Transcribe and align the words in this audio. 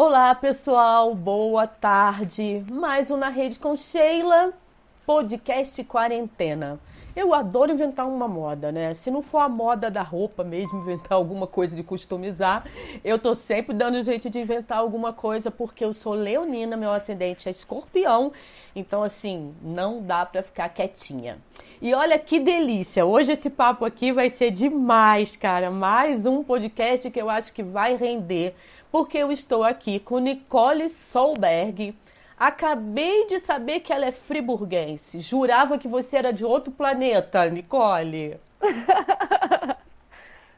Olá, 0.00 0.32
pessoal, 0.32 1.12
boa 1.12 1.66
tarde. 1.66 2.64
Mais 2.70 3.10
um 3.10 3.16
Na 3.16 3.30
Rede 3.30 3.58
com 3.58 3.74
Sheila, 3.74 4.52
podcast 5.04 5.82
quarentena. 5.82 6.78
Eu 7.16 7.34
adoro 7.34 7.72
inventar 7.72 8.06
uma 8.06 8.28
moda, 8.28 8.70
né? 8.70 8.94
Se 8.94 9.10
não 9.10 9.20
for 9.22 9.38
a 9.38 9.48
moda 9.48 9.90
da 9.90 10.02
roupa 10.02 10.44
mesmo, 10.44 10.78
inventar 10.86 11.14
alguma 11.14 11.48
coisa 11.48 11.74
de 11.74 11.82
customizar, 11.82 12.64
eu 13.02 13.18
tô 13.18 13.34
sempre 13.34 13.74
dando 13.74 14.00
jeito 14.04 14.30
de 14.30 14.38
inventar 14.38 14.78
alguma 14.78 15.12
coisa, 15.12 15.50
porque 15.50 15.84
eu 15.84 15.92
sou 15.92 16.12
leonina, 16.12 16.76
meu 16.76 16.92
ascendente 16.92 17.48
é 17.48 17.50
escorpião, 17.50 18.32
então 18.76 19.02
assim, 19.02 19.52
não 19.60 20.00
dá 20.00 20.24
pra 20.24 20.44
ficar 20.44 20.68
quietinha. 20.68 21.38
E 21.82 21.92
olha 21.92 22.16
que 22.20 22.38
delícia! 22.38 23.04
Hoje 23.04 23.32
esse 23.32 23.50
papo 23.50 23.84
aqui 23.84 24.12
vai 24.12 24.30
ser 24.30 24.52
demais, 24.52 25.36
cara. 25.36 25.72
Mais 25.72 26.24
um 26.24 26.44
podcast 26.44 27.10
que 27.10 27.20
eu 27.20 27.28
acho 27.28 27.52
que 27.52 27.64
vai 27.64 27.96
render 27.96 28.54
porque 28.90 29.18
eu 29.18 29.30
estou 29.30 29.62
aqui 29.64 29.98
com 29.98 30.18
Nicole 30.18 30.88
Solberg. 30.88 31.94
Acabei 32.38 33.26
de 33.26 33.38
saber 33.38 33.80
que 33.80 33.92
ela 33.92 34.06
é 34.06 34.12
friburguense. 34.12 35.20
Jurava 35.20 35.76
que 35.78 35.88
você 35.88 36.16
era 36.16 36.32
de 36.32 36.44
outro 36.44 36.72
planeta, 36.72 37.48
Nicole. 37.50 38.38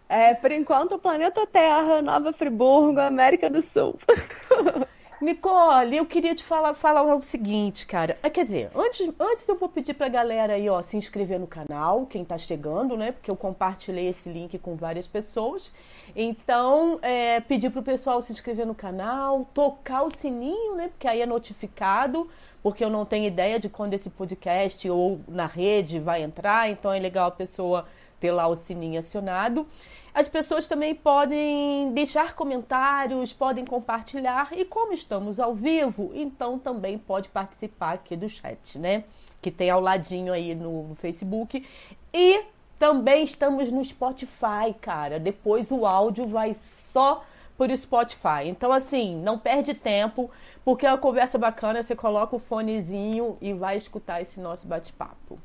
é, 0.09 0.35
por 0.35 0.52
enquanto, 0.52 0.97
o 0.97 0.98
planeta 0.98 1.47
Terra, 1.47 2.02
Nova 2.02 2.33
Friburgo, 2.33 3.01
América 3.01 3.48
do 3.48 3.62
Sul. 3.62 3.98
Nicole, 5.20 5.98
eu 5.98 6.06
queria 6.06 6.34
te 6.34 6.42
falar, 6.42 6.73
falar 6.73 7.02
o 7.02 7.20
seguinte, 7.20 7.87
cara. 7.87 8.16
Ah, 8.23 8.30
quer 8.30 8.42
dizer, 8.42 8.70
antes, 8.74 9.06
antes 9.20 9.46
eu 9.46 9.55
vou 9.55 9.69
pedir 9.69 9.93
pra 9.93 10.09
galera 10.09 10.55
aí, 10.55 10.66
ó, 10.70 10.80
se 10.80 10.96
inscrever 10.96 11.38
no 11.38 11.46
canal, 11.46 12.06
quem 12.06 12.24
tá 12.24 12.38
chegando, 12.38 12.96
né? 12.96 13.12
Porque 13.12 13.30
eu 13.30 13.37
compartilhei 13.37 14.09
esse 14.09 14.30
link 14.30 14.59
com 14.59 14.77
várias 14.77 15.06
pessoas. 15.06 15.74
Então, 16.16 16.98
é, 17.02 17.38
pedir 17.38 17.69
pro 17.69 17.83
pessoal 17.83 18.23
se 18.23 18.33
inscrever 18.33 18.66
no 18.66 18.74
canal, 18.74 19.46
tocar 19.52 20.05
o 20.05 20.10
sininho, 20.10 20.77
né? 20.77 20.88
Porque 20.88 21.06
aí 21.06 21.21
é 21.21 21.27
notificado, 21.27 22.27
porque 22.62 22.82
eu 22.82 22.88
não 22.88 23.05
tenho 23.05 23.27
ideia 23.27 23.60
de 23.60 23.68
quando 23.68 23.93
esse 23.93 24.09
podcast 24.09 24.88
ou 24.88 25.21
na 25.29 25.45
rede 25.45 25.99
vai 25.99 26.23
entrar, 26.23 26.71
então 26.71 26.90
é 26.90 26.99
legal 26.99 27.29
a 27.29 27.30
pessoa 27.30 27.84
lá 28.29 28.49
o 28.49 28.57
sininho 28.57 28.99
acionado. 28.99 29.66
As 30.13 30.29
pessoas 30.29 30.66
também 30.66 30.95
podem 30.95 31.93
deixar 31.93 32.35
comentários, 32.35 33.32
podem 33.32 33.65
compartilhar 33.65 34.51
e 34.52 34.65
como 34.65 34.93
estamos 34.93 35.38
ao 35.38 35.54
vivo, 35.54 36.10
então 36.12 36.59
também 36.59 36.99
pode 36.99 37.29
participar 37.29 37.93
aqui 37.93 38.16
do 38.16 38.29
chat, 38.29 38.77
né? 38.79 39.04
Que 39.40 39.51
tem 39.51 39.71
ao 39.71 39.80
ladinho 39.80 40.32
aí 40.32 40.54
no 40.54 40.93
Facebook. 40.95 41.65
E 42.12 42.45
também 42.79 43.23
estamos 43.23 43.71
no 43.71 43.85
Spotify, 43.85 44.74
cara. 44.80 45.21
Depois 45.21 45.71
o 45.71 45.87
áudio 45.87 46.27
vai 46.27 46.55
só 46.55 47.24
por 47.57 47.71
Spotify. 47.77 48.46
Então, 48.46 48.73
assim, 48.73 49.15
não 49.16 49.38
perde 49.38 49.74
tempo, 49.74 50.30
porque 50.65 50.87
é 50.87 50.90
uma 50.90 50.96
conversa 50.96 51.37
bacana. 51.37 51.82
Você 51.82 51.95
coloca 51.95 52.34
o 52.34 52.38
fonezinho 52.38 53.37
e 53.38 53.52
vai 53.52 53.77
escutar 53.77 54.23
esse 54.23 54.40
nosso 54.40 54.66
bate-papo. 54.66 55.38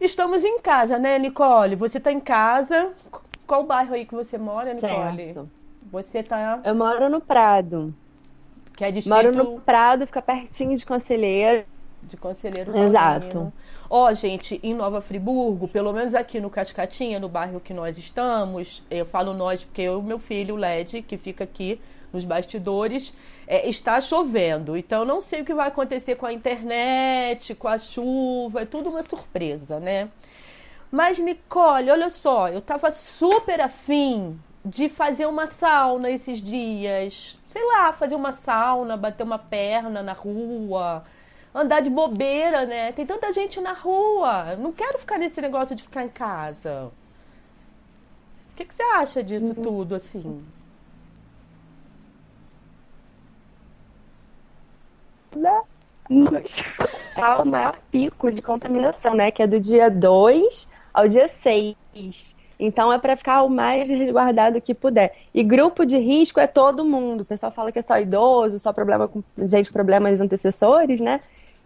Estamos 0.00 0.44
em 0.44 0.60
casa, 0.60 0.98
né, 0.98 1.18
Nicole? 1.18 1.76
Você 1.76 1.98
está 1.98 2.10
em 2.10 2.20
casa. 2.20 2.92
Qual 3.46 3.64
bairro 3.64 3.94
aí 3.94 4.06
que 4.06 4.14
você 4.14 4.38
mora, 4.38 4.72
Nicole? 4.72 5.34
Certo. 5.34 5.50
Você 5.92 6.22
tá. 6.22 6.60
Eu 6.64 6.74
moro 6.74 7.08
no 7.10 7.20
Prado. 7.20 7.94
Que 8.76 8.84
é 8.84 8.90
distrito... 8.90 9.14
Moro 9.14 9.36
no 9.36 9.60
Prado, 9.60 10.06
fica 10.06 10.22
pertinho 10.22 10.74
de 10.74 10.86
Conselheiro. 10.86 11.64
De 12.02 12.16
Conselheiro 12.16 12.74
Exato. 12.74 13.52
Ó, 13.90 14.08
oh, 14.08 14.14
gente, 14.14 14.58
em 14.62 14.72
Nova 14.72 15.02
Friburgo, 15.02 15.68
pelo 15.68 15.92
menos 15.92 16.14
aqui 16.14 16.40
no 16.40 16.48
Cascatinha, 16.48 17.18
no 17.18 17.28
bairro 17.28 17.60
que 17.60 17.74
nós 17.74 17.98
estamos, 17.98 18.82
eu 18.90 19.04
falo 19.04 19.34
nós 19.34 19.64
porque 19.64 19.82
eu 19.82 20.00
e 20.00 20.02
meu 20.02 20.18
filho, 20.18 20.54
o 20.54 20.56
Led, 20.56 21.02
que 21.02 21.18
fica 21.18 21.44
aqui 21.44 21.78
nos 22.12 22.24
bastidores, 22.24 23.14
é, 23.46 23.68
está 23.68 24.00
chovendo. 24.00 24.76
Então, 24.76 25.04
não 25.04 25.20
sei 25.20 25.42
o 25.42 25.44
que 25.44 25.54
vai 25.54 25.68
acontecer 25.68 26.16
com 26.16 26.26
a 26.26 26.32
internet, 26.32 27.54
com 27.54 27.68
a 27.68 27.78
chuva, 27.78 28.62
é 28.62 28.64
tudo 28.64 28.90
uma 28.90 29.02
surpresa, 29.02 29.78
né? 29.80 30.08
Mas, 30.90 31.18
Nicole, 31.18 31.90
olha 31.90 32.10
só, 32.10 32.48
eu 32.48 32.60
tava 32.60 32.90
super 32.90 33.60
afim 33.60 34.38
de 34.64 34.88
fazer 34.88 35.26
uma 35.26 35.46
sauna 35.46 36.10
esses 36.10 36.42
dias. 36.42 37.38
Sei 37.48 37.64
lá, 37.64 37.92
fazer 37.92 38.14
uma 38.14 38.32
sauna, 38.32 38.96
bater 38.96 39.22
uma 39.22 39.38
perna 39.38 40.02
na 40.02 40.12
rua, 40.12 41.04
andar 41.54 41.80
de 41.80 41.90
bobeira, 41.90 42.66
né? 42.66 42.92
Tem 42.92 43.06
tanta 43.06 43.32
gente 43.32 43.60
na 43.60 43.72
rua. 43.72 44.56
Não 44.56 44.72
quero 44.72 44.98
ficar 44.98 45.18
nesse 45.18 45.40
negócio 45.40 45.74
de 45.74 45.82
ficar 45.82 46.04
em 46.04 46.08
casa. 46.08 46.90
O 48.52 48.56
que, 48.56 48.64
que 48.64 48.74
você 48.74 48.82
acha 48.82 49.22
disso 49.22 49.54
uhum. 49.56 49.62
tudo, 49.62 49.94
assim? 49.94 50.44
Há 57.16 57.38
o 57.42 57.46
maior 57.46 57.78
pico 57.90 58.30
de 58.30 58.42
contaminação, 58.42 59.14
né? 59.14 59.30
Que 59.30 59.42
é 59.42 59.46
do 59.46 59.60
dia 59.60 59.90
2 59.90 60.68
ao 60.92 61.08
dia 61.08 61.30
6. 61.42 61.76
Então 62.58 62.92
é 62.92 62.98
para 62.98 63.16
ficar 63.16 63.42
o 63.42 63.48
mais 63.48 63.88
resguardado 63.88 64.60
que 64.60 64.74
puder. 64.74 65.16
E 65.32 65.42
grupo 65.42 65.86
de 65.86 65.96
risco 65.96 66.38
é 66.38 66.46
todo 66.46 66.84
mundo. 66.84 67.22
O 67.22 67.24
pessoal 67.24 67.50
fala 67.50 67.72
que 67.72 67.78
é 67.78 67.82
só 67.82 67.98
idoso, 67.98 68.58
só 68.58 68.72
problema 68.72 69.08
com 69.08 69.22
gente 69.38 69.72
problemas 69.72 70.20
antecessores, 70.20 71.00
né? 71.00 71.20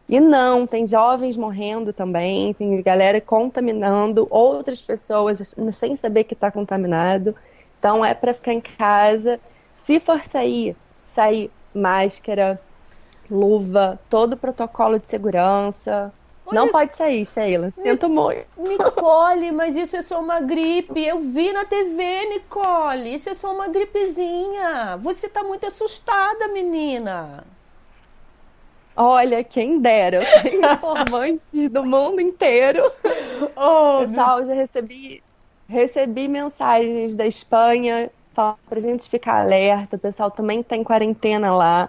E 0.09 0.21
não, 0.21 0.67
tem 0.67 0.87
jovens 0.87 1.37
morrendo 1.37 1.93
também, 1.93 2.53
tem 2.53 2.81
galera 2.83 3.21
contaminando 3.21 4.27
outras 4.31 4.81
pessoas 4.83 5.55
sem 5.73 5.97
saber 5.97 6.25
que 6.25 6.35
está 6.35 6.51
contaminado. 6.51 7.35
Então 7.79 8.05
é 8.05 8.15
para 8.15 8.35
ficar 8.35 8.53
em 8.53 8.61
casa. 8.61 9.41
Se 9.75 9.99
for 9.99 10.23
sair, 10.23 10.77
sair 11.05 11.51
máscara, 11.75 12.61
luva, 13.31 13.99
todo 14.09 14.35
o 14.35 14.37
protocolo 14.37 14.99
de 14.99 15.07
segurança, 15.07 16.13
Olha, 16.47 16.61
não 16.61 16.69
pode 16.69 16.95
sair, 16.95 17.25
Sheila. 17.25 17.71
Sinto 17.71 18.09
muito. 18.09 18.47
Nicole, 18.59 19.51
mas 19.51 19.75
isso 19.75 19.97
é 19.97 20.03
só 20.03 20.21
uma 20.21 20.41
gripe. 20.41 21.03
Eu 21.03 21.21
vi 21.21 21.53
na 21.53 21.65
TV, 21.65 22.27
Nicole. 22.29 23.15
Isso 23.15 23.31
é 23.31 23.35
só 23.35 23.53
uma 23.53 23.69
gripezinha. 23.69 24.99
Você 25.03 25.29
tá 25.29 25.43
muito 25.43 25.67
assustada, 25.67 26.49
menina. 26.49 27.45
Olha, 28.95 29.43
quem 29.43 29.81
dera. 29.81 30.23
Eu 30.23 30.43
tenho 30.43 30.65
informantes 30.73 31.69
do 31.71 31.83
mundo 31.85 32.21
inteiro. 32.21 32.93
Oh, 33.57 34.01
Pessoal, 34.07 34.45
já 34.45 34.53
recebi, 34.53 35.23
recebi 35.67 36.29
mensagens 36.29 37.17
da 37.17 37.27
Espanha 37.27 38.11
falando 38.35 38.59
pra 38.69 38.81
gente 38.81 39.09
ficar 39.09 39.41
alerta. 39.41 39.97
O 39.97 39.99
pessoal 39.99 40.31
também 40.31 40.63
tá 40.63 40.77
em 40.77 40.85
quarentena 40.85 41.55
lá. 41.55 41.89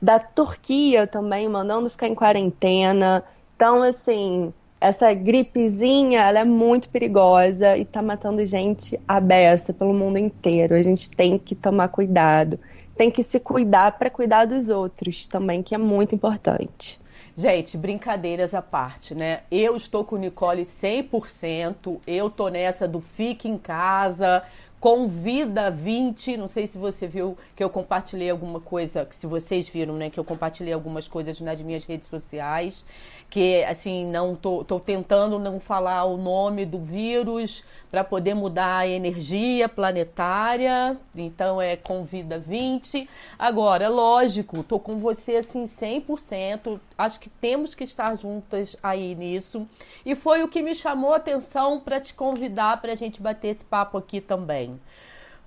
Da 0.00 0.18
Turquia 0.18 1.06
também, 1.06 1.48
mandando 1.48 1.88
ficar 1.88 2.08
em 2.08 2.14
quarentena. 2.14 3.24
Então, 3.56 3.82
assim, 3.82 4.52
essa 4.80 5.12
gripezinha, 5.14 6.20
ela 6.20 6.40
é 6.40 6.44
muito 6.44 6.90
perigosa 6.90 7.76
e 7.76 7.84
tá 7.86 8.02
matando 8.02 8.44
gente 8.44 9.00
à 9.08 9.18
beça 9.18 9.72
pelo 9.72 9.94
mundo 9.94 10.18
inteiro. 10.18 10.74
A 10.74 10.82
gente 10.82 11.10
tem 11.10 11.38
que 11.38 11.54
tomar 11.54 11.88
cuidado. 11.88 12.58
Tem 12.96 13.10
que 13.10 13.22
se 13.22 13.40
cuidar 13.40 13.92
para 13.92 14.10
cuidar 14.10 14.44
dos 14.44 14.68
outros 14.68 15.26
também, 15.26 15.62
que 15.62 15.74
é 15.74 15.78
muito 15.78 16.14
importante. 16.14 17.00
Gente, 17.36 17.76
brincadeiras 17.76 18.54
à 18.54 18.62
parte, 18.62 19.12
né? 19.12 19.40
Eu 19.50 19.74
estou 19.74 20.04
com 20.04 20.16
Nicole 20.16 20.62
100%, 20.62 21.98
eu 22.06 22.30
tô 22.30 22.48
nessa 22.48 22.86
do 22.86 23.00
fique 23.00 23.48
em 23.48 23.58
casa, 23.58 24.42
Convida 24.84 25.70
20, 25.70 26.36
não 26.36 26.46
sei 26.46 26.66
se 26.66 26.76
você 26.76 27.06
viu 27.06 27.38
que 27.56 27.64
eu 27.64 27.70
compartilhei 27.70 28.28
alguma 28.28 28.60
coisa, 28.60 29.08
se 29.12 29.26
vocês 29.26 29.66
viram, 29.66 29.94
né, 29.94 30.10
que 30.10 30.20
eu 30.20 30.24
compartilhei 30.24 30.74
algumas 30.74 31.08
coisas 31.08 31.40
nas 31.40 31.58
minhas 31.62 31.84
redes 31.84 32.06
sociais, 32.10 32.84
que 33.30 33.64
assim, 33.64 34.04
não 34.12 34.36
tô, 34.36 34.62
tô 34.62 34.78
tentando 34.78 35.38
não 35.38 35.58
falar 35.58 36.04
o 36.04 36.18
nome 36.18 36.66
do 36.66 36.78
vírus 36.78 37.64
para 37.90 38.04
poder 38.04 38.34
mudar 38.34 38.78
a 38.78 38.86
energia 38.86 39.68
planetária. 39.68 40.96
Então 41.16 41.60
é 41.60 41.76
Convida 41.76 42.38
20. 42.38 43.08
Agora, 43.38 43.88
lógico, 43.88 44.62
tô 44.62 44.78
com 44.78 44.98
você 44.98 45.36
assim 45.36 45.64
100%. 45.64 46.78
Acho 46.98 47.18
que 47.18 47.28
temos 47.28 47.74
que 47.74 47.84
estar 47.84 48.16
juntas 48.16 48.76
aí 48.82 49.14
nisso. 49.14 49.66
E 50.04 50.14
foi 50.14 50.42
o 50.42 50.48
que 50.48 50.62
me 50.62 50.74
chamou 50.74 51.12
a 51.12 51.16
atenção 51.16 51.80
para 51.80 52.00
te 52.00 52.14
convidar 52.14 52.80
para 52.80 52.92
a 52.92 52.96
gente 52.96 53.22
bater 53.22 53.48
esse 53.48 53.64
papo 53.64 53.96
aqui 53.96 54.20
também. 54.20 54.73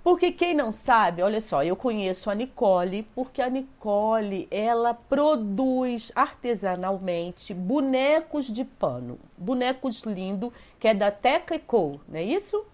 Porque 0.07 0.31
quem 0.31 0.53
não 0.53 0.71
sabe, 0.71 1.21
olha 1.21 1.41
só, 1.41 1.65
eu 1.65 1.75
conheço 1.75 2.29
a 2.29 2.33
Nicole 2.33 3.03
porque 3.13 3.41
a 3.41 3.49
Nicole, 3.49 4.47
ela 4.49 4.93
produz 4.93 6.13
artesanalmente 6.15 7.53
bonecos 7.53 8.45
de 8.47 8.63
pano. 8.63 9.19
Bonecos 9.37 10.03
lindos, 10.03 10.53
que 10.79 10.87
é 10.87 10.93
da 10.93 11.11
Teca 11.11 11.59
Co, 11.59 11.99
não 12.07 12.17
é 12.17 12.23
isso? 12.23 12.65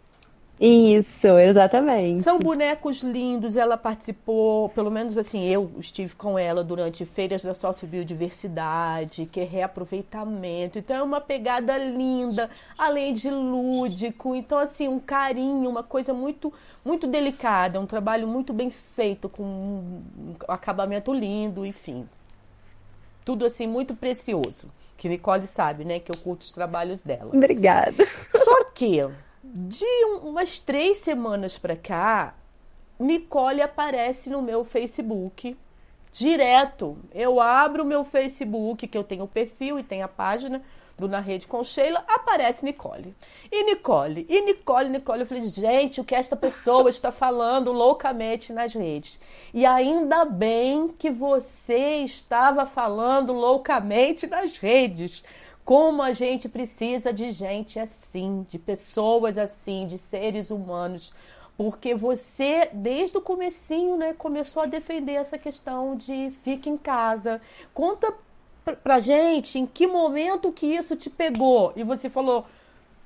Isso, 0.59 1.27
exatamente. 1.27 2.21
São 2.21 2.37
bonecos 2.39 3.01
lindos, 3.01 3.57
ela 3.57 3.75
participou, 3.75 4.69
pelo 4.69 4.91
menos 4.91 5.17
assim, 5.17 5.43
eu 5.43 5.71
estive 5.79 6.15
com 6.15 6.37
ela 6.37 6.63
durante 6.63 7.05
feiras 7.05 7.43
da 7.43 7.53
sociobiodiversidade, 7.53 9.25
que 9.25 9.41
é 9.41 9.43
reaproveitamento. 9.43 10.77
Então 10.77 10.95
é 10.95 11.03
uma 11.03 11.19
pegada 11.19 11.77
linda, 11.77 12.49
além 12.77 13.11
de 13.13 13.29
lúdico. 13.29 14.35
Então, 14.35 14.57
assim, 14.57 14.87
um 14.87 14.99
carinho, 14.99 15.69
uma 15.69 15.83
coisa 15.83 16.13
muito, 16.13 16.53
muito 16.85 17.07
delicada, 17.07 17.79
um 17.79 17.87
trabalho 17.87 18.27
muito 18.27 18.53
bem 18.53 18.69
feito, 18.69 19.27
com 19.27 19.43
um 19.43 20.35
acabamento 20.47 21.11
lindo, 21.11 21.65
enfim. 21.65 22.07
Tudo 23.25 23.45
assim, 23.45 23.67
muito 23.67 23.95
precioso. 23.95 24.67
Que 24.95 25.09
Nicole 25.09 25.47
sabe, 25.47 25.83
né? 25.83 25.99
Que 25.99 26.11
eu 26.11 26.17
curto 26.17 26.41
os 26.41 26.53
trabalhos 26.53 27.01
dela. 27.01 27.31
Obrigada. 27.33 28.07
Só 28.31 28.65
que 28.65 29.01
de 29.53 29.85
umas 30.23 30.59
três 30.59 30.97
semanas 30.97 31.59
para 31.59 31.75
cá, 31.75 32.33
Nicole 32.99 33.61
aparece 33.61 34.29
no 34.31 34.41
meu 34.41 34.63
Facebook 34.63 35.55
direto. 36.11 36.97
Eu 37.13 37.39
abro 37.39 37.83
o 37.83 37.85
meu 37.85 38.03
Facebook, 38.03 38.87
que 38.87 38.97
eu 38.97 39.03
tenho 39.03 39.25
o 39.25 39.27
perfil 39.27 39.77
e 39.77 39.83
tenho 39.83 40.05
a 40.05 40.07
página 40.07 40.61
do 40.97 41.07
Na 41.07 41.19
Rede 41.19 41.47
com 41.47 41.63
Sheila, 41.63 42.03
aparece 42.07 42.65
Nicole. 42.65 43.15
E 43.51 43.63
Nicole, 43.63 44.25
e 44.27 44.41
Nicole, 44.41 44.89
Nicole. 44.89 45.21
Eu 45.21 45.25
falei, 45.25 45.43
gente, 45.43 46.01
o 46.01 46.03
que 46.03 46.15
esta 46.15 46.35
pessoa 46.35 46.89
está 46.89 47.11
falando 47.11 47.71
loucamente 47.71 48.51
nas 48.51 48.73
redes. 48.73 49.19
E 49.53 49.65
ainda 49.65 50.25
bem 50.25 50.87
que 50.87 51.11
você 51.11 51.97
estava 51.97 52.65
falando 52.65 53.33
loucamente 53.33 54.25
nas 54.25 54.57
redes. 54.57 55.23
Como 55.65 56.01
a 56.01 56.11
gente 56.11 56.49
precisa 56.49 57.13
de 57.13 57.31
gente 57.31 57.79
assim, 57.79 58.45
de 58.49 58.59
pessoas 58.59 59.37
assim, 59.37 59.87
de 59.87 59.97
seres 59.97 60.49
humanos, 60.49 61.13
porque 61.57 61.95
você 61.95 62.69
desde 62.73 63.17
o 63.17 63.21
comecinho, 63.21 63.95
né, 63.95 64.13
começou 64.13 64.63
a 64.63 64.65
defender 64.65 65.13
essa 65.13 65.37
questão 65.37 65.95
de 65.95 66.31
fique 66.43 66.69
em 66.69 66.77
casa. 66.77 67.39
Conta 67.73 68.13
pra 68.83 68.99
gente 68.99 69.59
em 69.59 69.65
que 69.65 69.87
momento 69.87 70.51
que 70.51 70.65
isso 70.65 70.95
te 70.95 71.09
pegou 71.09 71.71
e 71.75 71.83
você 71.83 72.09
falou, 72.09 72.45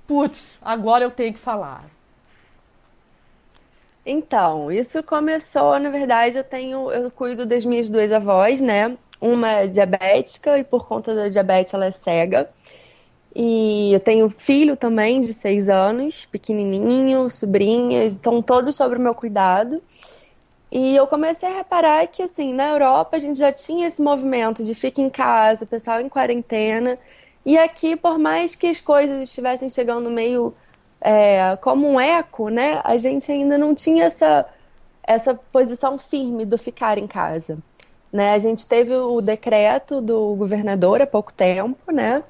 putz, 0.08 0.58
agora 0.62 1.04
eu 1.04 1.12
tenho 1.12 1.34
que 1.34 1.40
falar. 1.40 1.86
Então, 4.06 4.72
isso 4.72 5.04
começou, 5.04 5.78
na 5.80 5.90
verdade, 5.90 6.38
eu 6.38 6.44
tenho, 6.44 6.90
eu 6.92 7.12
cuido 7.12 7.46
das 7.46 7.66
minhas 7.66 7.90
duas 7.90 8.12
avós, 8.12 8.62
né? 8.62 8.98
Uma 9.20 9.50
é 9.50 9.68
diabética 9.68 10.58
e 10.60 10.64
por 10.64 10.88
conta 10.88 11.16
da 11.16 11.28
diabetes 11.28 11.74
ela 11.74 11.86
é 11.86 11.92
cega. 11.92 12.50
E 13.36 13.94
eu 13.94 14.00
tenho 14.00 14.30
filho 14.30 14.76
também 14.76 15.20
de 15.20 15.34
seis 15.34 15.70
anos, 15.70 16.26
pequenininho, 16.26 17.30
sobrinhas, 17.30 18.14
estão 18.14 18.42
todos 18.42 18.76
sobre 18.76 18.98
o 18.98 19.02
meu 19.02 19.14
cuidado. 19.14 19.82
E 20.72 20.96
eu 20.96 21.08
comecei 21.08 21.48
a 21.48 21.58
reparar 21.58 22.08
que, 22.08 22.22
assim, 22.24 22.54
na 22.54 22.70
Europa 22.70 23.16
a 23.18 23.20
gente 23.20 23.40
já 23.40 23.52
tinha 23.52 23.88
esse 23.88 24.02
movimento 24.02 24.64
de 24.64 24.74
fica 24.74 25.02
em 25.02 25.10
casa, 25.10 25.66
pessoal 25.66 26.02
em 26.02 26.10
quarentena. 26.10 26.98
E 27.46 27.58
aqui, 27.58 27.96
por 27.96 28.20
mais 28.20 28.56
que 28.56 28.68
as 28.68 28.80
coisas 28.80 29.22
estivessem 29.22 29.70
chegando 29.70 30.10
meio 30.10 30.54
é, 31.00 31.56
como 31.62 31.88
um 31.88 32.00
eco, 32.00 32.50
né, 32.50 32.82
a 32.84 32.98
gente 32.98 33.32
ainda 33.32 33.58
não 33.58 33.74
tinha 33.74 34.06
essa, 34.06 34.46
essa 35.04 35.34
posição 35.34 35.98
firme 35.98 36.46
do 36.46 36.58
ficar 36.58 36.98
em 36.98 37.08
casa. 37.08 37.58
Né? 38.12 38.32
A 38.34 38.40
gente 38.40 38.68
teve 38.68 38.96
o 38.96 39.22
decreto 39.22 40.02
do 40.02 40.36
governador 40.36 41.02
há 41.02 41.08
pouco 41.08 41.34
tempo, 41.34 41.92
né? 41.92 42.24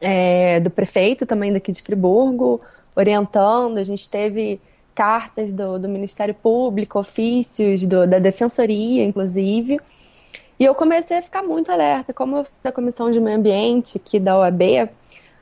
É, 0.00 0.60
do 0.60 0.70
prefeito 0.70 1.26
também 1.26 1.52
daqui 1.52 1.72
de 1.72 1.82
Friburgo, 1.82 2.60
orientando. 2.94 3.78
A 3.78 3.82
gente 3.82 4.08
teve 4.08 4.60
cartas 4.94 5.52
do, 5.52 5.78
do 5.78 5.88
Ministério 5.88 6.34
Público, 6.34 6.98
ofícios 6.98 7.86
do, 7.86 8.06
da 8.06 8.18
Defensoria, 8.18 9.04
inclusive. 9.04 9.80
E 10.58 10.64
eu 10.64 10.74
comecei 10.74 11.18
a 11.18 11.22
ficar 11.22 11.42
muito 11.42 11.70
alerta. 11.70 12.12
Como 12.12 12.44
da 12.62 12.72
Comissão 12.72 13.10
de 13.10 13.20
Meio 13.20 13.36
Ambiente 13.36 13.96
aqui 13.96 14.18
da 14.18 14.36
OAB, 14.36 14.90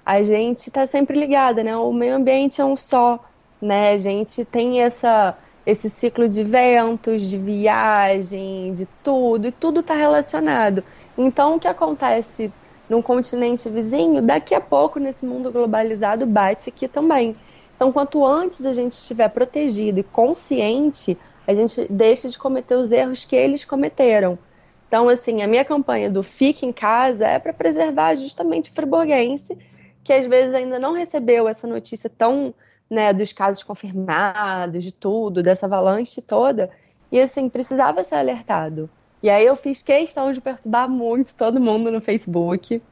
a 0.05 0.23
gente 0.23 0.69
está 0.69 0.87
sempre 0.87 1.19
ligada, 1.19 1.65
né? 1.65 1.77
O 1.77 1.93
meio 1.93 2.15
ambiente 2.15 2.61
é 2.61 2.65
um 2.65 2.77
só, 2.77 3.19
né? 3.61 3.93
A 3.93 3.99
gente 3.99 4.45
tem 4.45 4.83
essa 4.83 5.37
esse 5.67 5.91
ciclo 5.91 6.29
de 6.29 6.45
ventos, 6.45 7.23
de 7.23 7.37
viagem, 7.37 8.73
de 8.73 8.87
tudo, 9.03 9.49
e 9.49 9.53
tudo 9.53 9.81
está 9.81 9.95
relacionado. 9.95 10.85
Então, 11.19 11.57
o 11.57 11.61
que 11.61 11.67
acontece 11.67 12.53
num 12.89 13.03
continente 13.03 13.69
vizinho, 13.69 14.23
daqui 14.23 14.55
a 14.55 14.61
pouco, 14.61 15.01
nesse 15.01 15.27
mundo 15.27 15.51
globalizado, 15.51 16.25
bate 16.25 16.69
aqui 16.69 16.87
também. 16.87 17.37
Então, 17.75 17.91
quanto 17.91 18.25
antes 18.25 18.65
a 18.65 18.73
gente 18.73 18.93
estiver 18.93 19.29
protegido 19.29 19.99
e 19.99 20.05
consciente, 20.05 21.19
a 21.47 21.53
gente 21.53 21.87
deixa 21.91 22.29
de 22.29 22.39
cometer 22.39 22.77
os 22.77 22.93
erros 22.93 23.25
que 23.25 23.35
eles 23.35 23.65
cometeram. 23.65 24.39
Então, 24.87 25.09
assim, 25.09 25.43
a 25.43 25.49
minha 25.49 25.65
campanha 25.65 26.09
do 26.09 26.23
Fique 26.23 26.65
em 26.65 26.73
Casa 26.73 27.27
é 27.27 27.39
para 27.41 27.53
preservar 27.53 28.15
justamente 28.15 28.71
o 28.71 28.73
friburguense, 28.73 29.59
que 30.05 30.13
às 30.13 30.27
vezes 30.29 30.55
ainda 30.55 30.79
não 30.79 30.93
recebeu 30.93 31.49
essa 31.49 31.67
notícia 31.67 32.09
tão 32.09 32.55
né, 32.91 33.13
dos 33.13 33.33
casos 33.33 33.63
confirmados, 33.63 34.83
de 34.83 34.93
tudo, 34.93 35.43
dessa 35.43 35.67
avalanche 35.67 36.23
toda. 36.23 36.71
E 37.11 37.21
assim, 37.21 37.49
precisava 37.49 38.03
ser 38.05 38.17
alertado. 38.17 38.89
E 39.23 39.31
aí 39.31 39.45
eu 39.45 39.57
fiz 39.57 39.83
questão 39.83 40.33
de 40.33 40.41
perturbar 40.41 40.89
muito 40.89 41.35
todo 41.35 41.61
mundo 41.61 41.91
no 41.91 42.01
Facebook. 42.01 42.83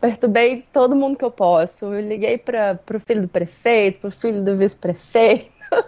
Perturbei 0.00 0.64
todo 0.72 0.96
mundo 0.96 1.16
que 1.16 1.24
eu 1.24 1.30
posso. 1.30 1.86
Eu 1.86 2.00
liguei 2.00 2.38
para 2.38 2.78
o 2.94 3.00
filho 3.00 3.22
do 3.22 3.28
prefeito, 3.28 4.00
para 4.00 4.08
o 4.08 4.12
filho 4.12 4.42
do 4.42 4.56
vice-prefeito. 4.56 5.50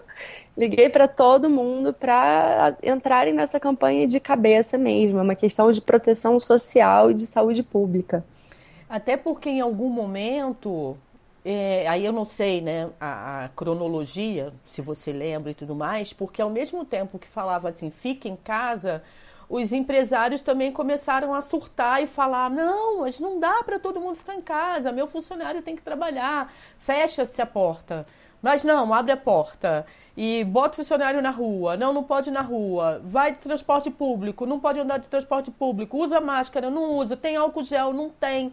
liguei 0.56 0.88
para 0.88 1.08
todo 1.08 1.48
mundo 1.48 1.92
para 1.92 2.76
entrarem 2.82 3.32
nessa 3.32 3.58
campanha 3.58 4.06
de 4.06 4.20
cabeça 4.20 4.76
mesmo. 4.76 5.18
É 5.18 5.22
uma 5.22 5.34
questão 5.34 5.72
de 5.72 5.80
proteção 5.80 6.38
social 6.38 7.10
e 7.10 7.14
de 7.14 7.26
saúde 7.26 7.62
pública. 7.62 8.24
Até 8.88 9.16
porque 9.16 9.48
em 9.48 9.60
algum 9.60 9.88
momento 9.88 10.96
é, 11.44 11.86
aí 11.88 12.04
eu 12.04 12.12
não 12.12 12.24
sei 12.24 12.60
né, 12.60 12.90
a, 13.00 13.44
a, 13.44 13.48
cronologia, 13.48 14.52
se 14.64 14.80
você 14.80 15.12
lembra 15.12 15.50
e 15.50 15.54
tudo 15.54 15.74
mais, 15.74 16.12
porque 16.12 16.40
ao 16.40 16.48
mesmo 16.50 16.84
tempo 16.84 17.18
que 17.18 17.26
falava 17.26 17.68
assim, 17.68 17.90
fique 17.90 18.28
em 18.28 18.36
casa, 18.36 19.02
os 19.48 19.72
empresários 19.72 20.40
também 20.40 20.70
começaram 20.72 21.34
a 21.34 21.40
surtar 21.40 22.02
e 22.02 22.06
falar: 22.06 22.48
não, 22.48 23.00
mas 23.00 23.18
não 23.18 23.40
dá 23.40 23.62
para 23.64 23.78
todo 23.78 24.00
mundo 24.00 24.16
ficar 24.16 24.34
em 24.34 24.40
casa, 24.40 24.92
meu 24.92 25.06
funcionário 25.06 25.62
tem 25.62 25.76
que 25.76 25.82
trabalhar, 25.82 26.52
fecha-se 26.78 27.42
a 27.42 27.46
porta. 27.46 28.06
Mas 28.40 28.64
não, 28.64 28.92
abre 28.92 29.12
a 29.12 29.16
porta 29.16 29.86
e 30.16 30.42
bota 30.44 30.72
o 30.72 30.76
funcionário 30.76 31.22
na 31.22 31.30
rua. 31.30 31.76
Não, 31.76 31.92
não 31.92 32.02
pode 32.02 32.28
ir 32.28 32.32
na 32.32 32.40
rua. 32.40 33.00
Vai 33.04 33.32
de 33.32 33.38
transporte 33.38 33.88
público, 33.88 34.44
não 34.44 34.58
pode 34.58 34.80
andar 34.80 34.98
de 34.98 35.06
transporte 35.06 35.50
público. 35.50 35.96
Usa 35.98 36.20
máscara, 36.20 36.68
não 36.68 36.96
usa. 36.96 37.16
Tem 37.16 37.36
álcool 37.36 37.62
gel, 37.62 37.92
não 37.92 38.10
tem 38.10 38.52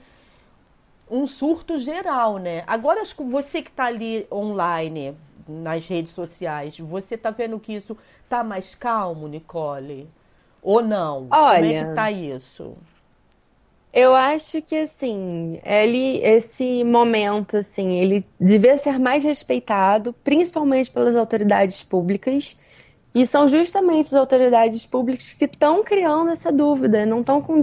um 1.09 1.25
surto 1.25 1.77
geral, 1.77 2.37
né? 2.37 2.63
Agora, 2.67 3.03
você 3.05 3.61
que 3.61 3.69
está 3.69 3.85
ali 3.85 4.27
online, 4.31 5.15
nas 5.47 5.87
redes 5.87 6.13
sociais, 6.13 6.77
você 6.79 7.15
está 7.15 7.31
vendo 7.31 7.59
que 7.59 7.73
isso 7.73 7.97
está 8.23 8.43
mais 8.43 8.75
calmo, 8.75 9.27
Nicole? 9.27 10.07
Ou 10.61 10.81
não? 10.81 11.27
Olha, 11.31 11.61
Como 11.61 11.65
é 11.65 11.85
que 11.85 11.95
tá 11.95 12.11
isso? 12.11 12.77
Eu 13.91 14.13
acho 14.13 14.61
que 14.61 14.75
assim, 14.75 15.59
ele, 15.65 16.17
esse 16.19 16.83
momento 16.83 17.57
assim, 17.57 17.93
ele 17.93 18.25
devia 18.39 18.77
ser 18.77 18.99
mais 18.99 19.23
respeitado, 19.23 20.13
principalmente 20.23 20.91
pelas 20.91 21.15
autoridades 21.15 21.81
públicas. 21.81 22.59
E 23.15 23.25
são 23.25 23.49
justamente 23.49 24.05
as 24.05 24.13
autoridades 24.13 24.85
públicas 24.85 25.31
que 25.31 25.45
estão 25.45 25.83
criando 25.83 26.29
essa 26.29 26.51
dúvida, 26.51 27.07
não 27.07 27.21
estão 27.21 27.41
com 27.41 27.61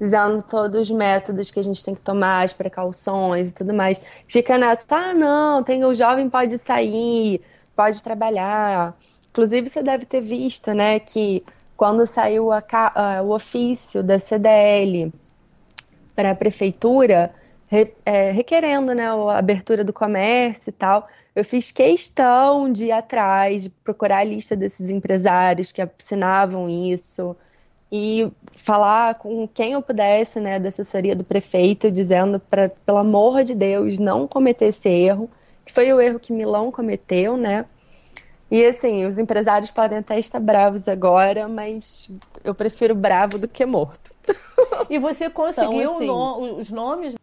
dizendo 0.00 0.42
todos 0.42 0.80
os 0.80 0.90
métodos 0.90 1.50
que 1.50 1.60
a 1.60 1.62
gente 1.62 1.84
tem 1.84 1.94
que 1.94 2.00
tomar, 2.00 2.44
as 2.44 2.52
precauções 2.54 3.50
e 3.50 3.54
tudo 3.54 3.74
mais. 3.74 4.00
Fica 4.26 4.56
nessa, 4.56 4.84
ah, 4.96 5.14
não, 5.14 5.62
tem, 5.62 5.84
o 5.84 5.94
jovem 5.94 6.30
pode 6.30 6.56
sair, 6.56 7.42
pode 7.76 8.02
trabalhar. 8.02 8.96
Inclusive, 9.30 9.68
você 9.68 9.82
deve 9.82 10.06
ter 10.06 10.22
visto, 10.22 10.72
né, 10.72 10.98
que 10.98 11.44
quando 11.76 12.06
saiu 12.06 12.50
a, 12.50 12.62
o 13.22 13.30
ofício 13.30 14.02
da 14.02 14.18
CDL 14.18 15.12
para 16.16 16.30
a 16.30 16.34
prefeitura, 16.34 17.32
re, 17.66 17.92
é, 18.04 18.30
requerendo 18.30 18.94
né, 18.94 19.06
a 19.08 19.38
abertura 19.38 19.84
do 19.84 19.92
comércio 19.92 20.70
e 20.70 20.72
tal, 20.72 21.06
eu 21.34 21.44
fiz 21.44 21.70
questão 21.70 22.72
de 22.72 22.86
ir 22.86 22.92
atrás, 22.92 23.64
de 23.64 23.70
procurar 23.70 24.18
a 24.18 24.24
lista 24.24 24.56
desses 24.56 24.90
empresários 24.90 25.72
que 25.72 25.80
assinavam 25.80 26.68
isso, 26.68 27.36
e 27.92 28.30
falar 28.52 29.16
com 29.16 29.48
quem 29.48 29.72
eu 29.72 29.82
pudesse, 29.82 30.38
né, 30.38 30.58
da 30.58 30.68
assessoria 30.68 31.16
do 31.16 31.24
prefeito, 31.24 31.90
dizendo 31.90 32.38
para, 32.38 32.68
pelo 32.68 32.98
amor 32.98 33.42
de 33.42 33.54
Deus, 33.54 33.98
não 33.98 34.28
cometer 34.28 34.66
esse 34.66 34.88
erro, 34.88 35.28
que 35.64 35.72
foi 35.72 35.92
o 35.92 36.00
erro 36.00 36.20
que 36.20 36.32
Milão 36.32 36.70
cometeu, 36.70 37.36
né? 37.36 37.66
E 38.50 38.64
assim, 38.64 39.06
os 39.06 39.18
empresários 39.18 39.70
podem 39.70 39.98
até 39.98 40.18
estar 40.18 40.40
bravos 40.40 40.88
agora, 40.88 41.48
mas 41.48 42.10
eu 42.42 42.54
prefiro 42.54 42.94
bravo 42.94 43.38
do 43.38 43.46
que 43.46 43.64
morto. 43.64 44.12
E 44.88 44.98
você 44.98 45.30
conseguiu 45.30 45.80
então, 45.80 45.96
assim, 45.96 46.06
no, 46.06 46.58
os 46.58 46.70
nomes 46.70 47.14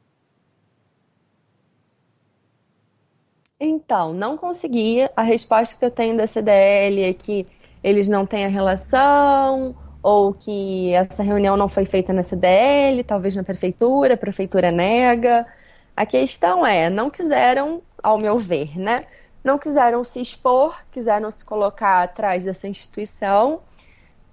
Então, 3.60 4.14
não 4.14 4.38
conseguia. 4.38 5.12
A 5.16 5.24
resposta 5.24 5.76
que 5.76 5.84
eu 5.84 5.92
tenho 5.92 6.16
da 6.16 6.28
CDL 6.28 7.02
é 7.02 7.14
que 7.14 7.48
eles 7.84 8.08
não 8.08 8.26
têm 8.26 8.46
a 8.46 8.50
relação, 8.50 9.76
ou 10.08 10.34
que 10.34 10.94
essa 10.94 11.22
reunião 11.22 11.58
não 11.58 11.68
foi 11.68 11.84
feita 11.84 12.14
na 12.14 12.24
CDL, 12.24 13.04
talvez 13.04 13.36
na 13.36 13.44
prefeitura, 13.44 14.14
a 14.14 14.18
prefeitura 14.18 14.72
nega. 14.72 15.46
A 15.94 16.06
questão 16.06 16.66
é, 16.66 16.90
não 16.90 17.10
quiseram, 17.10 17.82
ao 18.02 18.18
meu 18.18 18.38
ver, 18.38 18.80
né? 18.80 19.06
Não 19.44 19.60
quiseram 19.60 20.06
se 20.06 20.22
expor, 20.22 20.82
quiseram 20.94 21.30
se 21.30 21.44
colocar 21.44 22.04
atrás 22.04 22.46
dessa 22.46 22.70
instituição, 22.70 23.60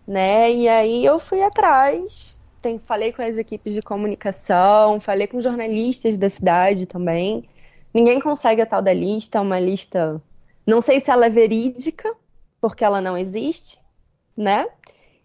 né? 0.07 0.53
E 0.53 0.69
aí 0.69 1.05
eu 1.05 1.19
fui 1.19 1.43
atrás, 1.43 2.41
tem, 2.63 2.79
falei 2.79 3.13
com 3.13 3.23
as 3.23 3.37
equipes 3.37 3.73
de 3.73 3.83
comunicação, 3.83 5.01
falei 5.01 5.27
com 5.27 5.41
jornalistas 5.41 6.17
da 6.17 6.31
cidade 6.31 6.87
também. 6.87 7.49
Ninguém 7.93 8.21
consegue 8.21 8.63
a 8.63 8.67
tal 8.67 8.81
da 8.81 8.93
lista, 8.93 9.39
é 9.39 9.41
uma 9.41 9.59
lista. 9.59 10.23
Não 10.65 10.81
sei 10.81 11.01
se 11.01 11.11
ela 11.11 11.27
é 11.27 11.31
verídica, 11.31 12.15
porque 12.61 12.85
ela 12.85 13.01
não 13.01 13.19
existe, 13.19 13.77
né? 14.37 14.69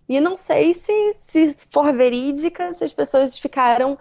E 0.10 0.20
não 0.20 0.36
sei 0.36 0.74
se, 0.74 1.14
se 1.14 1.56
for 1.72 1.94
verídica, 1.94 2.74
se 2.74 2.84
as 2.84 2.92
pessoas 2.92 3.38
ficaram, 3.38 3.96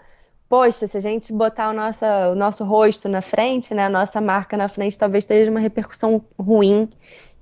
poxa, 0.48 0.86
se 0.86 0.96
a 0.96 1.00
gente 1.00 1.30
botar 1.34 1.68
o 1.68 1.74
nosso, 1.74 2.06
o 2.32 2.34
nosso 2.34 2.64
rosto 2.64 3.10
na 3.10 3.20
frente, 3.20 3.74
né, 3.74 3.84
a 3.84 3.90
nossa 3.90 4.18
marca 4.18 4.56
na 4.56 4.68
frente, 4.68 4.98
talvez 4.98 5.26
tenha 5.26 5.50
uma 5.50 5.60
repercussão 5.60 6.24
ruim 6.40 6.88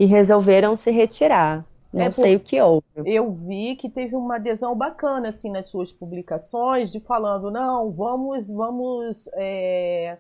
e 0.00 0.04
resolveram 0.04 0.75
se 0.75 0.90
retirar. 0.90 1.64
Não 1.92 2.06
é 2.06 2.12
sei 2.12 2.35
o 2.35 2.40
que 2.40 2.61
houve. 2.61 2.85
Eu 3.04 3.32
vi 3.32 3.76
que 3.76 3.88
teve 3.88 4.16
uma 4.16 4.35
adesão 4.35 4.75
bacana 4.75 5.28
assim 5.28 5.50
nas 5.50 5.68
suas 5.68 5.92
publicações, 5.92 6.90
de 6.90 6.99
falando 6.99 7.50
não, 7.50 7.92
vamos, 7.92 8.49
vamos 8.49 9.28
é, 9.35 10.18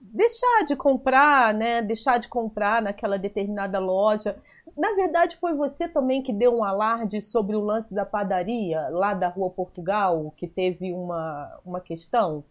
deixar 0.00 0.64
de 0.66 0.76
comprar, 0.76 1.52
né? 1.54 1.82
Deixar 1.82 2.18
de 2.18 2.28
comprar 2.28 2.82
naquela 2.82 3.18
determinada 3.18 3.78
loja. 3.78 4.36
Na 4.78 4.94
verdade, 4.94 5.36
foi 5.36 5.54
você 5.54 5.88
também 5.88 6.22
que 6.22 6.32
deu 6.32 6.56
um 6.56 6.62
alarde 6.62 7.20
sobre 7.20 7.56
o 7.56 7.60
lance 7.60 7.92
da 7.92 8.06
padaria 8.06 8.88
lá 8.90 9.12
da 9.12 9.26
Rua 9.26 9.50
Portugal, 9.50 10.32
que 10.36 10.46
teve 10.46 10.92
uma, 10.92 11.58
uma 11.66 11.80
questão? 11.80 12.44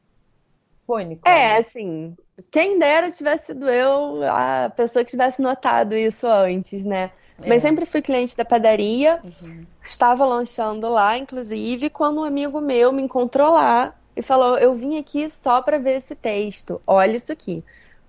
Foi, 0.82 1.06
Nicole? 1.06 1.34
É, 1.34 1.56
assim, 1.56 2.18
quem 2.52 2.78
dera 2.78 3.10
tivesse 3.10 3.48
sido 3.48 3.70
eu 3.70 4.22
a 4.30 4.70
pessoa 4.76 5.06
que 5.06 5.12
tivesse 5.12 5.42
notado 5.42 5.96
isso 5.96 6.28
antes, 6.28 6.84
né? 6.84 7.12
É. 7.42 7.48
Mas 7.48 7.62
sempre 7.62 7.86
fui 7.86 8.02
cliente 8.02 8.36
da 8.36 8.44
padaria, 8.44 9.22
uhum. 9.24 9.66
estava 9.82 10.26
lanchando 10.26 10.90
lá, 10.90 11.18
inclusive, 11.18 11.90
quando 11.90 12.20
um 12.20 12.24
amigo 12.26 12.60
meu 12.60 12.92
me 12.92 13.04
encontrou 13.04 13.54
lá 13.54 13.96
e 14.18 14.22
falou: 14.22 14.58
Eu 14.58 14.74
vim 14.74 14.98
aqui 14.98 15.30
só 15.30 15.62
para 15.62 15.78
ver 15.78 15.98
esse 15.98 16.14
texto, 16.14 16.82
olha 16.86 17.16
isso 17.16 17.32
aqui. 17.32 17.64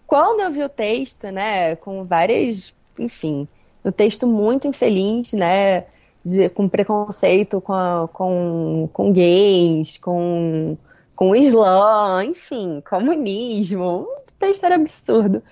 Quando 0.08 0.40
eu 0.40 0.50
vi 0.50 0.64
o 0.64 0.68
texto, 0.68 1.30
né, 1.30 1.76
com 1.76 2.04
várias, 2.04 2.75
enfim, 2.98 3.46
um 3.85 3.90
texto 3.90 4.26
muito 4.26 4.66
infeliz, 4.66 5.32
né? 5.32 5.85
De, 6.25 6.49
com 6.49 6.68
preconceito 6.68 7.61
com, 7.61 7.73
a, 7.73 8.08
com, 8.12 8.88
com 8.92 9.12
gays, 9.12 9.97
com, 9.99 10.76
com 11.14 11.30
o 11.30 11.37
Islã, 11.37 12.25
enfim, 12.25 12.82
comunismo. 12.88 14.02
O 14.02 14.32
texto 14.38 14.64
era 14.64 14.75
absurdo. 14.75 15.42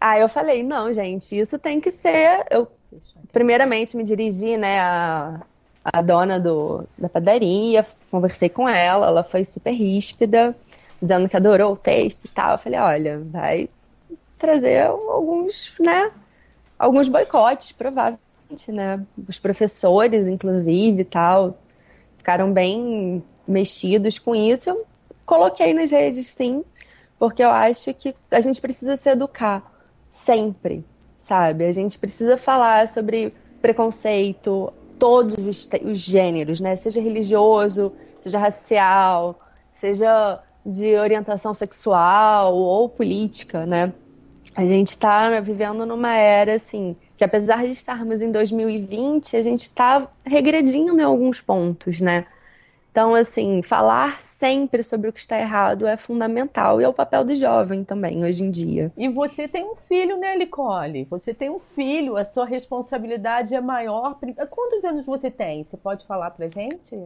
Aí 0.00 0.22
eu 0.22 0.28
falei, 0.28 0.62
não, 0.62 0.92
gente, 0.92 1.38
isso 1.38 1.58
tem 1.58 1.80
que 1.80 1.90
ser. 1.90 2.46
Eu, 2.50 2.66
primeiramente, 3.30 3.96
me 3.96 4.02
dirigi, 4.02 4.56
né, 4.56 4.80
a, 4.80 5.42
a 5.84 6.00
dona 6.00 6.40
do, 6.40 6.84
da 6.96 7.08
padaria, 7.08 7.86
conversei 8.10 8.48
com 8.48 8.68
ela, 8.68 9.06
ela 9.06 9.22
foi 9.22 9.44
super 9.44 9.72
ríspida, 9.72 10.56
dizendo 11.00 11.28
que 11.28 11.36
adorou 11.36 11.72
o 11.72 11.76
texto 11.76 12.24
e 12.24 12.28
tal. 12.28 12.52
Eu 12.52 12.58
falei, 12.58 12.80
olha, 12.80 13.20
vai 13.26 13.68
trazer 14.38 14.86
alguns, 14.86 15.74
né, 15.78 16.10
alguns 16.80 17.10
boicotes, 17.10 17.72
provavelmente, 17.72 18.72
né? 18.72 19.04
Os 19.28 19.38
professores, 19.38 20.28
inclusive, 20.28 21.04
tal, 21.04 21.58
ficaram 22.16 22.50
bem 22.50 23.22
mexidos 23.46 24.18
com 24.18 24.34
isso. 24.34 24.70
Eu 24.70 24.86
coloquei 25.26 25.74
nas 25.74 25.90
redes, 25.90 26.28
sim, 26.28 26.64
porque 27.18 27.44
eu 27.44 27.50
acho 27.50 27.92
que 27.92 28.14
a 28.30 28.40
gente 28.40 28.62
precisa 28.62 28.96
se 28.96 29.10
educar 29.10 29.62
sempre, 30.10 30.82
sabe? 31.18 31.66
A 31.66 31.72
gente 31.72 31.98
precisa 31.98 32.38
falar 32.38 32.88
sobre 32.88 33.34
preconceito, 33.60 34.72
todos 34.98 35.46
os, 35.46 35.68
os 35.84 36.00
gêneros, 36.00 36.60
né? 36.60 36.76
Seja 36.76 37.00
religioso, 37.00 37.92
seja 38.22 38.38
racial, 38.38 39.38
seja 39.74 40.40
de 40.64 40.96
orientação 40.96 41.52
sexual 41.52 42.54
ou 42.54 42.88
política, 42.88 43.66
né? 43.66 43.92
A 44.54 44.66
gente 44.66 44.90
está 44.90 45.40
vivendo 45.40 45.84
numa 45.86 46.14
era 46.16 46.54
assim 46.54 46.96
que 47.20 47.24
apesar 47.24 47.64
de 47.64 47.72
estarmos 47.72 48.22
em 48.22 48.32
2020, 48.32 49.36
a 49.36 49.42
gente 49.42 49.64
está 49.64 50.08
regredindo 50.24 50.98
em 50.98 51.04
alguns 51.04 51.38
pontos, 51.38 52.00
né? 52.00 52.24
Então, 52.90 53.14
assim, 53.14 53.62
falar 53.62 54.18
sempre 54.22 54.82
sobre 54.82 55.10
o 55.10 55.12
que 55.12 55.20
está 55.20 55.38
errado 55.38 55.86
é 55.86 55.98
fundamental 55.98 56.80
e 56.80 56.84
é 56.84 56.88
o 56.88 56.94
papel 56.94 57.22
do 57.22 57.34
jovem 57.34 57.84
também, 57.84 58.24
hoje 58.24 58.42
em 58.42 58.50
dia. 58.50 58.90
E 58.96 59.06
você 59.06 59.46
tem 59.46 59.64
um 59.64 59.74
filho, 59.74 60.16
né, 60.16 60.34
Nicole? 60.34 61.06
Você 61.10 61.34
tem 61.34 61.50
um 61.50 61.60
filho, 61.60 62.16
a 62.16 62.24
sua 62.24 62.46
responsabilidade 62.46 63.54
é 63.54 63.60
maior. 63.60 64.18
Quantos 64.48 64.82
anos 64.82 65.04
você 65.04 65.30
tem? 65.30 65.62
Você 65.62 65.76
pode 65.76 66.06
falar 66.06 66.30
pra 66.30 66.48
gente? 66.48 66.98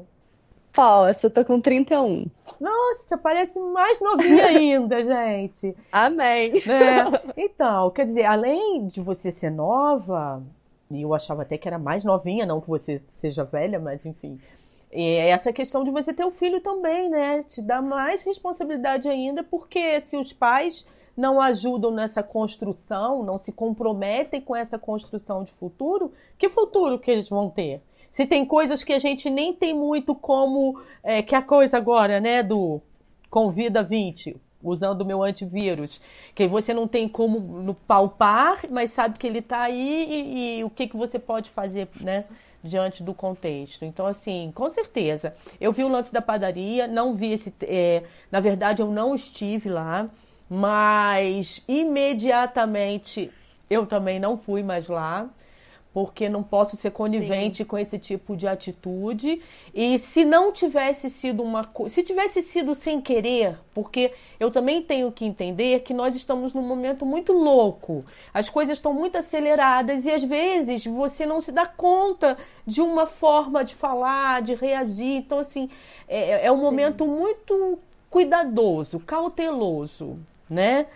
Posso, 0.74 1.26
eu 1.26 1.30
tô 1.30 1.44
com 1.44 1.60
31. 1.60 2.26
Nossa, 2.60 3.16
parece 3.16 3.60
mais 3.60 4.00
novinha 4.00 4.46
ainda, 4.46 5.00
gente. 5.00 5.76
Amém. 5.92 6.52
É. 6.56 7.32
Então, 7.36 7.90
quer 7.90 8.06
dizer, 8.06 8.24
além 8.24 8.88
de 8.88 9.00
você 9.00 9.30
ser 9.30 9.50
nova, 9.50 10.42
e 10.90 11.02
eu 11.02 11.14
achava 11.14 11.42
até 11.42 11.56
que 11.56 11.68
era 11.68 11.78
mais 11.78 12.04
novinha, 12.04 12.44
não 12.44 12.60
que 12.60 12.68
você 12.68 13.00
seja 13.20 13.44
velha, 13.44 13.78
mas 13.78 14.04
enfim. 14.04 14.40
É 14.90 15.28
essa 15.28 15.52
questão 15.52 15.82
de 15.84 15.90
você 15.90 16.12
ter 16.12 16.24
o 16.24 16.28
um 16.28 16.32
filho 16.32 16.60
também, 16.60 17.08
né? 17.08 17.42
Te 17.42 17.62
dá 17.62 17.80
mais 17.80 18.22
responsabilidade 18.22 19.08
ainda, 19.08 19.42
porque 19.42 20.00
se 20.00 20.16
os 20.16 20.32
pais 20.32 20.86
não 21.16 21.40
ajudam 21.40 21.90
nessa 21.90 22.22
construção, 22.22 23.22
não 23.22 23.38
se 23.38 23.52
comprometem 23.52 24.40
com 24.40 24.54
essa 24.54 24.78
construção 24.78 25.44
de 25.44 25.52
futuro, 25.52 26.12
que 26.36 26.48
futuro 26.48 26.98
que 26.98 27.10
eles 27.10 27.28
vão 27.28 27.48
ter? 27.48 27.80
Se 28.14 28.26
tem 28.26 28.46
coisas 28.46 28.84
que 28.84 28.92
a 28.92 28.98
gente 29.00 29.28
nem 29.28 29.52
tem 29.52 29.74
muito 29.74 30.14
como. 30.14 30.80
É, 31.02 31.20
que 31.20 31.34
a 31.34 31.42
coisa 31.42 31.76
agora, 31.76 32.20
né, 32.20 32.44
do 32.44 32.80
Convida 33.28 33.82
20, 33.82 34.36
usando 34.62 35.00
o 35.00 35.04
meu 35.04 35.20
antivírus, 35.20 36.00
que 36.32 36.46
você 36.46 36.72
não 36.72 36.86
tem 36.86 37.08
como 37.08 37.40
no 37.40 37.74
palpar, 37.74 38.62
mas 38.70 38.92
sabe 38.92 39.18
que 39.18 39.26
ele 39.26 39.40
está 39.40 39.62
aí 39.62 40.06
e, 40.08 40.58
e, 40.60 40.64
o 40.64 40.70
que, 40.70 40.86
que 40.86 40.96
você 40.96 41.18
pode 41.18 41.50
fazer, 41.50 41.88
né? 42.00 42.24
Diante 42.62 43.02
do 43.02 43.12
contexto. 43.12 43.84
Então, 43.84 44.06
assim, 44.06 44.52
com 44.54 44.70
certeza. 44.70 45.34
Eu 45.60 45.72
vi 45.72 45.82
o 45.82 45.88
lance 45.88 46.12
da 46.12 46.22
padaria, 46.22 46.86
não 46.86 47.12
vi 47.12 47.32
esse. 47.32 47.52
É, 47.62 48.04
na 48.30 48.38
verdade, 48.38 48.80
eu 48.80 48.92
não 48.92 49.16
estive 49.16 49.68
lá, 49.68 50.08
mas 50.48 51.64
imediatamente 51.66 53.28
eu 53.68 53.84
também 53.84 54.20
não 54.20 54.38
fui 54.38 54.62
mais 54.62 54.86
lá 54.86 55.28
porque 55.94 56.28
não 56.28 56.42
posso 56.42 56.76
ser 56.76 56.90
conivente 56.90 57.58
Sim. 57.58 57.64
com 57.64 57.78
esse 57.78 57.96
tipo 58.00 58.36
de 58.36 58.48
atitude. 58.48 59.40
E 59.72 59.96
se 59.96 60.24
não 60.24 60.50
tivesse 60.50 61.08
sido 61.08 61.40
uma 61.40 61.70
se 61.88 62.02
tivesse 62.02 62.42
sido 62.42 62.74
sem 62.74 63.00
querer, 63.00 63.56
porque 63.72 64.12
eu 64.40 64.50
também 64.50 64.82
tenho 64.82 65.12
que 65.12 65.24
entender 65.24 65.82
que 65.82 65.94
nós 65.94 66.16
estamos 66.16 66.52
num 66.52 66.62
momento 66.62 67.06
muito 67.06 67.32
louco. 67.32 68.04
As 68.34 68.50
coisas 68.50 68.78
estão 68.78 68.92
muito 68.92 69.16
aceleradas 69.16 70.04
e 70.04 70.10
às 70.10 70.24
vezes 70.24 70.84
você 70.84 71.24
não 71.24 71.40
se 71.40 71.52
dá 71.52 71.64
conta 71.64 72.36
de 72.66 72.82
uma 72.82 73.06
forma 73.06 73.64
de 73.64 73.76
falar, 73.76 74.42
de 74.42 74.56
reagir. 74.56 75.18
Então, 75.18 75.38
assim, 75.38 75.70
é, 76.08 76.46
é 76.46 76.50
um 76.50 76.56
momento 76.56 77.04
Sim. 77.04 77.10
muito 77.10 77.78
cuidadoso, 78.10 78.98
cauteloso, 78.98 80.18
né? 80.50 80.86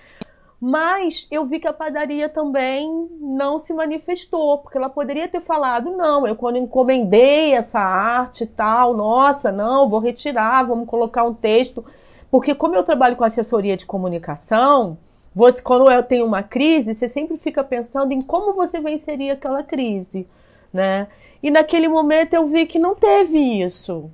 Mas 0.61 1.29
eu 1.31 1.47
vi 1.47 1.61
que 1.61 1.69
a 1.69 1.73
padaria 1.73 2.29
também 2.29 3.09
não 3.21 3.61
se 3.61 3.73
manifestou, 3.73 4.59
porque 4.59 4.77
ela 4.77 4.91
poderia 4.91 5.29
ter 5.29 5.41
falado: 5.41 5.91
não, 5.97 6.27
eu 6.27 6.35
quando 6.35 6.57
encomendei 6.57 7.53
essa 7.53 7.79
arte 7.79 8.43
e 8.43 8.47
tal, 8.47 8.93
nossa, 8.95 9.53
não, 9.53 9.89
vou 9.89 10.01
retirar, 10.01 10.65
vamos 10.65 10.89
colocar 10.89 11.23
um 11.23 11.35
texto. 11.35 11.85
Porque, 12.31 12.55
como 12.55 12.75
eu 12.75 12.83
trabalho 12.83 13.17
com 13.17 13.25
assessoria 13.25 13.77
de 13.77 13.87
comunicação, 13.87 14.99
você, 15.35 15.63
quando 15.63 15.91
eu 15.91 16.03
tenho 16.03 16.27
uma 16.27 16.43
crise, 16.43 16.95
você 16.95 17.09
sempre 17.09 17.37
fica 17.39 17.63
pensando 17.63 18.13
em 18.13 18.21
como 18.21 18.53
você 18.53 18.81
venceria 18.81 19.35
aquela 19.35 19.63
crise, 19.63 20.27
né? 20.73 21.07
E 21.43 21.51
naquele 21.51 21.89
momento 21.89 22.35
eu 22.35 22.49
vi 22.49 22.67
que 22.67 22.79
não 22.79 22.97
teve 22.97 23.39
isso. 23.39 24.11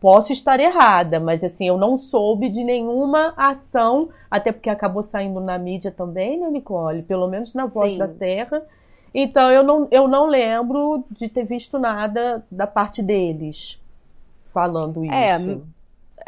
Posso 0.00 0.32
estar 0.32 0.60
errada, 0.60 1.18
mas 1.18 1.42
assim, 1.42 1.68
eu 1.68 1.78
não 1.78 1.96
soube 1.96 2.48
de 2.48 2.62
nenhuma 2.62 3.32
ação, 3.36 4.10
até 4.30 4.52
porque 4.52 4.68
acabou 4.68 5.02
saindo 5.02 5.40
na 5.40 5.58
mídia 5.58 5.90
também, 5.90 6.38
né, 6.38 6.50
Nicole? 6.50 7.02
Pelo 7.02 7.28
menos 7.28 7.54
na 7.54 7.66
Voz 7.66 7.92
Sim. 7.92 7.98
da 7.98 8.08
Serra. 8.08 8.62
Então 9.14 9.50
eu 9.50 9.62
não, 9.62 9.88
eu 9.90 10.06
não 10.06 10.26
lembro 10.26 11.02
de 11.10 11.28
ter 11.28 11.44
visto 11.44 11.78
nada 11.78 12.44
da 12.50 12.66
parte 12.66 13.02
deles 13.02 13.80
falando 14.44 15.04
é, 15.10 15.38
isso. 15.38 15.50
É, 15.50 15.58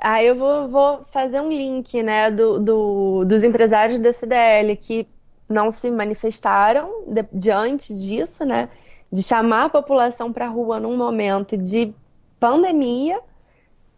aí 0.01 0.27
eu 0.27 0.35
vou, 0.35 0.69
vou 0.69 1.03
fazer 1.05 1.41
um 1.41 1.49
link, 1.49 2.03
né, 2.03 2.31
do, 2.31 2.59
do, 2.59 3.25
dos 3.25 3.45
empresários 3.45 3.99
da 3.99 4.13
CDL, 4.13 4.77
que 4.77 5.07
não 5.49 5.71
se 5.71 5.91
manifestaram 5.91 7.05
de, 7.07 7.25
diante 7.33 7.95
disso, 7.95 8.45
né? 8.45 8.69
De 9.11 9.23
chamar 9.23 9.65
a 9.65 9.69
população 9.71 10.33
para 10.33 10.45
a 10.45 10.49
rua 10.49 10.79
num 10.79 10.97
momento 10.97 11.57
de 11.57 11.95
pandemia. 12.39 13.19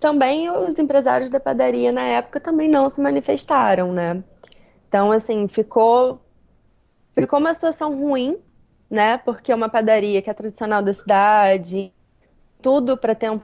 Também 0.00 0.50
os 0.50 0.78
empresários 0.78 1.28
da 1.28 1.38
padaria 1.38 1.92
na 1.92 2.02
época 2.02 2.40
também 2.40 2.68
não 2.68 2.88
se 2.88 3.00
manifestaram, 3.02 3.92
né? 3.92 4.24
Então, 4.88 5.12
assim, 5.12 5.46
ficou 5.46 6.20
ficou 7.14 7.38
uma 7.38 7.52
situação 7.52 8.00
ruim, 8.00 8.38
né? 8.90 9.18
Porque 9.18 9.52
é 9.52 9.54
uma 9.54 9.68
padaria 9.68 10.22
que 10.22 10.30
é 10.30 10.34
tradicional 10.34 10.82
da 10.82 10.94
cidade, 10.94 11.92
tudo 12.62 12.96
para 12.96 13.14
ter 13.14 13.30
um 13.30 13.40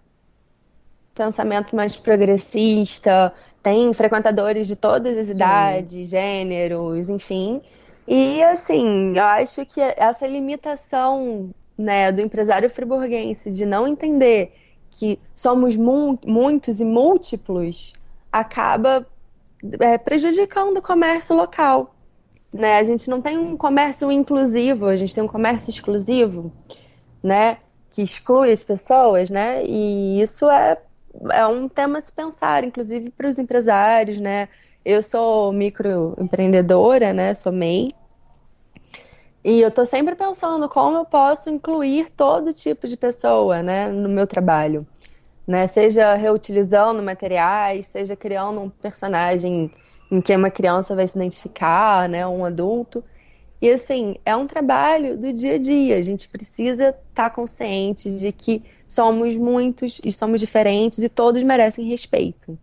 pensamento 1.15 1.77
mais 1.77 1.95
progressista, 1.95 3.33
tem 3.63 3.93
frequentadores 3.93 4.67
de 4.67 4.77
todas 4.77 5.17
as 5.17 5.27
Sim. 5.27 5.35
idades, 5.35 6.09
gêneros, 6.09 7.11
enfim. 7.11 7.61
E 8.09 8.43
assim, 8.45 9.17
eu 9.17 9.25
acho 9.25 9.67
que 9.67 9.81
essa 9.81 10.27
limitação 10.27 11.51
né, 11.77 12.11
do 12.13 12.21
empresário 12.21 12.71
friburguense 12.71 13.51
de 13.51 13.67
não 13.67 13.87
entender 13.87 14.55
que 14.99 15.19
somos 15.35 15.77
mu 15.77 16.19
muitos 16.25 16.81
e 16.81 16.85
múltiplos 16.85 17.95
acaba 18.33 19.07
é, 19.81 19.99
prejudicando 19.99 20.79
o 20.79 20.83
comércio 20.83 21.37
local. 21.37 21.95
Né? 22.53 22.79
A 22.79 22.85
gente 22.85 23.09
não 23.11 23.21
tem 23.21 23.37
um 23.37 23.57
comércio 23.57 24.11
inclusivo, 24.11 24.87
a 24.87 24.97
gente 24.97 25.15
tem 25.15 25.23
um 25.23 25.29
comércio 25.29 25.69
exclusivo, 25.69 26.51
né? 27.23 27.59
Que 27.91 28.03
exclui 28.03 28.53
as 28.53 28.63
pessoas, 28.63 29.29
né? 29.29 29.65
E 29.67 30.21
isso 30.21 30.49
é 30.49 30.79
é 31.31 31.47
um 31.47 31.69
tema 31.69 31.99
a 31.99 32.01
se 32.01 32.13
pensar, 32.13 32.65
inclusive 32.65 33.11
para 33.11 33.29
os 33.29 33.39
empresários, 33.39 34.21
né? 34.21 34.49
Eu 34.85 35.03
sou 35.03 35.53
microempreendedora, 35.53 37.13
né? 37.13 37.35
Sou 37.35 37.53
MEI. 37.53 37.91
E 39.47 39.61
eu 39.61 39.69
estou 39.69 39.87
sempre 39.87 40.17
pensando 40.17 40.69
como 40.69 40.97
eu 40.97 41.05
posso 41.05 41.49
incluir 41.49 42.11
todo 42.17 42.53
tipo 42.53 42.89
de 42.89 42.97
pessoa, 42.97 43.63
né, 43.63 43.87
no 43.89 44.09
meu 44.09 44.27
trabalho, 44.27 44.85
né? 45.47 45.69
Seja 45.69 46.15
reutilizando 46.17 47.01
materiais, 47.01 47.87
seja 47.87 48.17
criando 48.17 48.61
um 48.61 48.69
personagem 48.69 49.71
em 50.11 50.21
que 50.21 50.35
uma 50.35 50.51
criança 50.51 50.97
vai 50.97 51.07
se 51.07 51.17
identificar, 51.17 52.09
né, 52.09 52.27
um 52.27 52.45
adulto. 52.45 53.05
E 53.63 53.71
assim, 53.71 54.17
é 54.27 54.35
um 54.35 54.49
trabalho 54.49 55.17
do 55.17 55.33
dia 55.33 55.55
a 55.55 55.59
dia. 55.59 55.97
A 55.97 56.03
gente 56.03 56.29
precisa 56.29 56.89
estar 56.89 57.31
tá 57.31 57.31
consciente 57.31 58.19
de 58.19 58.33
que 58.33 58.65
somos 58.89 59.37
muitos 59.37 60.01
e 60.05 60.11
somos 60.11 60.41
diferentes 60.41 60.99
e 60.99 61.09
todos 61.09 61.45
merecem 61.45 61.87
respeito. 61.87 62.59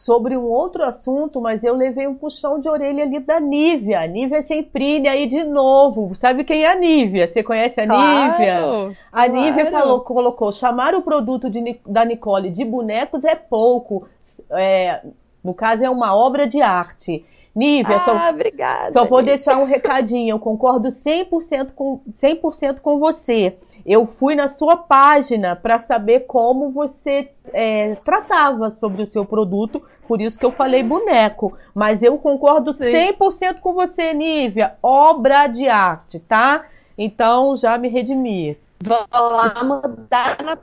Sobre 0.00 0.34
um 0.34 0.44
outro 0.44 0.82
assunto, 0.82 1.42
mas 1.42 1.62
eu 1.62 1.74
levei 1.74 2.06
um 2.06 2.14
puxão 2.14 2.58
de 2.58 2.70
orelha 2.70 3.04
ali 3.04 3.20
da 3.20 3.38
Nívia. 3.38 4.00
A 4.00 4.06
Nívia 4.06 4.40
Semprine 4.40 5.06
aí 5.06 5.26
de 5.26 5.44
novo. 5.44 6.14
Sabe 6.14 6.42
quem 6.42 6.64
é 6.64 6.72
a 6.72 6.74
Nívia? 6.74 7.26
Você 7.26 7.42
conhece 7.42 7.82
a 7.82 7.86
claro, 7.86 8.30
Nívia? 8.32 8.96
A 9.12 9.26
claro. 9.26 9.32
Nívia 9.34 9.70
falou, 9.70 10.00
colocou: 10.00 10.50
chamar 10.52 10.94
o 10.94 11.02
produto 11.02 11.50
de, 11.50 11.78
da 11.86 12.02
Nicole 12.02 12.48
de 12.48 12.64
bonecos 12.64 13.22
é 13.24 13.34
pouco. 13.34 14.08
É, 14.52 15.02
no 15.44 15.52
caso, 15.52 15.84
é 15.84 15.90
uma 15.90 16.16
obra 16.16 16.46
de 16.46 16.62
arte. 16.62 17.22
Nívia, 17.54 17.96
ah, 17.96 18.00
só, 18.00 18.30
obrigada, 18.30 18.90
só 18.92 19.04
vou 19.04 19.22
deixar 19.22 19.58
um 19.58 19.64
recadinho. 19.64 20.30
Eu 20.30 20.38
concordo 20.38 20.88
100% 20.88 21.72
com, 21.74 22.00
100 22.14 22.40
com 22.80 22.98
você. 22.98 23.58
Eu 23.84 24.06
fui 24.06 24.34
na 24.34 24.48
sua 24.48 24.76
página 24.76 25.56
para 25.56 25.78
saber 25.78 26.20
como 26.20 26.70
você 26.70 27.30
é, 27.52 27.96
tratava 28.04 28.70
sobre 28.70 29.02
o 29.02 29.06
seu 29.06 29.24
produto, 29.24 29.82
por 30.06 30.20
isso 30.20 30.38
que 30.38 30.44
eu 30.44 30.52
falei 30.52 30.82
boneco. 30.82 31.56
Mas 31.74 32.02
eu 32.02 32.18
concordo 32.18 32.72
Sim. 32.72 32.86
100% 32.86 33.60
com 33.60 33.72
você, 33.72 34.12
Nívia. 34.12 34.74
Obra 34.82 35.46
de 35.46 35.68
arte, 35.68 36.18
tá? 36.18 36.66
Então 36.96 37.56
já 37.56 37.78
me 37.78 37.88
redimi. 37.88 38.58
Vou 38.82 39.06
lá 39.12 39.62
mudar 39.62 40.38
na 40.42 40.58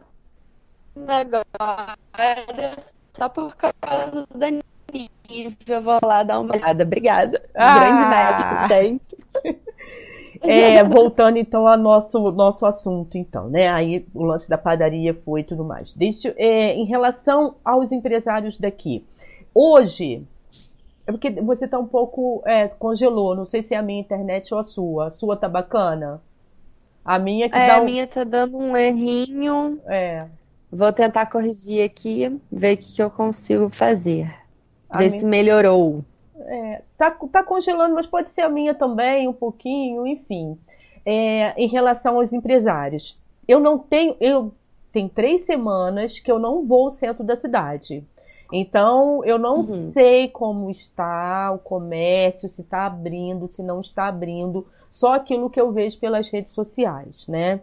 agora 1.07 2.75
só 3.13 3.29
por 3.29 3.55
causa 3.55 4.27
da 4.33 4.47
Nívia. 4.49 5.79
Vou 5.79 5.99
lá 6.03 6.23
dar 6.23 6.39
uma 6.39 6.55
olhada. 6.55 6.83
Obrigada. 6.83 7.41
Ah. 7.55 7.79
Grande 7.79 8.05
mestre 8.05 8.67
sempre. 8.67 9.61
É, 10.41 10.83
voltando 10.85 11.37
então 11.37 11.67
ao 11.67 11.77
nosso, 11.77 12.31
nosso 12.31 12.65
assunto, 12.65 13.17
então, 13.17 13.49
né? 13.49 13.69
Aí 13.69 14.05
o 14.13 14.23
lance 14.23 14.49
da 14.49 14.57
padaria 14.57 15.13
foi 15.13 15.41
e 15.41 15.43
tudo 15.43 15.63
mais. 15.63 15.93
Deixa, 15.93 16.33
é, 16.37 16.73
em 16.75 16.85
relação 16.85 17.55
aos 17.63 17.91
empresários 17.91 18.57
daqui, 18.57 19.05
hoje, 19.53 20.25
é 21.05 21.11
porque 21.11 21.31
você 21.31 21.67
tá 21.67 21.79
um 21.79 21.87
pouco 21.87 22.41
é, 22.45 22.67
congelou, 22.67 23.35
não 23.35 23.45
sei 23.45 23.61
se 23.61 23.73
é 23.73 23.77
a 23.77 23.81
minha 23.81 23.99
internet 23.99 24.53
ou 24.53 24.59
a 24.59 24.63
sua. 24.63 25.07
A 25.07 25.11
sua 25.11 25.37
tá 25.37 25.47
bacana? 25.47 26.21
A 27.03 27.17
minha 27.17 27.49
que 27.49 27.57
é, 27.57 27.67
dá 27.67 27.77
um... 27.77 27.81
a 27.81 27.83
minha 27.85 28.05
tá 28.05 28.25
dando 28.25 28.57
um 28.57 28.75
errinho. 28.75 29.79
É. 29.85 30.19
Vou 30.69 30.91
tentar 30.91 31.25
corrigir 31.27 31.81
aqui, 31.81 32.37
ver 32.51 32.73
o 32.73 32.77
que, 32.77 32.95
que 32.95 33.01
eu 33.01 33.09
consigo 33.09 33.69
fazer. 33.69 34.29
A 34.89 34.97
ver 34.97 35.07
minha... 35.07 35.19
se 35.21 35.25
melhorou. 35.25 36.03
É, 36.47 36.81
tá, 36.97 37.11
tá 37.11 37.43
congelando, 37.43 37.93
mas 37.93 38.07
pode 38.07 38.29
ser 38.29 38.41
a 38.41 38.49
minha 38.49 38.73
também, 38.73 39.27
um 39.27 39.33
pouquinho, 39.33 40.07
enfim. 40.07 40.57
É, 41.05 41.53
em 41.61 41.67
relação 41.67 42.17
aos 42.17 42.33
empresários. 42.33 43.19
Eu 43.47 43.59
não 43.59 43.77
tenho. 43.77 44.15
Eu 44.19 44.53
tem 44.91 45.07
três 45.07 45.43
semanas 45.43 46.19
que 46.19 46.31
eu 46.31 46.39
não 46.39 46.63
vou 46.63 46.85
ao 46.85 46.89
centro 46.89 47.23
da 47.23 47.37
cidade. 47.37 48.03
Então, 48.51 49.23
eu 49.25 49.37
não 49.37 49.57
uhum. 49.57 49.63
sei 49.63 50.27
como 50.29 50.71
está 50.71 51.51
o 51.51 51.59
comércio, 51.59 52.49
se 52.49 52.61
está 52.61 52.85
abrindo, 52.85 53.47
se 53.47 53.61
não 53.61 53.81
está 53.81 54.07
abrindo, 54.07 54.65
só 54.89 55.13
aquilo 55.13 55.49
que 55.49 55.59
eu 55.59 55.71
vejo 55.71 55.99
pelas 55.99 56.29
redes 56.29 56.53
sociais, 56.53 57.27
né? 57.27 57.61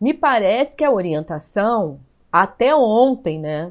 Me 0.00 0.12
parece 0.12 0.74
que 0.74 0.84
a 0.84 0.90
orientação, 0.90 2.00
até 2.32 2.74
ontem, 2.74 3.38
né, 3.38 3.70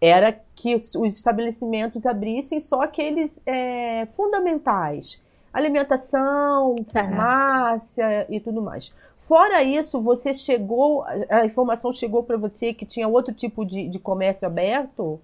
era 0.00 0.38
que 0.54 0.74
os 0.74 1.14
estabelecimentos 1.14 2.04
abrissem 2.06 2.60
só 2.60 2.82
aqueles 2.82 3.40
é, 3.46 4.06
fundamentais. 4.06 5.22
Alimentação, 5.52 6.76
farmácia 6.92 8.26
e 8.28 8.38
tudo 8.40 8.60
mais. 8.60 8.92
Fora 9.18 9.62
isso, 9.62 10.00
você 10.00 10.34
chegou, 10.34 11.04
a 11.30 11.44
informação 11.44 11.92
chegou 11.92 12.22
para 12.22 12.36
você 12.36 12.72
que 12.72 12.84
tinha 12.84 13.08
outro 13.08 13.32
tipo 13.32 13.64
de, 13.64 13.88
de 13.88 13.98
comércio 13.98 14.46
aberto? 14.46 15.18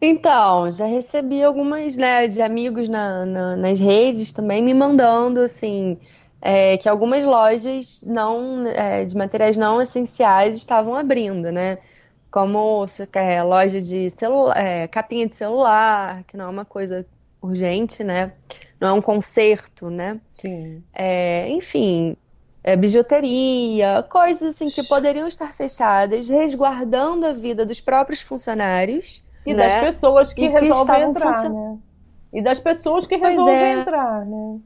Então, 0.00 0.70
já 0.70 0.86
recebi 0.86 1.42
algumas, 1.42 1.96
né, 1.96 2.26
de 2.26 2.42
amigos 2.42 2.88
na, 2.88 3.24
na, 3.24 3.56
nas 3.56 3.78
redes 3.78 4.32
também 4.32 4.62
me 4.62 4.74
mandando, 4.74 5.40
assim, 5.40 5.98
é, 6.40 6.76
que 6.76 6.88
algumas 6.88 7.24
lojas 7.24 8.02
não, 8.06 8.66
é, 8.66 9.04
de 9.04 9.16
materiais 9.16 9.56
não 9.56 9.80
essenciais 9.80 10.56
estavam 10.56 10.94
abrindo, 10.94 11.50
né? 11.50 11.78
Como 12.30 12.84
é, 13.12 13.42
loja 13.42 13.80
de 13.80 14.10
celular, 14.10 14.56
é, 14.56 14.86
capinha 14.86 15.26
de 15.26 15.34
celular, 15.34 16.22
que 16.24 16.36
não 16.36 16.46
é 16.46 16.48
uma 16.48 16.64
coisa 16.64 17.06
urgente, 17.40 18.02
né? 18.04 18.32
Não 18.80 18.88
é 18.88 18.92
um 18.92 19.02
conserto, 19.02 19.88
né? 19.88 20.20
Sim. 20.32 20.82
É, 20.92 21.48
enfim, 21.50 22.16
é, 22.62 22.76
bijuteria, 22.76 24.04
coisas 24.08 24.54
assim 24.54 24.68
que 24.68 24.86
poderiam 24.88 25.28
estar 25.28 25.54
fechadas, 25.54 26.28
resguardando 26.28 27.24
a 27.24 27.32
vida 27.32 27.64
dos 27.64 27.80
próprios 27.80 28.20
funcionários. 28.20 29.24
E 29.46 29.54
né? 29.54 29.62
das 29.62 29.74
pessoas 29.80 30.32
que, 30.32 30.48
resolvem 30.48 31.02
entrar, 31.02 31.34
funcion... 31.34 31.52
né? 31.52 31.78
E 32.32 32.42
das 32.42 32.58
pessoas 32.58 33.06
que 33.06 33.16
resolvem 33.16 33.54
é. 33.54 33.72
entrar, 33.80 34.26
né? 34.26 34.58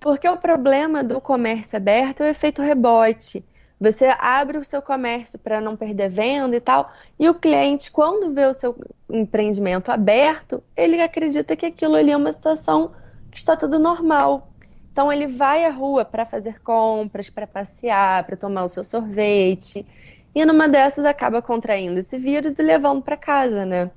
Porque 0.00 0.28
o 0.28 0.36
problema 0.36 1.04
do 1.04 1.20
comércio 1.20 1.76
aberto 1.76 2.22
é 2.22 2.28
o 2.28 2.30
efeito 2.30 2.62
rebote. 2.62 3.44
Você 3.80 4.06
abre 4.18 4.58
o 4.58 4.64
seu 4.64 4.82
comércio 4.82 5.38
para 5.38 5.60
não 5.60 5.76
perder 5.76 6.08
venda 6.08 6.56
e 6.56 6.60
tal, 6.60 6.90
e 7.18 7.28
o 7.28 7.34
cliente, 7.34 7.92
quando 7.92 8.34
vê 8.34 8.44
o 8.46 8.54
seu 8.54 8.76
empreendimento 9.08 9.92
aberto, 9.92 10.62
ele 10.76 11.00
acredita 11.00 11.54
que 11.54 11.66
aquilo 11.66 11.94
ali 11.94 12.10
é 12.10 12.16
uma 12.16 12.32
situação 12.32 12.92
que 13.30 13.38
está 13.38 13.56
tudo 13.56 13.78
normal. 13.78 14.50
Então 14.90 15.12
ele 15.12 15.28
vai 15.28 15.64
à 15.64 15.70
rua 15.70 16.04
para 16.04 16.24
fazer 16.24 16.60
compras, 16.60 17.30
para 17.30 17.46
passear, 17.46 18.24
para 18.24 18.36
tomar 18.36 18.64
o 18.64 18.68
seu 18.68 18.82
sorvete, 18.82 19.86
e 20.34 20.44
numa 20.44 20.68
dessas 20.68 21.04
acaba 21.04 21.40
contraindo 21.40 22.00
esse 22.00 22.18
vírus 22.18 22.58
e 22.58 22.62
levando 22.62 23.02
para 23.02 23.16
casa, 23.16 23.64
né? 23.64 23.90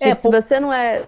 É, 0.00 0.12
se 0.12 0.22
por... 0.22 0.32
você 0.32 0.58
não 0.58 0.72
é 0.72 1.06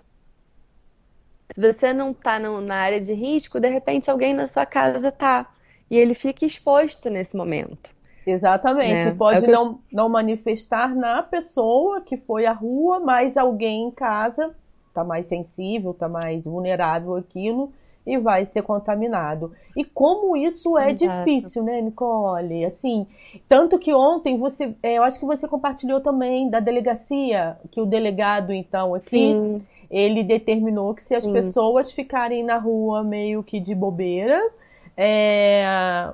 se 1.52 1.61
você 1.61 1.92
não 1.92 2.12
está 2.12 2.38
na 2.38 2.76
área 2.76 3.00
de 3.00 3.12
risco, 3.12 3.61
de 3.61 3.68
repente 3.68 4.11
alguém 4.11 4.32
na 4.32 4.46
sua 4.46 4.64
casa 4.64 5.12
tá. 5.12 5.52
E 5.90 5.98
ele 5.98 6.14
fica 6.14 6.46
exposto 6.46 7.11
nesse 7.11 7.37
momento. 7.37 7.90
Exatamente. 8.26 9.06
Né? 9.06 9.14
Pode 9.16 9.44
é 9.44 9.48
não, 9.48 9.64
eu... 9.64 9.78
não 9.92 10.08
manifestar 10.08 10.94
na 10.94 11.22
pessoa 11.22 12.00
que 12.00 12.16
foi 12.16 12.46
à 12.46 12.52
rua, 12.52 13.00
mas 13.00 13.37
alguém 13.37 13.88
em 13.88 13.90
casa 13.90 14.54
está 14.88 15.02
mais 15.02 15.26
sensível, 15.26 15.92
está 15.92 16.08
mais 16.08 16.44
vulnerável 16.44 17.16
àquilo 17.16 17.72
e 18.06 18.18
vai 18.18 18.44
ser 18.44 18.62
contaminado. 18.62 19.52
E 19.76 19.85
como 19.85 20.37
isso 20.37 20.76
é 20.76 20.90
Exato. 20.90 21.24
difícil, 21.24 21.62
né, 21.62 21.80
Nicole? 21.80 22.64
Assim, 22.64 23.06
tanto 23.48 23.78
que 23.78 23.94
ontem 23.94 24.37
você, 24.37 24.74
é, 24.82 24.98
eu 24.98 25.02
acho 25.02 25.18
que 25.18 25.24
você 25.24 25.46
compartilhou 25.46 26.00
também 26.00 26.50
da 26.50 26.61
delegacia, 26.61 27.56
que 27.70 27.80
o 27.80 27.87
delegado, 27.87 28.52
então, 28.52 28.94
aqui, 28.94 29.08
Sim. 29.08 29.62
ele 29.90 30.22
determinou 30.24 30.94
que 30.94 31.02
se 31.02 31.14
as 31.14 31.24
Sim. 31.24 31.32
pessoas 31.32 31.92
ficarem 31.92 32.42
na 32.42 32.58
rua 32.58 33.02
meio 33.04 33.42
que 33.42 33.61
de 33.61 33.74
bobeira, 33.74 34.50
é, 34.96 36.11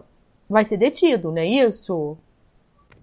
vai 0.48 0.64
ser 0.64 0.76
detido, 0.76 1.30
não 1.30 1.38
é 1.38 1.46
isso? 1.46 2.16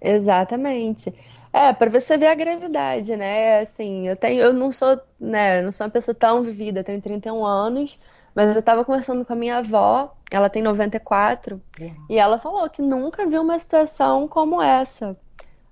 Exatamente. 0.02 1.14
É, 1.54 1.72
para 1.72 1.90
você 1.90 2.18
ver 2.18 2.28
a 2.28 2.36
gravidade, 2.36 3.16
né? 3.16 3.60
Assim, 3.60 4.08
eu 4.08 4.16
tenho, 4.18 4.42
eu 4.42 4.54
não 4.54 4.72
sou, 4.72 5.00
né, 5.20 5.62
não 5.62 5.72
sou 5.72 5.86
uma 5.86 5.92
pessoa 5.92 6.14
tão 6.14 6.44
vivida, 6.44 6.84
tenho 6.84 7.02
31 7.02 7.46
anos, 7.46 7.98
mas 8.36 8.54
eu 8.54 8.60
estava 8.60 8.84
conversando 8.84 9.24
com 9.24 9.32
a 9.32 9.36
minha 9.38 9.60
avó, 9.60 10.14
ela 10.30 10.50
tem 10.50 10.62
94, 10.62 11.62
uhum. 11.80 11.96
e 12.10 12.18
ela 12.18 12.38
falou 12.40 12.70
que 12.70 12.82
nunca 12.82 13.26
viu 13.26 13.42
uma 13.42 13.58
situação 13.58 14.28
como 14.28 14.62
essa 14.62 15.16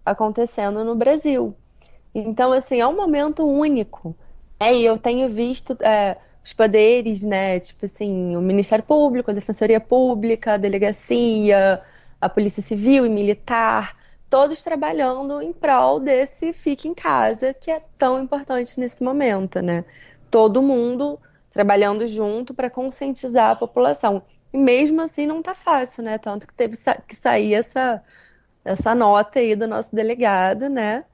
acontecendo 0.05 0.83
no 0.85 0.95
Brasil. 0.95 1.53
Então, 2.15 2.53
assim, 2.53 2.79
é 2.79 2.87
um 2.87 2.95
momento 2.95 3.45
único. 3.45 4.15
É, 4.59 4.73
e 4.73 4.85
eu 4.85 4.97
tenho 4.97 5.27
visto 5.27 5.77
é, 5.81 6.17
os 6.43 6.53
poderes, 6.53 7.23
né? 7.23 7.59
Tipo 7.59 7.85
assim, 7.85 8.35
o 8.35 8.41
Ministério 8.41 8.83
Público, 8.83 9.31
a 9.31 9.33
Defensoria 9.33 9.79
Pública, 9.79 10.53
a 10.53 10.57
Delegacia, 10.57 11.81
a 12.19 12.29
Polícia 12.29 12.61
Civil 12.61 13.05
e 13.05 13.09
Militar, 13.09 13.97
todos 14.29 14.63
trabalhando 14.63 15.41
em 15.41 15.53
prol 15.53 15.99
desse 15.99 16.53
fique 16.53 16.87
em 16.87 16.93
casa, 16.93 17.53
que 17.53 17.71
é 17.71 17.81
tão 17.97 18.21
importante 18.21 18.79
nesse 18.79 19.03
momento, 19.03 19.61
né? 19.61 19.85
Todo 20.31 20.61
mundo 20.61 21.19
trabalhando 21.51 22.07
junto 22.07 22.53
para 22.53 22.69
conscientizar 22.69 23.51
a 23.51 23.55
população. 23.55 24.23
E 24.51 24.57
mesmo 24.57 25.01
assim 25.01 25.27
não 25.27 25.41
tá 25.41 25.53
fácil, 25.53 26.03
né? 26.03 26.17
Tanto 26.17 26.47
que 26.47 26.53
teve 26.53 26.75
que 27.07 27.15
sair 27.15 27.53
essa, 27.53 28.01
essa 28.65 28.95
nota 28.95 29.39
aí 29.39 29.55
do 29.55 29.67
nosso 29.67 29.95
delegado, 29.95 30.69
né? 30.69 31.05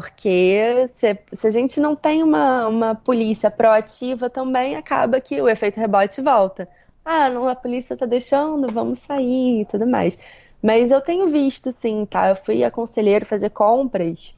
Porque 0.00 0.88
se, 0.94 1.16
se 1.32 1.46
a 1.46 1.50
gente 1.50 1.78
não 1.78 1.94
tem 1.94 2.22
uma, 2.22 2.66
uma 2.66 2.94
polícia 2.94 3.50
proativa 3.50 4.28
também, 4.28 4.74
acaba 4.74 5.20
que 5.20 5.40
o 5.40 5.48
efeito 5.48 5.78
rebote 5.78 6.20
volta. 6.20 6.68
Ah, 7.04 7.30
não, 7.30 7.46
a 7.46 7.54
polícia 7.54 7.96
tá 7.96 8.06
deixando, 8.06 8.72
vamos 8.72 8.98
sair 8.98 9.60
e 9.60 9.64
tudo 9.64 9.86
mais. 9.86 10.18
Mas 10.60 10.90
eu 10.90 11.00
tenho 11.00 11.28
visto, 11.28 11.70
sim, 11.70 12.04
tá? 12.06 12.30
Eu 12.30 12.36
fui 12.36 12.64
a 12.64 12.70
conselheiro 12.70 13.24
fazer 13.24 13.50
compras 13.50 14.34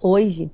hoje 0.00 0.50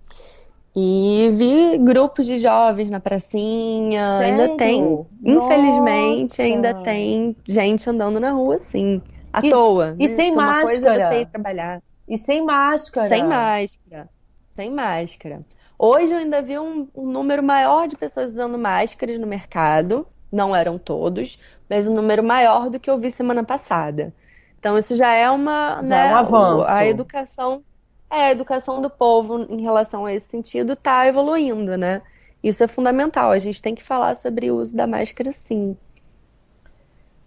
e 0.74 1.30
vi 1.34 1.78
grupos 1.78 2.26
de 2.26 2.36
jovens 2.38 2.90
na 2.90 2.98
pracinha. 2.98 4.18
Sério? 4.18 4.40
Ainda 4.42 4.56
tem, 4.56 5.06
infelizmente, 5.24 6.42
ainda 6.42 6.74
tem 6.82 7.36
gente 7.46 7.88
andando 7.88 8.18
na 8.18 8.32
rua, 8.32 8.58
sim. 8.58 9.00
À 9.32 9.40
e, 9.44 9.50
toa. 9.50 9.94
E 9.98 10.08
né? 10.08 10.14
sem 10.14 10.34
máscara. 10.34 10.56
Uma 10.56 10.66
coisa 10.66 10.90
é 10.90 11.06
você 11.06 11.20
ir 11.20 11.26
trabalhar. 11.26 11.82
E 12.08 12.18
sem 12.18 12.44
máscara. 12.44 13.08
Sem 13.08 13.24
máscara. 13.24 14.15
Sem 14.56 14.72
máscara. 14.72 15.44
Hoje 15.78 16.12
eu 16.12 16.18
ainda 16.18 16.40
vi 16.40 16.58
um, 16.58 16.88
um 16.94 17.06
número 17.06 17.42
maior 17.42 17.86
de 17.86 17.96
pessoas 17.96 18.32
usando 18.32 18.58
máscaras 18.58 19.20
no 19.20 19.26
mercado. 19.26 20.06
Não 20.32 20.56
eram 20.56 20.78
todos, 20.78 21.38
mas 21.68 21.86
um 21.86 21.94
número 21.94 22.24
maior 22.24 22.70
do 22.70 22.80
que 22.80 22.90
eu 22.90 22.98
vi 22.98 23.10
semana 23.10 23.44
passada. 23.44 24.14
Então 24.58 24.78
isso 24.78 24.96
já 24.96 25.12
é 25.12 25.30
uma, 25.30 25.76
já 25.76 25.82
né, 25.82 26.08
é 26.08 26.14
um 26.14 26.16
avanço. 26.16 26.70
A 26.70 26.86
educação 26.86 27.62
é, 28.10 28.26
a 28.26 28.32
educação 28.32 28.80
do 28.80 28.88
povo 28.88 29.46
em 29.50 29.60
relação 29.60 30.06
a 30.06 30.14
esse 30.14 30.28
sentido 30.28 30.72
está 30.72 31.06
evoluindo, 31.06 31.76
né? 31.76 32.00
Isso 32.42 32.64
é 32.64 32.68
fundamental. 32.68 33.30
A 33.30 33.38
gente 33.38 33.60
tem 33.60 33.74
que 33.74 33.82
falar 33.82 34.16
sobre 34.16 34.50
o 34.50 34.56
uso 34.56 34.74
da 34.74 34.86
máscara, 34.86 35.32
sim. 35.32 35.76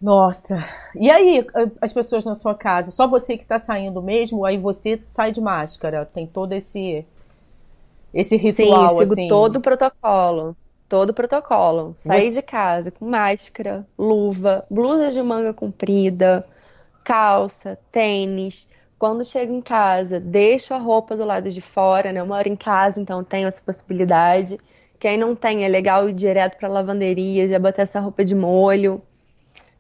Nossa. 0.02 0.66
E 0.96 1.12
aí, 1.12 1.46
as 1.82 1.92
pessoas 1.92 2.24
na 2.24 2.34
sua 2.34 2.56
casa? 2.56 2.90
Só 2.90 3.06
você 3.08 3.36
que 3.38 3.44
está 3.44 3.60
saindo 3.60 4.02
mesmo? 4.02 4.46
Aí 4.46 4.58
você 4.58 5.00
sai 5.06 5.32
de 5.32 5.42
máscara? 5.42 6.06
Tem 6.06 6.26
todo 6.26 6.54
esse 6.54 7.06
esse 8.14 8.36
ritual 8.36 8.90
Sim, 8.90 8.98
sigo 8.98 9.14
assim? 9.14 9.28
todo 9.28 9.56
o 9.58 9.62
protocolo. 9.62 10.56
Todo 10.88 11.12
o 11.12 11.14
protocolo. 11.14 11.96
Sair 12.00 12.32
você... 12.32 12.38
de 12.38 12.42
casa 12.42 12.92
com 12.92 13.06
máscara, 13.06 13.86
luva, 13.98 14.66
blusa 14.70 15.12
de 15.12 15.22
manga 15.22 15.54
comprida, 15.54 16.46
calça, 17.04 17.78
tênis 17.92 18.68
quando 19.00 19.24
chego 19.24 19.54
em 19.54 19.62
casa, 19.62 20.20
deixo 20.20 20.74
a 20.74 20.78
roupa 20.78 21.16
do 21.16 21.24
lado 21.24 21.50
de 21.50 21.62
fora, 21.62 22.12
né? 22.12 22.20
Eu 22.20 22.26
moro 22.26 22.50
em 22.50 22.56
casa, 22.56 23.00
então 23.00 23.24
tenho 23.24 23.48
essa 23.48 23.62
possibilidade. 23.62 24.58
Quem 25.00 25.18
não 25.18 25.34
tem, 25.34 25.64
é 25.64 25.70
legal 25.70 26.10
ir 26.10 26.14
direto 26.14 26.58
para 26.58 26.68
a 26.68 26.72
lavanderia, 26.72 27.48
já 27.48 27.58
botar 27.58 27.84
essa 27.84 28.02
roupa 28.02 28.26
de 28.26 28.36
molho, 28.36 29.02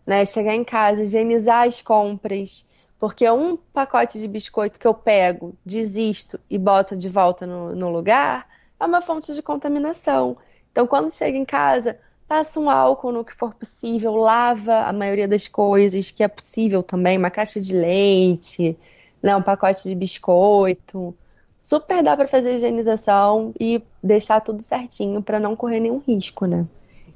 né? 0.07 0.23
Chegar 0.23 0.55
em 0.55 0.63
casa, 0.63 1.03
higienizar 1.03 1.67
as 1.67 1.81
compras, 1.81 2.65
porque 2.99 3.29
um 3.31 3.55
pacote 3.55 4.19
de 4.19 4.27
biscoito 4.27 4.79
que 4.79 4.85
eu 4.85 4.93
pego, 4.93 5.55
desisto 5.65 6.37
e 6.49 6.57
boto 6.57 6.97
de 6.97 7.07
volta 7.07 7.47
no, 7.47 7.73
no 7.73 7.89
lugar, 7.89 8.45
é 8.77 8.85
uma 8.85 9.01
fonte 9.01 9.33
de 9.33 9.41
contaminação. 9.41 10.37
Então, 10.71 10.85
quando 10.85 11.09
chega 11.09 11.37
em 11.37 11.45
casa, 11.45 11.97
passa 12.27 12.59
um 12.59 12.69
álcool 12.69 13.13
no 13.13 13.23
que 13.23 13.33
for 13.33 13.53
possível, 13.53 14.15
lava 14.15 14.81
a 14.81 14.93
maioria 14.93 15.27
das 15.27 15.47
coisas 15.47 16.11
que 16.11 16.23
é 16.23 16.27
possível 16.27 16.83
também, 16.83 17.17
uma 17.17 17.31
caixa 17.31 17.61
de 17.61 17.73
leite, 17.73 18.77
né, 19.23 19.35
um 19.35 19.41
pacote 19.41 19.87
de 19.87 19.95
biscoito. 19.95 21.15
Super 21.61 22.03
dá 22.03 22.17
para 22.17 22.27
fazer 22.27 22.55
higienização 22.57 23.53
e 23.59 23.81
deixar 24.03 24.41
tudo 24.41 24.61
certinho 24.61 25.21
para 25.21 25.39
não 25.39 25.55
correr 25.55 25.79
nenhum 25.79 25.99
risco, 25.99 26.45
né? 26.45 26.65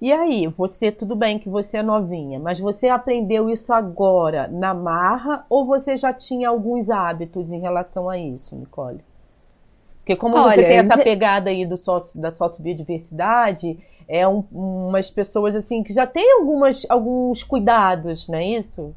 E 0.04 0.12
aí, 0.12 0.48
você, 0.48 0.92
tudo 0.92 1.16
bem 1.16 1.40
que 1.40 1.48
você 1.48 1.78
é 1.78 1.82
novinha, 1.82 2.38
mas 2.38 2.60
você 2.60 2.90
aprendeu 2.90 3.50
isso 3.50 3.72
agora 3.72 4.50
na 4.50 4.74
marra 4.74 5.46
ou 5.50 5.66
você 5.66 5.96
já 5.96 6.12
tinha 6.12 6.50
alguns 6.50 6.90
hábitos 6.90 7.54
em 7.54 7.62
relação 7.62 8.10
a 8.10 8.18
isso, 8.18 8.54
Nicole? 8.54 9.00
Porque 10.00 10.18
como 10.18 10.36
Olha, 10.36 10.56
você 10.56 10.68
tem 10.68 10.80
essa 10.80 10.98
pegada 10.98 11.50
aí 11.50 11.66
do 11.66 11.78
sócio, 11.78 12.20
da 12.20 12.36
sócio-biodiversidade, 12.36 13.80
é 14.06 14.28
um, 14.28 14.44
umas 14.52 15.10
pessoas 15.10 15.56
assim 15.56 15.82
que 15.82 15.94
já 15.94 16.06
têm 16.06 16.34
algumas, 16.34 16.86
alguns 16.90 17.42
cuidados, 17.42 18.28
não 18.28 18.40
é 18.40 18.46
isso? 18.46 18.94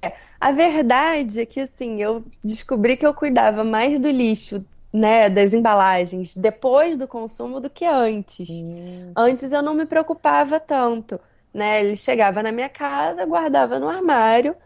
É. 0.00 0.12
A 0.40 0.52
verdade 0.52 1.40
é 1.40 1.44
que, 1.44 1.62
assim, 1.62 2.00
eu 2.00 2.22
descobri 2.44 2.96
que 2.96 3.04
eu 3.04 3.12
cuidava 3.12 3.64
mais 3.64 3.98
do 3.98 4.08
lixo, 4.08 4.64
né, 4.92 5.28
das 5.28 5.54
embalagens, 5.54 6.36
depois 6.36 6.96
do 6.96 7.06
consumo 7.06 7.60
do 7.60 7.70
que 7.70 7.84
antes. 7.84 8.48
Hum. 8.50 9.12
Antes 9.16 9.52
eu 9.52 9.62
não 9.62 9.74
me 9.74 9.86
preocupava 9.86 10.58
tanto, 10.58 11.20
né? 11.54 11.80
Ele 11.80 11.96
chegava 11.96 12.42
na 12.42 12.50
minha 12.50 12.68
casa, 12.68 13.24
guardava 13.24 13.78
no 13.78 13.88
armário, 13.88 14.56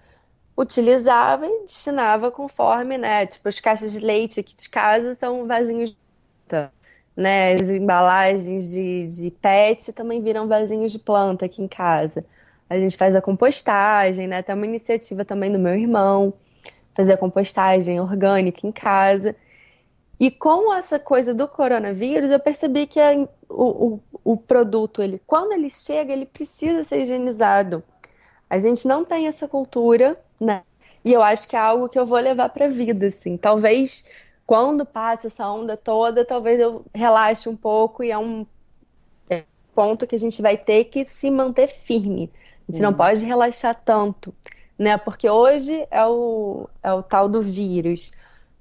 utilizava 0.57 1.47
e 1.47 1.63
destinava 1.63 2.31
conforme, 2.31 2.97
né? 2.97 3.27
Tipo, 3.27 3.49
as 3.49 3.61
caixas 3.61 3.93
de 3.93 4.01
leite 4.01 4.41
aqui 4.41 4.57
de 4.57 4.69
casa 4.69 5.15
são 5.15 5.47
vasinhos 5.47 5.91
de 5.91 5.97
planta, 6.49 6.73
né? 7.15 7.55
As 7.55 7.69
embalagens 7.69 8.71
de, 8.71 9.07
de 9.09 9.31
pet 9.31 9.93
também 9.93 10.23
viram 10.23 10.49
vasinhos 10.49 10.93
de 10.93 10.99
planta 10.99 11.45
aqui 11.45 11.63
em 11.63 11.69
casa. 11.69 12.25
A 12.69 12.79
gente 12.79 12.97
faz 12.97 13.15
a 13.15 13.21
compostagem, 13.21 14.27
né? 14.27 14.43
Tem 14.43 14.55
uma 14.55 14.67
iniciativa 14.67 15.23
também 15.23 15.53
do 15.53 15.59
meu 15.59 15.75
irmão, 15.75 16.33
fazer 16.95 17.13
a 17.13 17.17
compostagem 17.19 18.01
orgânica 18.01 18.67
em 18.67 18.73
casa. 18.73 19.37
E 20.25 20.31
com 20.31 20.73
essa 20.73 20.99
coisa 20.99 21.35
do 21.35 21.47
coronavírus, 21.47 22.31
eu 22.31 22.41
percebi 22.41 22.87
que 22.87 22.99
a, 22.99 23.13
o, 23.47 24.01
o, 24.15 24.33
o 24.33 24.37
produto, 24.39 25.03
ele, 25.03 25.21
quando 25.27 25.53
ele 25.53 25.69
chega, 25.69 26.15
ele 26.15 26.25
precisa 26.25 26.83
ser 26.83 27.03
higienizado. 27.03 27.85
A 28.49 28.59
gente 28.59 28.89
não 28.89 29.05
tem 29.05 29.27
essa 29.27 29.47
cultura, 29.47 30.19
né? 30.41 30.63
E 31.05 31.13
eu 31.13 31.23
acho 31.23 31.47
que 31.47 31.55
é 31.55 31.59
algo 31.59 31.91
que 31.91 31.99
eu 31.99 32.07
vou 32.07 32.19
levar 32.19 32.49
para 32.49 32.65
a 32.65 32.69
vida, 32.69 33.09
assim. 33.09 33.37
Talvez 33.37 34.09
quando 34.47 34.87
passa 34.87 35.27
essa 35.27 35.47
onda 35.47 35.77
toda, 35.77 36.25
talvez 36.25 36.59
eu 36.59 36.87
relaxe 36.95 37.47
um 37.47 37.57
pouco 37.57 38.03
e 38.03 38.11
é 38.11 38.17
um 38.17 38.47
é, 39.29 39.45
ponto 39.75 40.07
que 40.07 40.15
a 40.15 40.19
gente 40.19 40.41
vai 40.41 40.57
ter 40.57 40.85
que 40.85 41.05
se 41.05 41.31
manter 41.31 41.67
firme. 41.67 42.33
A 42.67 42.73
gente 42.73 42.81
não 42.81 42.95
pode 42.95 43.23
relaxar 43.27 43.79
tanto, 43.85 44.35
né? 44.79 44.97
Porque 44.97 45.29
hoje 45.29 45.87
é 45.91 46.07
o, 46.07 46.67
é 46.83 46.95
o 46.95 47.03
tal 47.03 47.29
do 47.29 47.43
vírus. 47.43 48.11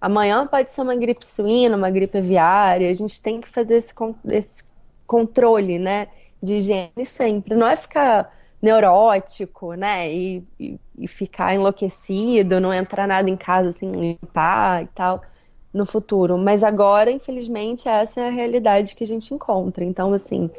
Amanhã 0.03 0.45
pode 0.45 0.73
ser 0.73 0.81
uma 0.81 0.97
gripe 0.97 1.25
suína, 1.25 1.77
uma 1.77 1.89
gripe 1.89 2.17
aviária. 2.17 2.89
A 2.89 2.93
gente 2.93 3.21
tem 3.21 3.39
que 3.39 3.47
fazer 3.47 3.75
esse, 3.75 3.93
esse 4.27 4.65
controle, 5.07 5.79
né? 5.79 6.09
De 6.41 6.55
higiene 6.55 7.05
sempre. 7.05 7.55
Não 7.55 7.65
é 7.65 7.77
ficar 7.77 8.37
neurótico, 8.61 9.75
né? 9.75 10.13
E, 10.13 10.43
e, 10.59 10.77
e, 10.97 11.07
ficar 11.07 11.55
enlouquecido, 11.55 12.59
não 12.59 12.73
entrar 12.73 13.07
nada 13.07 13.29
em 13.29 13.37
casa 13.37 13.71
sem 13.71 13.93
limpar 13.93 14.83
e 14.83 14.87
tal 14.87 15.21
no 15.73 15.85
futuro. 15.85 16.37
Mas 16.37 16.65
agora, 16.65 17.09
infelizmente, 17.09 17.87
essa 17.87 18.19
é 18.19 18.27
a 18.27 18.31
realidade 18.31 18.95
que 18.95 19.05
a 19.05 19.07
gente 19.07 19.33
encontra. 19.33 19.85
Então, 19.85 20.11
assim, 20.11 20.51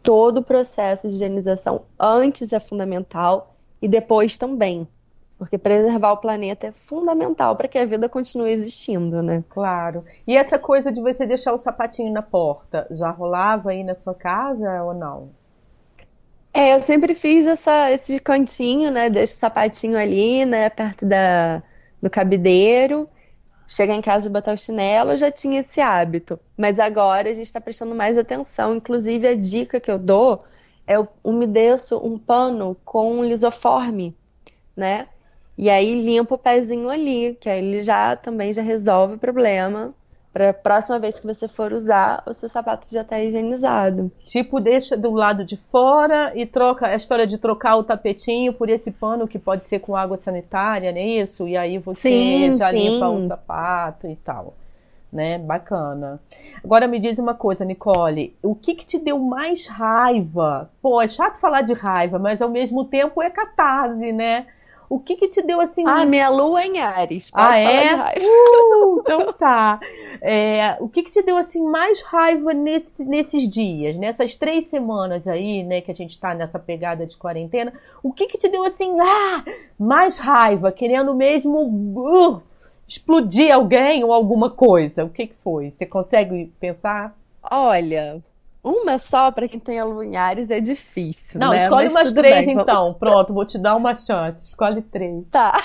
todo 0.00 0.38
o 0.38 0.44
processo 0.44 1.08
de 1.08 1.16
higienização 1.16 1.82
antes 1.98 2.52
é 2.52 2.60
fundamental 2.60 3.56
e 3.82 3.88
depois 3.88 4.38
também. 4.38 4.86
Porque 5.38 5.58
preservar 5.58 6.12
o 6.12 6.16
planeta 6.16 6.68
é 6.68 6.72
fundamental 6.72 7.56
para 7.56 7.68
que 7.68 7.78
a 7.78 7.84
vida 7.84 8.08
continue 8.08 8.50
existindo, 8.50 9.22
né? 9.22 9.44
Claro. 9.50 10.04
E 10.26 10.34
essa 10.36 10.58
coisa 10.58 10.90
de 10.90 11.00
você 11.00 11.26
deixar 11.26 11.52
o 11.52 11.58
sapatinho 11.58 12.10
na 12.12 12.22
porta, 12.22 12.86
já 12.90 13.10
rolava 13.10 13.70
aí 13.70 13.84
na 13.84 13.94
sua 13.94 14.14
casa 14.14 14.82
ou 14.82 14.94
não? 14.94 15.30
É, 16.54 16.74
eu 16.74 16.80
sempre 16.80 17.14
fiz 17.14 17.46
essa, 17.46 17.90
esse 17.92 18.18
cantinho, 18.18 18.90
né? 18.90 19.10
Deixo 19.10 19.34
o 19.34 19.36
sapatinho 19.36 19.98
ali, 19.98 20.46
né? 20.46 20.70
Perto 20.70 21.04
da, 21.04 21.62
do 22.02 22.08
cabideiro. 22.08 23.06
chegar 23.68 23.94
em 23.94 24.00
casa 24.00 24.28
e 24.28 24.32
botar 24.32 24.54
o 24.54 24.56
chinelo, 24.56 25.10
eu 25.12 25.16
já 25.18 25.30
tinha 25.30 25.60
esse 25.60 25.80
hábito. 25.80 26.38
Mas 26.56 26.78
agora 26.78 27.28
a 27.28 27.34
gente 27.34 27.46
está 27.46 27.60
prestando 27.60 27.94
mais 27.94 28.16
atenção. 28.16 28.74
Inclusive, 28.74 29.28
a 29.28 29.34
dica 29.36 29.78
que 29.80 29.90
eu 29.90 29.98
dou 29.98 30.44
é 30.86 30.96
eu 30.96 31.08
umedeço 31.22 31.98
um 31.98 32.18
pano 32.18 32.76
com 32.84 33.22
lisoforme, 33.24 34.16
né? 34.74 35.08
E 35.58 35.70
aí 35.70 35.94
limpa 35.94 36.34
o 36.34 36.38
pezinho 36.38 36.90
ali, 36.90 37.36
que 37.40 37.48
aí 37.48 37.64
ele 37.64 37.82
já 37.82 38.14
também 38.14 38.52
já 38.52 38.62
resolve 38.62 39.14
o 39.14 39.18
problema. 39.18 39.94
Para 40.36 40.50
a 40.50 40.52
próxima 40.52 40.98
vez 40.98 41.18
que 41.18 41.26
você 41.26 41.48
for 41.48 41.72
usar, 41.72 42.22
o 42.26 42.34
seu 42.34 42.46
sapato 42.46 42.86
já 42.92 43.00
está 43.00 43.18
higienizado. 43.18 44.12
Tipo, 44.22 44.60
deixa 44.60 44.94
do 44.94 45.10
lado 45.10 45.42
de 45.42 45.56
fora 45.56 46.30
e 46.34 46.44
troca 46.44 46.88
a 46.88 46.94
história 46.94 47.26
de 47.26 47.38
trocar 47.38 47.76
o 47.76 47.82
tapetinho 47.82 48.52
por 48.52 48.68
esse 48.68 48.90
pano 48.90 49.26
que 49.26 49.38
pode 49.38 49.64
ser 49.64 49.78
com 49.78 49.96
água 49.96 50.18
sanitária, 50.18 50.92
não 50.92 50.98
é 50.98 51.06
isso? 51.06 51.48
E 51.48 51.56
aí 51.56 51.78
você 51.78 52.10
sim, 52.10 52.52
já 52.52 52.68
sim. 52.68 52.76
limpa 52.76 53.08
o 53.08 53.26
sapato 53.26 54.06
e 54.08 54.16
tal. 54.16 54.52
Né? 55.10 55.38
Bacana. 55.38 56.20
Agora 56.62 56.86
me 56.86 56.98
diz 57.00 57.18
uma 57.18 57.32
coisa, 57.32 57.64
Nicole, 57.64 58.36
o 58.42 58.54
que, 58.54 58.74
que 58.74 58.84
te 58.84 58.98
deu 58.98 59.18
mais 59.18 59.66
raiva? 59.66 60.68
Pô, 60.82 61.00
é 61.00 61.08
chato 61.08 61.40
falar 61.40 61.62
de 61.62 61.72
raiva, 61.72 62.18
mas 62.18 62.42
ao 62.42 62.50
mesmo 62.50 62.84
tempo 62.84 63.22
é 63.22 63.30
catarse, 63.30 64.12
né? 64.12 64.44
O 64.88 65.00
que 65.00 65.16
que 65.16 65.28
te 65.28 65.42
deu 65.42 65.60
assim? 65.60 65.84
Ah, 65.86 66.06
minha 66.06 66.28
lua 66.28 66.64
em 66.64 66.80
Ares. 66.80 67.30
Pode 67.30 67.44
ah, 67.44 67.58
é? 67.58 67.94
Uh, 68.18 69.00
então 69.00 69.32
tá. 69.32 69.80
É, 70.20 70.76
o 70.80 70.88
que 70.88 71.02
que 71.02 71.10
te 71.10 71.22
deu 71.22 71.36
assim 71.36 71.62
mais 71.62 72.00
raiva 72.02 72.54
nesse, 72.54 73.04
nesses 73.04 73.48
dias, 73.48 73.96
nessas 73.96 74.36
três 74.36 74.66
semanas 74.66 75.26
aí, 75.26 75.62
né, 75.62 75.80
que 75.80 75.90
a 75.90 75.94
gente 75.94 76.18
tá 76.18 76.34
nessa 76.34 76.58
pegada 76.58 77.06
de 77.06 77.16
quarentena? 77.16 77.72
O 78.02 78.12
que 78.12 78.26
que 78.26 78.38
te 78.38 78.48
deu 78.48 78.64
assim, 78.64 78.98
ah, 79.00 79.44
mais 79.78 80.18
raiva, 80.18 80.72
querendo 80.72 81.14
mesmo 81.14 81.60
uh, 81.60 82.42
explodir 82.86 83.52
alguém 83.52 84.04
ou 84.04 84.12
alguma 84.12 84.50
coisa? 84.50 85.04
O 85.04 85.10
que 85.10 85.26
que 85.26 85.36
foi? 85.42 85.70
Você 85.70 85.84
consegue 85.84 86.52
pensar? 86.60 87.16
Olha, 87.42 88.22
uma 88.66 88.98
só 88.98 89.30
para 89.30 89.46
quem 89.46 89.60
tem 89.60 89.78
alunhares 89.78 90.50
é 90.50 90.60
difícil. 90.60 91.38
Não, 91.38 91.50
né? 91.50 91.64
escolhe 91.64 91.84
Mas 91.84 91.94
umas 91.94 92.12
três 92.12 92.46
bem, 92.46 92.56
então. 92.56 92.84
Vamos... 92.84 92.98
Pronto, 92.98 93.32
vou 93.32 93.46
te 93.46 93.58
dar 93.58 93.76
uma 93.76 93.94
chance. 93.94 94.44
Escolhe 94.44 94.82
três. 94.82 95.28
Tá. 95.28 95.62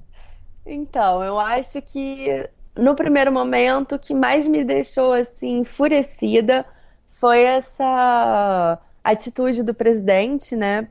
então, 0.64 1.22
eu 1.22 1.38
acho 1.38 1.82
que 1.82 2.48
no 2.74 2.94
primeiro 2.94 3.30
momento 3.30 3.96
o 3.96 3.98
que 3.98 4.14
mais 4.14 4.46
me 4.46 4.64
deixou 4.64 5.12
assim 5.12 5.58
enfurecida 5.58 6.64
foi 7.10 7.42
essa 7.42 8.78
atitude 9.04 9.62
do 9.62 9.74
presidente, 9.74 10.56
né? 10.56 10.88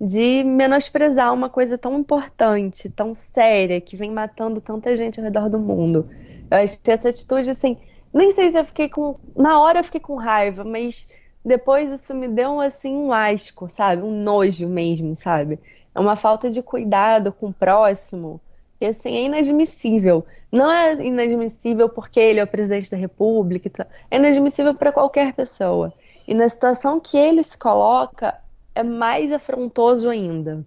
De 0.00 0.42
menosprezar 0.42 1.32
uma 1.32 1.48
coisa 1.48 1.78
tão 1.78 1.98
importante, 1.98 2.88
tão 2.88 3.14
séria, 3.14 3.80
que 3.80 3.96
vem 3.96 4.10
matando 4.10 4.60
tanta 4.60 4.96
gente 4.96 5.20
ao 5.20 5.24
redor 5.24 5.48
do 5.48 5.58
mundo. 5.58 6.08
Eu 6.50 6.58
que 6.82 6.90
essa 6.90 7.10
atitude, 7.10 7.50
assim, 7.50 7.78
nem 8.12 8.30
sei 8.32 8.50
se 8.50 8.58
eu 8.58 8.64
fiquei 8.64 8.88
com. 8.88 9.16
Na 9.36 9.60
hora 9.60 9.80
eu 9.80 9.84
fiquei 9.84 10.00
com 10.00 10.16
raiva, 10.16 10.64
mas 10.64 11.08
depois 11.44 11.90
isso 11.90 12.14
me 12.14 12.28
deu 12.28 12.60
assim 12.60 12.94
um 12.94 13.12
asco, 13.12 13.68
sabe? 13.68 14.02
Um 14.02 14.22
nojo 14.22 14.68
mesmo, 14.68 15.14
sabe? 15.16 15.58
É 15.94 16.00
uma 16.00 16.16
falta 16.16 16.50
de 16.50 16.62
cuidado 16.62 17.32
com 17.32 17.48
o 17.48 17.52
próximo. 17.52 18.40
E 18.80 18.86
assim, 18.86 19.14
é 19.16 19.22
inadmissível. 19.24 20.24
Não 20.50 20.70
é 20.70 20.94
inadmissível 20.94 21.88
porque 21.88 22.18
ele 22.18 22.40
é 22.40 22.44
o 22.44 22.46
presidente 22.46 22.90
da 22.90 22.96
República. 22.96 23.86
É 24.10 24.16
inadmissível 24.16 24.74
para 24.74 24.92
qualquer 24.92 25.32
pessoa. 25.32 25.92
E 26.26 26.34
na 26.34 26.48
situação 26.48 26.98
que 26.98 27.16
ele 27.16 27.42
se 27.42 27.56
coloca, 27.56 28.38
é 28.74 28.82
mais 28.82 29.32
afrontoso 29.32 30.08
ainda. 30.08 30.64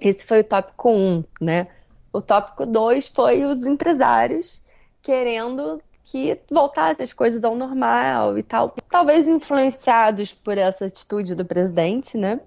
Esse 0.00 0.26
foi 0.26 0.40
o 0.40 0.44
tópico 0.44 0.90
1, 0.90 0.92
um, 0.92 1.24
né? 1.40 1.68
O 2.12 2.20
tópico 2.20 2.66
2 2.66 3.08
foi 3.08 3.44
os 3.44 3.64
empresários 3.64 4.62
querendo 5.02 5.80
que 6.06 6.38
voltassem 6.48 7.02
as 7.02 7.12
coisas 7.12 7.44
ao 7.44 7.56
normal 7.56 8.38
e 8.38 8.42
tal. 8.42 8.74
Talvez 8.88 9.26
influenciados 9.26 10.32
por 10.32 10.56
essa 10.56 10.86
atitude 10.86 11.34
do 11.34 11.44
presidente, 11.44 12.16
né? 12.16 12.40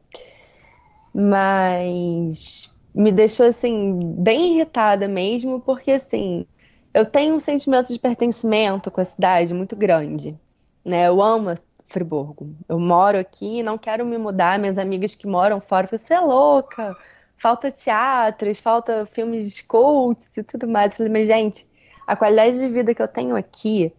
Mas 1.13 2.73
me 2.95 3.11
deixou 3.11 3.45
assim 3.45 3.99
bem 4.17 4.55
irritada 4.55 5.09
mesmo, 5.09 5.59
porque 5.59 5.91
assim, 5.91 6.45
eu 6.93 7.05
tenho 7.05 7.35
um 7.35 7.39
sentimento 7.39 7.91
de 7.91 7.99
pertencimento 7.99 8.89
com 8.89 9.01
a 9.01 9.05
cidade 9.05 9.53
muito 9.53 9.75
grande, 9.75 10.39
né? 10.85 11.09
Eu 11.09 11.21
amo 11.21 11.53
Friburgo. 11.85 12.55
Eu 12.67 12.79
moro 12.79 13.19
aqui 13.19 13.59
e 13.59 13.63
não 13.63 13.77
quero 13.77 14.05
me 14.05 14.17
mudar. 14.17 14.57
Minhas 14.57 14.77
amigas 14.77 15.15
que 15.15 15.27
moram 15.27 15.59
fora 15.59 15.85
falam, 15.85 15.99
você 15.99 16.13
é 16.13 16.19
louca, 16.21 16.95
falta 17.37 17.69
teatros, 17.69 18.57
falta 18.59 19.05
filmes 19.05 19.53
de 19.53 19.63
cultos 19.63 20.37
e 20.37 20.43
tudo 20.43 20.65
mais. 20.65 20.93
Eu 20.93 20.97
falei, 20.97 21.11
mas 21.11 21.27
gente, 21.27 21.67
a 22.09 22.15
qualidade 22.15 22.57
de 22.57 22.67
vida 22.67 22.95
que 22.95 23.03
eu 23.03 23.07
tenho 23.07 23.35
aqui 23.35 23.93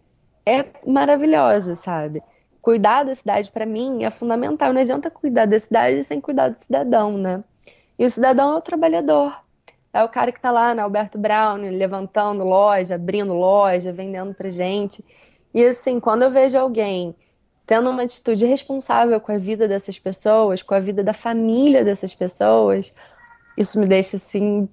é 0.45 0.65
maravilhosa, 0.85 1.77
sabe? 1.77 2.21
Cuidar 2.61 3.05
da 3.05 3.15
cidade, 3.15 3.49
para 3.49 3.65
mim, 3.65 4.03
é 4.03 4.09
fundamental. 4.09 4.73
Não 4.73 4.81
adianta 4.81 5.09
cuidar 5.09 5.45
da 5.45 5.57
cidade 5.57 6.03
sem 6.03 6.19
cuidar 6.19 6.49
do 6.49 6.57
cidadão, 6.57 7.17
né? 7.17 7.41
E 7.97 8.05
o 8.05 8.11
cidadão 8.11 8.51
é 8.51 8.57
o 8.57 8.61
trabalhador. 8.61 9.33
É 9.93 10.03
o 10.03 10.09
cara 10.09 10.29
que 10.29 10.39
está 10.39 10.51
lá 10.51 10.75
na 10.75 10.83
Alberto 10.83 11.17
Brown, 11.17 11.55
levantando 11.71 12.43
loja, 12.43 12.95
abrindo 12.95 13.31
loja, 13.31 13.93
vendendo 13.93 14.33
pra 14.33 14.51
gente. 14.51 15.05
E 15.53 15.63
assim, 15.63 15.97
quando 15.97 16.23
eu 16.23 16.31
vejo 16.31 16.57
alguém 16.57 17.15
tendo 17.65 17.89
uma 17.89 18.03
atitude 18.03 18.45
responsável 18.45 19.21
com 19.21 19.31
a 19.31 19.37
vida 19.37 19.69
dessas 19.69 19.97
pessoas, 19.97 20.61
com 20.61 20.75
a 20.75 20.81
vida 20.81 21.01
da 21.01 21.13
família 21.13 21.85
dessas 21.85 22.13
pessoas, 22.13 22.93
isso 23.57 23.79
me 23.79 23.85
deixa 23.85 24.17
assim 24.17 24.67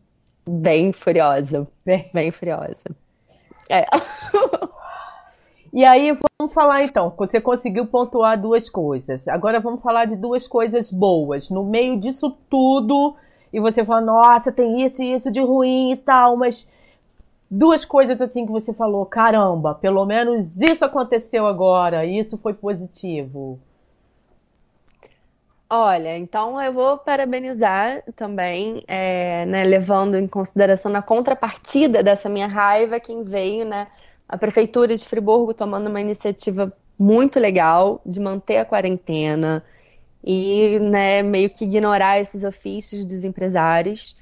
bem 0.45 0.93
furiosa, 0.93 1.63
bem, 1.87 2.11
bem 2.13 2.33
furiosa. 2.33 2.83
É. 3.69 3.85
E 5.73 5.85
aí 5.85 6.17
vamos 6.41 6.55
falar 6.55 6.83
então, 6.83 7.13
você 7.17 7.41
conseguiu 7.41 7.87
pontuar 7.87 8.41
duas 8.41 8.71
coisas. 8.71 9.29
Agora 9.29 9.61
vamos 9.61 9.83
falar 9.83 10.07
de 10.07 10.17
duas 10.17 10.49
coisas 10.49 10.91
boas. 10.91 11.51
No 11.51 11.63
meio 11.63 11.99
disso 11.99 12.35
tudo, 12.49 13.15
e 13.53 13.61
você 13.61 13.85
fala, 13.85 14.01
nossa, 14.01 14.51
tem 14.51 14.83
isso 14.83 15.03
e 15.03 15.13
isso 15.13 15.31
de 15.31 15.41
ruim 15.41 15.93
e 15.93 15.97
tal, 15.97 16.37
mas 16.37 16.69
duas 17.51 17.85
coisas 17.85 18.21
assim 18.21 18.47
que 18.47 18.53
você 18.53 18.73
falou, 18.73 19.05
caramba, 19.05 19.75
pelo 19.75 20.05
menos 20.07 20.57
isso 20.57 20.85
aconteceu 20.85 21.47
agora, 21.47 22.05
isso 22.05 22.39
foi 22.39 22.55
positivo. 22.55 23.59
Olha, 25.71 26.17
então 26.17 26.61
eu 26.63 26.73
vou 26.73 26.97
parabenizar 26.97 28.03
também, 28.17 28.83
é, 28.89 29.45
né, 29.45 29.65
levando 29.65 30.17
em 30.17 30.27
consideração 30.27 30.91
na 30.91 31.03
contrapartida 31.03 32.03
dessa 32.03 32.27
minha 32.27 32.47
raiva, 32.47 32.99
quem 32.99 33.23
veio, 33.23 33.67
né, 33.67 33.87
a 34.27 34.39
Prefeitura 34.39 34.97
de 34.97 35.07
Friburgo 35.07 35.53
tomando 35.53 35.89
uma 35.89 36.01
iniciativa 36.01 36.73
muito 36.99 37.39
legal 37.39 38.01
de 38.05 38.19
manter 38.19 38.57
a 38.57 38.65
quarentena 38.65 39.63
e 40.25 40.79
né, 40.81 41.23
meio 41.23 41.51
que 41.51 41.65
ignorar 41.65 42.19
esses 42.19 42.45
ofícios 42.45 43.05
dos 43.05 43.23
empresários. 43.23 44.17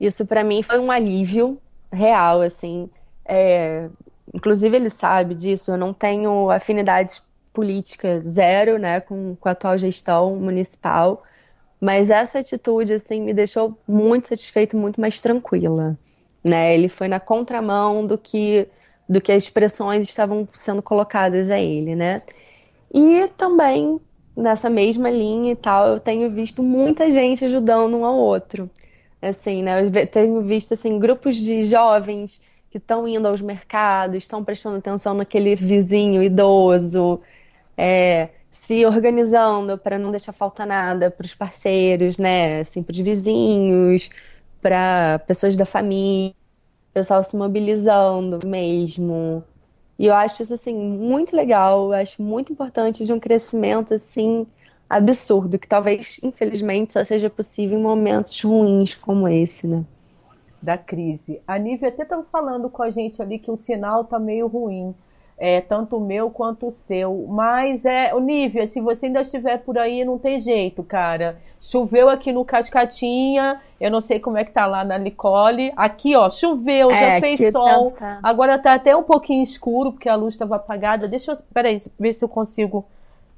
Isso 0.00 0.24
para 0.26 0.44
mim 0.44 0.62
foi 0.62 0.78
um 0.78 0.92
alívio 0.92 1.60
real, 1.92 2.40
assim. 2.40 2.88
É, 3.24 3.88
inclusive 4.32 4.76
ele 4.76 4.90
sabe 4.90 5.34
disso, 5.34 5.72
eu 5.72 5.76
não 5.76 5.92
tenho 5.92 6.50
afinidades 6.50 7.20
política 7.52 8.20
zero, 8.26 8.78
né, 8.78 9.00
com, 9.00 9.36
com 9.36 9.48
a 9.48 9.52
atual 9.52 9.76
gestão 9.76 10.36
municipal, 10.36 11.22
mas 11.80 12.10
essa 12.10 12.38
atitude, 12.38 12.94
assim, 12.94 13.20
me 13.20 13.34
deixou 13.34 13.76
muito 13.86 14.28
satisfeita, 14.28 14.76
muito 14.76 15.00
mais 15.00 15.20
tranquila, 15.20 15.98
né, 16.42 16.74
ele 16.74 16.88
foi 16.88 17.08
na 17.08 17.20
contramão 17.20 18.06
do 18.06 18.16
que, 18.16 18.66
do 19.08 19.20
que 19.20 19.32
as 19.32 19.44
expressões 19.44 20.08
estavam 20.08 20.48
sendo 20.54 20.82
colocadas 20.82 21.50
a 21.50 21.60
ele, 21.60 21.94
né, 21.94 22.22
e 22.94 23.28
também, 23.36 24.00
nessa 24.36 24.70
mesma 24.70 25.10
linha 25.10 25.52
e 25.52 25.56
tal, 25.56 25.88
eu 25.88 26.00
tenho 26.00 26.30
visto 26.30 26.62
muita 26.62 27.10
gente 27.10 27.44
ajudando 27.44 27.96
um 27.96 28.04
ao 28.04 28.16
outro, 28.16 28.70
assim, 29.20 29.62
né, 29.62 29.84
eu 29.84 30.06
tenho 30.06 30.42
visto, 30.42 30.74
assim, 30.74 30.98
grupos 30.98 31.36
de 31.36 31.64
jovens 31.64 32.40
que 32.70 32.78
estão 32.78 33.06
indo 33.06 33.28
aos 33.28 33.42
mercados, 33.42 34.16
estão 34.16 34.42
prestando 34.42 34.78
atenção 34.78 35.12
naquele 35.12 35.54
vizinho 35.54 36.22
idoso, 36.22 37.20
é, 37.84 38.28
se 38.52 38.86
organizando 38.86 39.76
para 39.76 39.98
não 39.98 40.12
deixar 40.12 40.32
faltar 40.32 40.64
nada 40.64 41.10
para 41.10 41.24
os 41.26 41.34
parceiros, 41.34 42.16
né? 42.16 42.60
Assim, 42.60 42.80
para 42.80 42.92
os 42.92 42.98
vizinhos, 43.00 44.08
para 44.60 45.18
pessoas 45.26 45.56
da 45.56 45.64
família, 45.64 46.32
pessoal 46.94 47.24
se 47.24 47.36
mobilizando 47.36 48.38
mesmo. 48.46 49.42
E 49.98 50.06
eu 50.06 50.14
acho 50.14 50.42
isso 50.42 50.54
assim 50.54 50.72
muito 50.72 51.34
legal, 51.34 51.86
eu 51.86 51.94
acho 51.94 52.22
muito 52.22 52.52
importante 52.52 53.04
de 53.04 53.12
um 53.12 53.18
crescimento 53.18 53.94
assim 53.94 54.46
absurdo, 54.88 55.58
que 55.58 55.66
talvez, 55.66 56.20
infelizmente, 56.22 56.92
só 56.92 57.02
seja 57.02 57.28
possível 57.28 57.76
em 57.76 57.82
momentos 57.82 58.40
ruins 58.40 58.94
como 58.94 59.26
esse, 59.26 59.66
né? 59.66 59.84
Da 60.62 60.78
crise. 60.78 61.40
A 61.48 61.58
Nívia 61.58 61.88
até 61.88 62.04
estava 62.04 62.22
falando 62.30 62.70
com 62.70 62.84
a 62.84 62.92
gente 62.92 63.20
ali 63.20 63.40
que 63.40 63.50
o 63.50 63.56
sinal 63.56 64.04
tá 64.04 64.20
meio 64.20 64.46
ruim. 64.46 64.94
É, 65.42 65.60
tanto 65.60 65.96
o 65.96 66.00
meu 66.00 66.30
quanto 66.30 66.68
o 66.68 66.70
seu. 66.70 67.26
Mas, 67.28 67.84
é, 67.84 68.14
Olivia, 68.14 68.64
se 68.64 68.80
você 68.80 69.06
ainda 69.06 69.22
estiver 69.22 69.58
por 69.58 69.76
aí, 69.76 70.04
não 70.04 70.16
tem 70.16 70.38
jeito, 70.38 70.84
cara. 70.84 71.36
Choveu 71.60 72.08
aqui 72.08 72.32
no 72.32 72.44
Cascatinha, 72.44 73.60
eu 73.80 73.90
não 73.90 74.00
sei 74.00 74.20
como 74.20 74.38
é 74.38 74.44
que 74.44 74.52
tá 74.52 74.66
lá 74.66 74.84
na 74.84 74.96
Nicole. 74.96 75.72
Aqui, 75.74 76.14
ó, 76.14 76.30
choveu, 76.30 76.92
é, 76.92 77.14
já 77.14 77.20
fez 77.20 77.50
sol. 77.50 77.90
Tá... 77.90 78.20
Agora 78.22 78.56
tá 78.56 78.74
até 78.74 78.94
um 78.94 79.02
pouquinho 79.02 79.42
escuro, 79.42 79.90
porque 79.90 80.08
a 80.08 80.14
luz 80.14 80.34
estava 80.34 80.54
apagada. 80.54 81.08
Deixa 81.08 81.32
eu, 81.32 81.38
peraí, 81.52 81.82
ver 81.98 82.12
se 82.12 82.24
eu 82.24 82.28
consigo. 82.28 82.84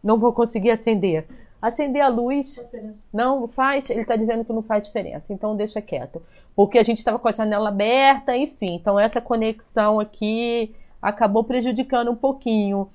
Não 0.03 0.19
vou 0.19 0.35
conseguir 0.35 0.73
acender. 0.73 1.27
Acender 1.61 2.03
a 2.03 2.09
luz 2.09 2.63
não 3.11 3.49
faz, 3.49 3.89
ele 3.89 4.03
está 4.03 4.15
dizendo 4.15 4.45
que 4.45 4.53
não 4.53 4.61
faz 4.61 4.87
diferença, 4.87 5.33
então 5.33 5.57
deixa 5.57 5.81
quieto. 5.81 6.21
Porque 6.55 6.79
a 6.79 6.83
gente 6.83 6.99
estava 6.99 7.19
com 7.19 7.29
a 7.29 7.33
janela 7.33 7.71
aberta, 7.71 8.37
enfim. 8.37 8.75
Então 8.75 9.01
essa 9.01 9.23
conexão 9.23 9.99
aqui 9.99 10.75
acabou 11.05 11.45
prejudicando 11.45 12.11
um 12.11 12.17
pouquinho. 12.17 12.89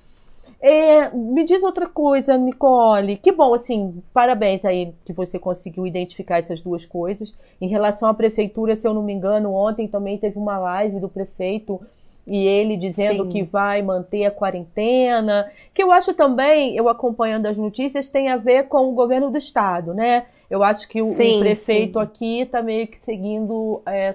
É, 0.60 1.08
me 1.10 1.44
diz 1.44 1.62
outra 1.62 1.88
coisa, 1.88 2.36
Nicole. 2.36 3.16
Que 3.16 3.32
bom, 3.32 3.54
assim, 3.54 4.02
parabéns 4.12 4.64
aí 4.64 4.92
que 5.06 5.12
você 5.12 5.38
conseguiu 5.38 5.86
identificar 5.86 6.38
essas 6.38 6.60
duas 6.60 6.84
coisas. 6.84 7.34
Em 7.60 7.68
relação 7.68 8.08
à 8.08 8.12
prefeitura, 8.12 8.76
se 8.76 8.86
eu 8.86 8.92
não 8.92 9.02
me 9.02 9.12
engano, 9.12 9.54
ontem 9.54 9.88
também 9.88 10.18
teve 10.18 10.38
uma 10.38 10.58
live 10.58 11.00
do 11.00 11.08
prefeito 11.08 11.80
e 12.26 12.46
ele 12.46 12.76
dizendo 12.76 13.24
Sim. 13.24 13.30
que 13.30 13.42
vai 13.42 13.80
manter 13.80 14.26
a 14.26 14.30
quarentena, 14.30 15.50
que 15.72 15.82
eu 15.82 15.90
acho 15.90 16.12
também, 16.12 16.76
eu 16.76 16.88
acompanhando 16.88 17.46
as 17.46 17.56
notícias, 17.56 18.10
tem 18.10 18.28
a 18.28 18.36
ver 18.36 18.68
com 18.68 18.90
o 18.90 18.92
governo 18.92 19.30
do 19.30 19.38
estado, 19.38 19.94
né? 19.94 20.26
Eu 20.50 20.62
acho 20.62 20.86
que 20.88 21.00
o, 21.00 21.06
sim, 21.06 21.36
o 21.36 21.40
prefeito 21.40 21.98
sim. 21.98 22.04
aqui 22.04 22.40
está 22.40 22.60
meio 22.60 22.86
que 22.86 22.98
seguindo 22.98 23.80
é, 23.86 24.14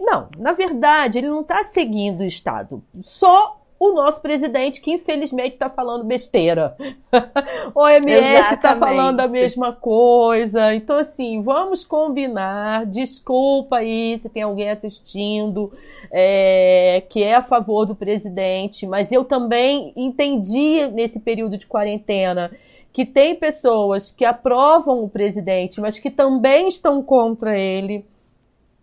não, 0.00 0.28
na 0.38 0.52
verdade, 0.52 1.18
ele 1.18 1.28
não 1.28 1.40
está 1.40 1.64
seguindo 1.64 2.20
o 2.20 2.26
Estado. 2.26 2.82
Só 3.02 3.58
o 3.80 3.92
nosso 3.92 4.20
presidente, 4.20 4.80
que 4.80 4.92
infelizmente 4.92 5.52
está 5.52 5.70
falando 5.70 6.04
besteira. 6.04 6.76
o 7.74 7.80
OMS 7.80 8.54
está 8.54 8.74
falando 8.74 9.20
a 9.20 9.28
mesma 9.28 9.72
coisa. 9.72 10.74
Então, 10.74 10.98
assim, 10.98 11.42
vamos 11.42 11.84
combinar. 11.84 12.86
Desculpa 12.86 13.76
aí 13.76 14.18
se 14.18 14.28
tem 14.28 14.42
alguém 14.42 14.70
assistindo 14.70 15.72
é, 16.10 17.02
que 17.08 17.22
é 17.22 17.36
a 17.36 17.42
favor 17.42 17.86
do 17.86 17.94
presidente, 17.94 18.86
mas 18.86 19.12
eu 19.12 19.24
também 19.24 19.92
entendi 19.94 20.88
nesse 20.88 21.20
período 21.20 21.56
de 21.56 21.66
quarentena 21.66 22.50
que 22.92 23.04
tem 23.04 23.36
pessoas 23.36 24.10
que 24.10 24.24
aprovam 24.24 25.04
o 25.04 25.08
presidente, 25.08 25.80
mas 25.80 26.00
que 26.00 26.10
também 26.10 26.66
estão 26.66 27.00
contra 27.00 27.56
ele 27.56 28.04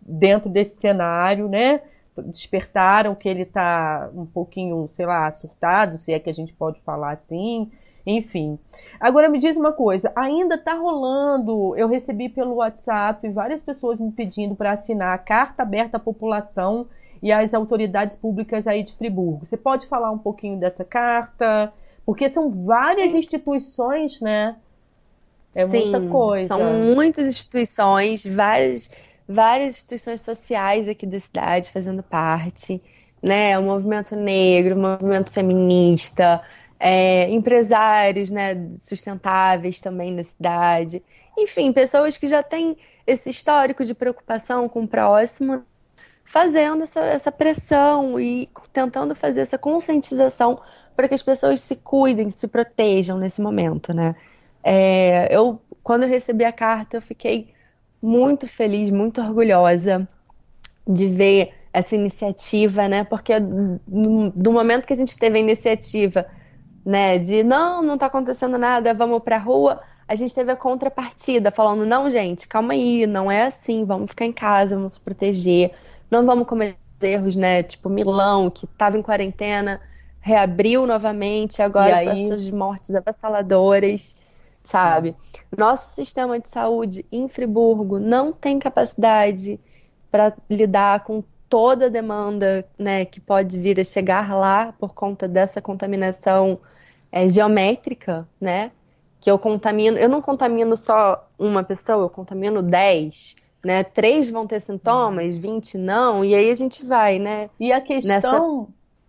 dentro 0.06 0.48
desse 0.48 0.78
cenário, 0.78 1.48
né? 1.48 1.80
Despertaram 2.16 3.14
que 3.14 3.28
ele 3.28 3.42
está 3.42 4.08
um 4.14 4.24
pouquinho, 4.24 4.86
sei 4.88 5.04
lá, 5.04 5.30
surtado, 5.30 5.98
se 5.98 6.12
é 6.12 6.18
que 6.18 6.30
a 6.30 6.34
gente 6.34 6.52
pode 6.52 6.82
falar 6.82 7.12
assim. 7.12 7.70
Enfim. 8.06 8.58
Agora 9.00 9.28
me 9.28 9.38
diz 9.38 9.56
uma 9.56 9.72
coisa, 9.72 10.12
ainda 10.14 10.54
está 10.54 10.74
rolando. 10.74 11.76
Eu 11.76 11.88
recebi 11.88 12.28
pelo 12.28 12.54
WhatsApp 12.54 13.28
várias 13.30 13.60
pessoas 13.60 13.98
me 13.98 14.12
pedindo 14.12 14.54
para 14.54 14.72
assinar 14.72 15.14
a 15.14 15.18
carta 15.18 15.64
aberta 15.64 15.96
à 15.96 16.00
população 16.00 16.86
e 17.22 17.32
às 17.32 17.52
autoridades 17.52 18.14
públicas 18.14 18.66
aí 18.66 18.84
de 18.84 18.92
Friburgo. 18.92 19.44
Você 19.44 19.56
pode 19.56 19.86
falar 19.86 20.12
um 20.12 20.18
pouquinho 20.18 20.58
dessa 20.58 20.84
carta? 20.84 21.72
Porque 22.04 22.28
são 22.28 22.50
várias 22.50 23.12
instituições, 23.12 24.20
né? 24.20 24.56
É 25.54 25.64
Sim, 25.64 25.90
muita 25.90 26.08
coisa. 26.08 26.48
São 26.48 26.72
muitas 26.94 27.26
instituições, 27.26 28.26
várias 28.26 28.90
várias 29.28 29.76
instituições 29.76 30.20
sociais 30.20 30.88
aqui 30.88 31.06
da 31.06 31.18
cidade 31.18 31.70
fazendo 31.70 32.02
parte, 32.02 32.80
né? 33.22 33.58
O 33.58 33.62
movimento 33.62 34.14
negro, 34.14 34.76
o 34.76 34.78
movimento 34.78 35.30
feminista, 35.30 36.42
é, 36.78 37.28
empresários 37.30 38.30
né, 38.30 38.70
sustentáveis 38.76 39.80
também 39.80 40.14
da 40.14 40.22
cidade. 40.22 41.02
Enfim, 41.36 41.72
pessoas 41.72 42.16
que 42.16 42.28
já 42.28 42.42
têm 42.42 42.76
esse 43.06 43.30
histórico 43.30 43.84
de 43.84 43.94
preocupação 43.94 44.68
com 44.68 44.82
o 44.82 44.88
próximo, 44.88 45.62
fazendo 46.24 46.82
essa, 46.82 47.00
essa 47.00 47.32
pressão 47.32 48.18
e 48.18 48.48
tentando 48.72 49.14
fazer 49.14 49.40
essa 49.40 49.56
conscientização 49.56 50.60
para 50.94 51.08
que 51.08 51.14
as 51.14 51.22
pessoas 51.22 51.60
se 51.60 51.76
cuidem, 51.76 52.30
se 52.30 52.48
protejam 52.48 53.18
nesse 53.18 53.40
momento, 53.40 53.94
né? 53.94 54.16
É, 54.62 55.28
eu, 55.30 55.60
quando 55.82 56.02
eu 56.02 56.08
recebi 56.08 56.44
a 56.44 56.52
carta, 56.52 56.96
eu 56.96 57.02
fiquei 57.02 57.54
muito 58.06 58.46
feliz, 58.46 58.88
muito 58.88 59.20
orgulhosa 59.20 60.08
de 60.86 61.08
ver 61.08 61.52
essa 61.72 61.96
iniciativa, 61.96 62.86
né? 62.86 63.02
Porque 63.02 63.32
do 63.40 64.52
momento 64.52 64.86
que 64.86 64.92
a 64.92 64.96
gente 64.96 65.18
teve 65.18 65.38
a 65.38 65.40
iniciativa, 65.40 66.24
né, 66.84 67.18
de 67.18 67.42
não, 67.42 67.82
não 67.82 67.98
tá 67.98 68.06
acontecendo 68.06 68.56
nada, 68.56 68.94
vamos 68.94 69.20
pra 69.24 69.38
rua, 69.38 69.80
a 70.06 70.14
gente 70.14 70.32
teve 70.32 70.52
a 70.52 70.56
contrapartida 70.56 71.50
falando, 71.50 71.84
não, 71.84 72.08
gente, 72.08 72.46
calma 72.46 72.74
aí, 72.74 73.08
não 73.08 73.28
é 73.28 73.42
assim, 73.42 73.84
vamos 73.84 74.10
ficar 74.10 74.24
em 74.24 74.32
casa, 74.32 74.76
vamos 74.76 74.94
se 74.94 75.00
proteger, 75.00 75.72
não 76.08 76.24
vamos 76.24 76.46
cometer 76.46 76.76
erros, 77.02 77.34
né? 77.34 77.64
Tipo 77.64 77.88
Milão, 77.88 78.48
que 78.48 78.66
estava 78.66 78.96
em 78.96 79.02
quarentena, 79.02 79.80
reabriu 80.20 80.86
novamente, 80.86 81.60
agora 81.60 82.04
com 82.04 82.10
essas 82.10 82.48
mortes 82.50 82.94
avassaladoras 82.94 84.16
sabe? 84.66 85.14
Nosso 85.56 85.94
sistema 85.94 86.38
de 86.38 86.48
saúde 86.48 87.06
em 87.10 87.28
Friburgo 87.28 87.98
não 87.98 88.32
tem 88.32 88.58
capacidade 88.58 89.58
para 90.10 90.34
lidar 90.50 91.04
com 91.04 91.22
toda 91.48 91.86
a 91.86 91.88
demanda 91.88 92.66
né, 92.78 93.04
que 93.04 93.20
pode 93.20 93.58
vir 93.58 93.78
a 93.80 93.84
chegar 93.84 94.34
lá 94.34 94.72
por 94.72 94.92
conta 94.92 95.28
dessa 95.28 95.62
contaminação 95.62 96.58
é, 97.10 97.28
geométrica, 97.28 98.28
né? 98.40 98.72
Que 99.20 99.30
eu 99.30 99.38
contamino, 99.38 99.96
eu 99.96 100.08
não 100.08 100.20
contamino 100.20 100.76
só 100.76 101.26
uma 101.38 101.62
pessoa, 101.62 102.04
eu 102.04 102.10
contamino 102.10 102.62
10, 102.62 103.36
né? 103.64 103.84
Três 103.84 104.28
vão 104.28 104.46
ter 104.46 104.60
sintomas, 104.60 105.36
20 105.38 105.78
não, 105.78 106.24
e 106.24 106.34
aí 106.34 106.50
a 106.50 106.54
gente 106.56 106.84
vai, 106.84 107.18
né? 107.18 107.48
E 107.58 107.72
a 107.72 107.80
questão 107.80 108.14
nessa... 108.14 108.66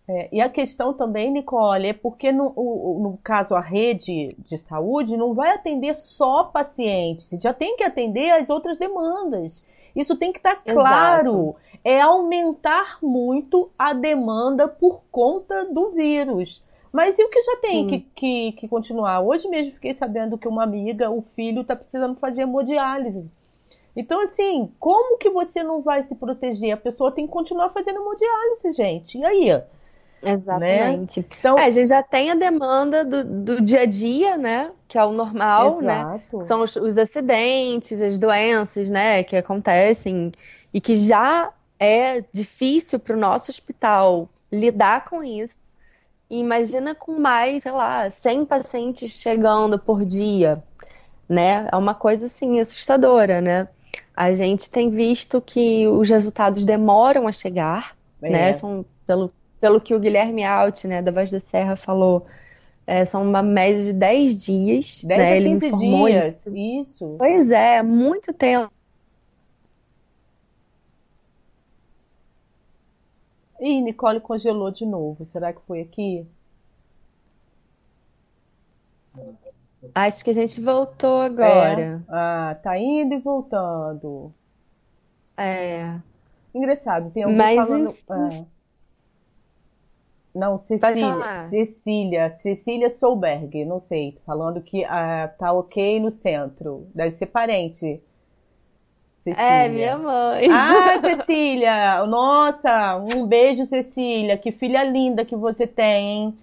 É, 0.09 0.29
e 0.31 0.39
a 0.39 0.47
questão 0.47 0.93
também, 0.93 1.31
Nicole, 1.31 1.87
é 1.87 1.93
porque 1.93 2.31
no, 2.31 2.53
no, 2.53 3.19
caso 3.21 3.55
a 3.55 3.59
rede 3.59 4.29
de 4.37 4.57
saúde 4.57 5.17
não 5.17 5.33
vai 5.33 5.51
atender 5.51 5.97
só 5.97 6.45
pacientes, 6.45 7.37
já 7.41 7.53
tem 7.53 7.75
que 7.75 7.83
atender 7.83 8.31
as 8.31 8.49
outras 8.49 8.77
demandas. 8.77 9.65
Isso 9.93 10.15
tem 10.15 10.31
que 10.31 10.37
estar 10.37 10.55
tá 10.55 10.73
claro. 10.73 11.31
Exato. 11.31 11.55
É 11.83 12.01
aumentar 12.01 12.99
muito 13.01 13.69
a 13.77 13.93
demanda 13.93 14.67
por 14.67 15.03
conta 15.11 15.65
do 15.65 15.89
vírus. 15.89 16.63
Mas 16.91 17.19
e 17.19 17.23
o 17.23 17.29
que 17.29 17.41
já 17.41 17.57
tem 17.57 17.87
que, 17.87 17.99
que, 18.15 18.51
que, 18.53 18.67
continuar? 18.67 19.19
Hoje 19.21 19.47
mesmo 19.49 19.71
fiquei 19.71 19.93
sabendo 19.93 20.37
que 20.37 20.47
uma 20.47 20.63
amiga, 20.63 21.09
o 21.09 21.21
filho, 21.21 21.61
está 21.61 21.75
precisando 21.75 22.17
fazer 22.17 22.43
hemodiálise. 22.43 23.29
Então, 23.95 24.21
assim, 24.21 24.71
como 24.79 25.17
que 25.17 25.29
você 25.29 25.63
não 25.63 25.81
vai 25.81 26.01
se 26.03 26.15
proteger? 26.15 26.73
A 26.73 26.77
pessoa 26.77 27.11
tem 27.11 27.25
que 27.25 27.33
continuar 27.33 27.69
fazendo 27.69 27.99
hemodiálise, 27.99 28.73
gente. 28.73 29.17
E 29.17 29.25
aí? 29.25 29.63
Exatamente. 30.21 31.19
Né? 31.19 31.25
Então, 31.39 31.57
é, 31.57 31.65
a 31.65 31.69
gente 31.69 31.89
já 31.89 32.01
tem 32.01 32.31
a 32.31 32.35
demanda 32.35 33.05
do, 33.05 33.23
do 33.23 33.61
dia 33.61 33.81
a 33.81 33.85
dia, 33.85 34.37
né? 34.37 34.71
Que 34.87 34.97
é 34.97 35.03
o 35.03 35.11
normal, 35.11 35.81
né? 35.81 35.99
Exato. 35.99 36.37
né? 36.37 36.45
São 36.45 36.61
os, 36.61 36.75
os, 36.75 36.97
acidentes, 36.97 38.01
as 38.01 38.17
doenças, 38.17 38.89
né? 38.89 39.23
Que 39.23 39.35
acontecem 39.35 40.31
e 40.73 40.81
que 40.81 40.95
já 40.95 41.51
é 41.79 42.23
difícil 42.33 42.99
para 42.99 43.15
o 43.15 43.19
nosso 43.19 43.51
hospital 43.51 44.29
lidar 44.51 45.05
com 45.05 45.23
isso. 45.23 45.55
E 46.29 46.39
imagina 46.39 46.93
com 46.93 47.19
mais, 47.19 47.63
sei 47.63 47.71
lá, 47.71 48.09
100 48.09 48.45
pacientes 48.45 49.11
chegando 49.11 49.79
por 49.79 50.03
dia, 50.03 50.61
né? 51.29 51.69
É 51.71 51.75
uma 51.75 51.93
coisa, 51.93 52.25
assim, 52.25 52.59
assustadora, 52.59 53.39
né? 53.39 53.67
A 54.15 54.33
gente 54.33 54.69
tem 54.69 54.89
visto 54.89 55.39
que 55.39 55.87
os 55.87 56.09
resultados 56.09 56.65
demoram 56.65 57.27
a 57.27 57.31
chegar, 57.31 57.95
é. 58.21 58.29
né? 58.29 58.53
São, 58.53 58.83
pelo 59.05 59.31
pelo 59.59 59.81
que 59.81 59.93
o 59.93 59.99
Guilherme 59.99 60.43
Alt, 60.43 60.85
né, 60.85 61.01
da 61.01 61.11
Voz 61.11 61.31
da 61.31 61.39
Serra, 61.39 61.75
falou, 61.75 62.25
é, 62.85 63.05
são 63.05 63.21
uma 63.23 63.41
média 63.41 63.83
de 63.83 63.93
10 63.93 64.37
dias. 64.37 65.03
10 65.03 65.19
né? 65.19 65.37
a 65.37 65.41
15 65.41 65.71
dias, 65.71 66.35
isso. 66.47 66.57
isso. 66.57 67.15
Pois 67.17 67.51
é, 67.51 67.81
muito 67.83 68.33
tempo. 68.33 68.71
Ih, 73.59 73.81
Nicole 73.81 74.19
congelou 74.19 74.71
de 74.71 74.85
novo. 74.85 75.25
Será 75.25 75.51
que 75.51 75.61
foi 75.63 75.81
aqui? 75.81 76.27
Acho 79.95 80.23
que 80.23 80.29
a 80.29 80.33
gente 80.33 80.61
voltou 80.61 81.21
agora. 81.21 81.81
É? 81.81 81.99
Ah, 82.07 82.57
tá 82.61 82.77
indo 82.77 83.15
e 83.15 83.19
voltando. 83.19 84.31
É. 85.35 85.95
Engraçado, 86.53 87.11
tem 87.11 87.23
alguém 87.23 87.37
Mas, 87.37 87.67
falando. 87.67 87.89
É. 88.33 88.56
Não, 90.37 90.57
Cecília. 90.57 91.39
Cecília. 91.39 92.29
Cecília 92.29 92.89
Solberg, 92.89 93.65
não 93.65 93.79
sei. 93.79 94.17
Falando 94.25 94.61
que 94.61 94.85
ah, 94.85 95.31
tá 95.37 95.51
ok 95.51 95.99
no 95.99 96.11
centro. 96.11 96.87
Deve 96.93 97.11
ser 97.11 97.25
parente. 97.25 97.99
Cecília? 99.23 99.43
É, 99.43 99.67
minha 99.67 99.97
mãe. 99.97 100.47
Ah, 100.51 101.01
Cecília! 101.01 102.05
Nossa, 102.05 102.97
um 102.97 103.25
beijo, 103.25 103.65
Cecília. 103.65 104.37
Que 104.37 104.51
filha 104.51 104.83
linda 104.83 105.25
que 105.25 105.35
você 105.35 105.65
tem, 105.65 106.05
hein? 106.05 106.37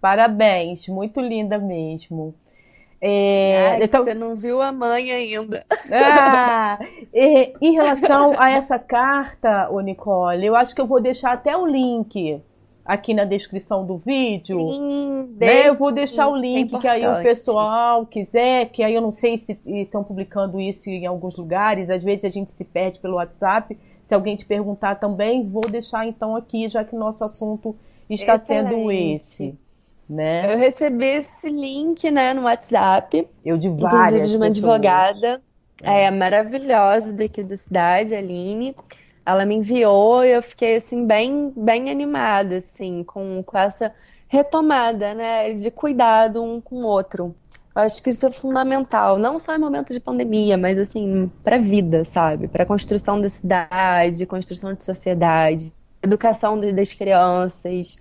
Parabéns, 0.00 0.88
muito 0.88 1.20
linda 1.20 1.58
mesmo. 1.58 2.34
É, 3.00 3.72
Ai, 3.72 3.84
então, 3.84 4.02
você 4.02 4.14
não 4.14 4.34
viu 4.34 4.62
a 4.62 4.72
mãe 4.72 5.12
ainda. 5.12 5.64
Ah, 5.92 6.78
em 7.12 7.72
relação 7.72 8.32
a 8.38 8.50
essa 8.50 8.78
carta, 8.78 9.68
ô 9.70 9.80
Nicole, 9.80 10.46
eu 10.46 10.56
acho 10.56 10.74
que 10.74 10.80
eu 10.80 10.86
vou 10.86 11.00
deixar 11.00 11.32
até 11.32 11.54
o 11.54 11.66
link 11.66 12.40
aqui 12.84 13.14
na 13.14 13.24
descrição 13.24 13.86
do 13.86 13.96
vídeo. 13.96 14.58
Sim, 14.70 15.34
né? 15.40 15.68
Eu 15.68 15.74
vou 15.74 15.90
deixar 15.90 16.28
o 16.28 16.36
link 16.36 16.74
é 16.74 16.78
que 16.78 16.86
aí 16.86 17.06
o 17.06 17.22
pessoal 17.22 18.04
quiser, 18.04 18.66
que 18.66 18.82
aí 18.82 18.94
eu 18.94 19.00
não 19.00 19.10
sei 19.10 19.36
se 19.36 19.58
estão 19.64 20.04
publicando 20.04 20.60
isso 20.60 20.90
em 20.90 21.06
alguns 21.06 21.36
lugares, 21.36 21.88
às 21.88 22.04
vezes 22.04 22.24
a 22.24 22.28
gente 22.28 22.50
se 22.50 22.64
perde 22.64 22.98
pelo 22.98 23.14
WhatsApp. 23.14 23.76
Se 24.04 24.14
alguém 24.14 24.36
te 24.36 24.44
perguntar 24.44 24.96
também, 24.96 25.48
vou 25.48 25.62
deixar 25.62 26.06
então 26.06 26.36
aqui, 26.36 26.68
já 26.68 26.84
que 26.84 26.94
nosso 26.94 27.24
assunto 27.24 27.74
está 28.08 28.36
Excelente. 28.36 28.68
sendo 28.68 28.92
esse. 28.92 29.58
Né? 30.06 30.52
Eu 30.52 30.58
recebi 30.58 31.06
esse 31.06 31.48
link 31.48 32.10
né, 32.10 32.34
no 32.34 32.42
WhatsApp. 32.42 33.26
Eu 33.42 33.56
de 33.56 33.70
várias 33.70 34.12
Inclusive 34.12 34.30
de 34.30 34.36
uma 34.36 34.46
pessoas. 34.46 34.74
advogada. 34.74 35.42
É. 35.82 36.04
é 36.04 36.10
maravilhosa 36.10 37.12
daqui 37.14 37.42
da 37.42 37.56
cidade, 37.56 38.14
Aline 38.14 38.76
ela 39.24 39.44
me 39.44 39.56
enviou 39.56 40.24
e 40.24 40.30
eu 40.30 40.42
fiquei 40.42 40.76
assim 40.76 41.06
bem 41.06 41.52
bem 41.56 41.90
animada 41.90 42.56
assim 42.56 43.02
com, 43.04 43.42
com 43.42 43.58
essa 43.58 43.92
retomada 44.28 45.14
né 45.14 45.52
de 45.52 45.70
cuidado 45.70 46.42
um 46.42 46.60
com 46.60 46.76
o 46.76 46.86
outro. 46.86 47.34
Eu 47.74 47.82
acho 47.82 48.00
que 48.02 48.10
isso 48.10 48.24
é 48.26 48.30
fundamental 48.30 49.18
não 49.18 49.38
só 49.38 49.54
em 49.54 49.58
momentos 49.58 49.94
de 49.94 50.00
pandemia 50.00 50.56
mas 50.56 50.78
assim 50.78 51.30
para 51.42 51.58
vida 51.58 52.04
sabe? 52.04 52.48
Para 52.48 52.66
construção 52.66 53.20
da 53.20 53.28
cidade 53.28 54.26
construção 54.26 54.74
de 54.74 54.84
sociedade 54.84 55.72
educação 56.02 56.60
das 56.60 56.92
crianças. 56.92 57.98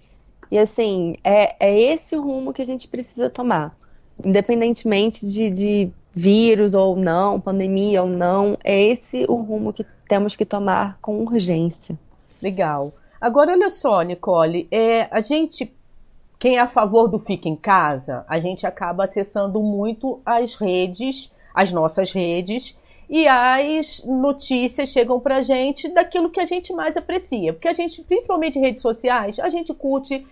E 0.51 0.57
assim 0.59 1.15
é, 1.23 1.55
é 1.59 1.79
esse 1.79 2.15
o 2.15 2.21
rumo 2.21 2.53
que 2.53 2.61
a 2.61 2.65
gente 2.65 2.87
precisa 2.87 3.29
tomar 3.29 3.75
independentemente 4.23 5.25
de, 5.25 5.49
de 5.49 5.91
vírus 6.13 6.75
ou 6.75 6.95
não, 6.95 7.39
pandemia 7.39 8.03
ou 8.03 8.07
não, 8.07 8.57
é 8.63 8.79
esse 8.81 9.25
o 9.27 9.35
rumo 9.35 9.73
que 9.73 9.85
temos 10.07 10.35
que 10.35 10.45
tomar 10.45 10.97
com 11.01 11.23
urgência. 11.23 11.97
Legal. 12.41 12.93
Agora, 13.19 13.53
olha 13.53 13.69
só, 13.69 14.01
Nicole, 14.01 14.67
é, 14.69 15.07
a 15.09 15.21
gente, 15.21 15.73
quem 16.37 16.57
é 16.57 16.59
a 16.59 16.67
favor 16.67 17.07
do 17.07 17.17
fica 17.17 17.47
em 17.47 17.55
casa, 17.55 18.25
a 18.27 18.37
gente 18.37 18.67
acaba 18.67 19.05
acessando 19.05 19.61
muito 19.61 20.19
as 20.25 20.55
redes, 20.55 21.31
as 21.53 21.71
nossas 21.71 22.11
redes, 22.11 22.77
e 23.09 23.27
as 23.27 24.03
notícias 24.03 24.89
chegam 24.89 25.19
pra 25.19 25.41
gente 25.41 25.87
daquilo 25.89 26.29
que 26.29 26.39
a 26.39 26.45
gente 26.45 26.73
mais 26.73 26.97
aprecia. 26.97 27.53
Porque 27.53 27.67
a 27.67 27.73
gente, 27.73 28.01
principalmente 28.03 28.59
redes 28.59 28.81
sociais, 28.81 29.39
a 29.39 29.49
gente 29.49 29.73
curte 29.73 30.25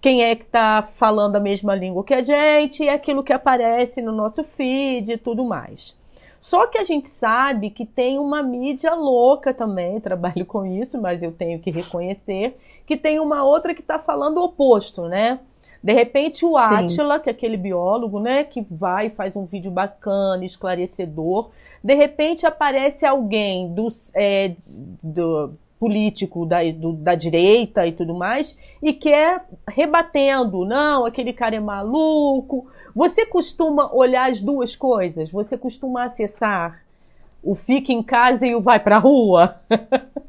quem 0.00 0.22
é 0.22 0.34
que 0.36 0.44
está 0.44 0.88
falando 0.96 1.36
a 1.36 1.40
mesma 1.40 1.74
língua 1.74 2.04
que 2.04 2.14
a 2.14 2.22
gente, 2.22 2.84
e 2.84 2.88
aquilo 2.88 3.22
que 3.22 3.32
aparece 3.32 4.00
no 4.02 4.12
nosso 4.12 4.44
feed 4.44 5.12
e 5.12 5.18
tudo 5.18 5.44
mais. 5.44 5.96
Só 6.40 6.66
que 6.66 6.78
a 6.78 6.84
gente 6.84 7.08
sabe 7.08 7.70
que 7.70 7.84
tem 7.84 8.18
uma 8.18 8.42
mídia 8.42 8.94
louca 8.94 9.52
também, 9.52 9.98
trabalho 10.00 10.46
com 10.46 10.64
isso, 10.64 11.00
mas 11.00 11.22
eu 11.22 11.32
tenho 11.32 11.58
que 11.58 11.70
reconhecer, 11.70 12.56
que 12.86 12.96
tem 12.96 13.18
uma 13.18 13.42
outra 13.44 13.74
que 13.74 13.80
está 13.80 13.98
falando 13.98 14.38
o 14.38 14.44
oposto, 14.44 15.08
né? 15.08 15.40
De 15.82 15.92
repente 15.92 16.44
o 16.44 16.56
Átila, 16.56 17.20
que 17.20 17.28
é 17.28 17.32
aquele 17.32 17.56
biólogo, 17.56 18.18
né, 18.18 18.42
que 18.42 18.66
vai 18.68 19.06
e 19.06 19.10
faz 19.10 19.36
um 19.36 19.44
vídeo 19.44 19.70
bacana, 19.70 20.44
esclarecedor, 20.44 21.50
de 21.82 21.94
repente 21.94 22.44
aparece 22.44 23.06
alguém 23.06 23.72
dos, 23.72 24.12
é, 24.14 24.56
do, 24.66 25.52
político 25.78 26.46
da, 26.46 26.58
do, 26.72 26.92
da 26.92 27.14
direita 27.14 27.86
e 27.86 27.92
tudo 27.92 28.14
mais, 28.14 28.58
e 28.82 28.92
quer 28.92 29.44
rebatendo, 29.68 30.64
não, 30.64 31.04
aquele 31.04 31.32
cara 31.32 31.56
é 31.56 31.60
maluco. 31.60 32.66
Você 32.94 33.26
costuma 33.26 33.94
olhar 33.94 34.30
as 34.30 34.42
duas 34.42 34.74
coisas? 34.74 35.30
Você 35.30 35.56
costuma 35.58 36.04
acessar 36.04 36.82
o 37.42 37.54
fica 37.54 37.92
em 37.92 38.02
casa 38.02 38.46
e 38.46 38.54
o 38.54 38.60
vai 38.60 38.80
pra 38.80 38.98
rua? 38.98 39.56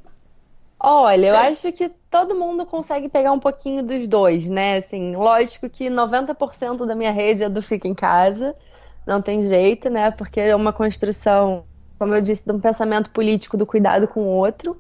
Olha, 0.80 1.28
eu 1.28 1.36
acho 1.36 1.72
que 1.72 1.90
todo 2.12 2.36
mundo 2.36 2.66
consegue 2.66 3.10
pegar 3.10 3.32
um 3.32 3.40
pouquinho 3.40 3.82
dos 3.82 4.08
dois, 4.08 4.48
né? 4.48 4.78
Assim, 4.78 5.16
lógico 5.16 5.68
que 5.68 5.90
90% 5.90 6.86
da 6.86 6.94
minha 6.94 7.12
rede 7.12 7.44
é 7.44 7.50
do 7.50 7.64
fica 7.64 7.88
em 7.88 7.96
casa, 7.96 8.56
não 9.06 9.20
tem 9.22 9.42
jeito, 9.42 9.90
né? 9.90 10.12
Porque 10.12 10.40
é 10.40 10.56
uma 10.56 10.72
construção, 10.72 11.64
como 11.98 12.14
eu 12.14 12.22
disse, 12.22 12.46
de 12.46 12.52
um 12.52 12.60
pensamento 12.60 13.10
político 13.10 13.58
do 13.58 13.66
cuidado 13.66 14.08
com 14.08 14.22
o 14.22 14.28
outro. 14.28 14.80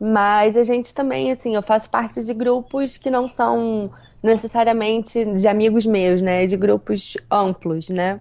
Mas 0.00 0.56
a 0.56 0.62
gente 0.62 0.94
também, 0.94 1.32
assim, 1.32 1.54
eu 1.54 1.62
faço 1.62 1.90
parte 1.90 2.24
de 2.24 2.32
grupos 2.32 2.96
que 2.96 3.10
não 3.10 3.28
são 3.28 3.90
necessariamente 4.22 5.24
de 5.24 5.48
amigos 5.48 5.86
meus, 5.86 6.22
né? 6.22 6.46
De 6.46 6.56
grupos 6.56 7.16
amplos, 7.30 7.88
né? 7.88 8.20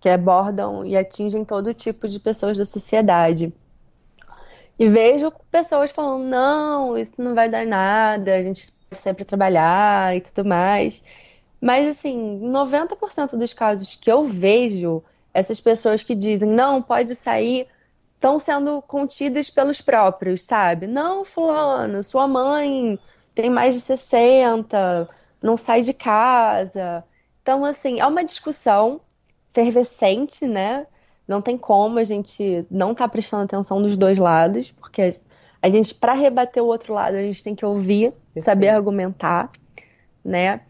Que 0.00 0.08
abordam 0.08 0.84
e 0.84 0.96
atingem 0.96 1.44
todo 1.44 1.74
tipo 1.74 2.08
de 2.08 2.20
pessoas 2.20 2.58
da 2.58 2.64
sociedade. 2.64 3.52
E 4.78 4.88
vejo 4.88 5.32
pessoas 5.50 5.90
falando, 5.90 6.24
não, 6.24 6.98
isso 6.98 7.12
não 7.18 7.34
vai 7.34 7.48
dar 7.48 7.66
nada, 7.66 8.34
a 8.34 8.42
gente 8.42 8.70
pode 8.88 9.00
sempre 9.00 9.24
trabalhar 9.24 10.14
e 10.14 10.20
tudo 10.20 10.46
mais. 10.46 11.02
Mas, 11.60 11.88
assim, 11.88 12.38
90% 12.42 13.36
dos 13.36 13.54
casos 13.54 13.96
que 13.96 14.12
eu 14.12 14.22
vejo, 14.24 15.02
essas 15.32 15.60
pessoas 15.60 16.02
que 16.02 16.14
dizem, 16.14 16.48
não, 16.48 16.82
pode 16.82 17.14
sair 17.14 17.66
estão 18.16 18.38
sendo 18.38 18.82
contidas 18.82 19.48
pelos 19.48 19.80
próprios, 19.80 20.42
sabe? 20.42 20.86
Não, 20.86 21.24
fulano, 21.24 22.02
sua 22.02 22.26
mãe 22.26 22.98
tem 23.34 23.48
mais 23.48 23.74
de 23.74 23.80
60, 23.82 25.08
não 25.42 25.56
sai 25.56 25.82
de 25.82 25.92
casa. 25.92 27.04
Então, 27.42 27.64
assim, 27.64 28.00
é 28.00 28.06
uma 28.06 28.24
discussão 28.24 29.00
fervescente, 29.52 30.46
né? 30.46 30.86
Não 31.28 31.40
tem 31.40 31.56
como 31.56 31.98
a 31.98 32.04
gente 32.04 32.66
não 32.70 32.92
estar 32.92 33.04
tá 33.04 33.08
prestando 33.08 33.44
atenção 33.44 33.82
dos 33.82 33.96
dois 33.96 34.18
lados, 34.18 34.72
porque 34.72 35.14
a 35.62 35.68
gente, 35.68 35.94
para 35.94 36.12
rebater 36.14 36.62
o 36.62 36.66
outro 36.66 36.94
lado, 36.94 37.16
a 37.16 37.22
gente 37.22 37.42
tem 37.42 37.54
que 37.54 37.64
ouvir, 37.64 38.12
Perfeito. 38.12 38.44
saber 38.44 38.68
argumentar, 38.68 39.50
né? 40.24 40.60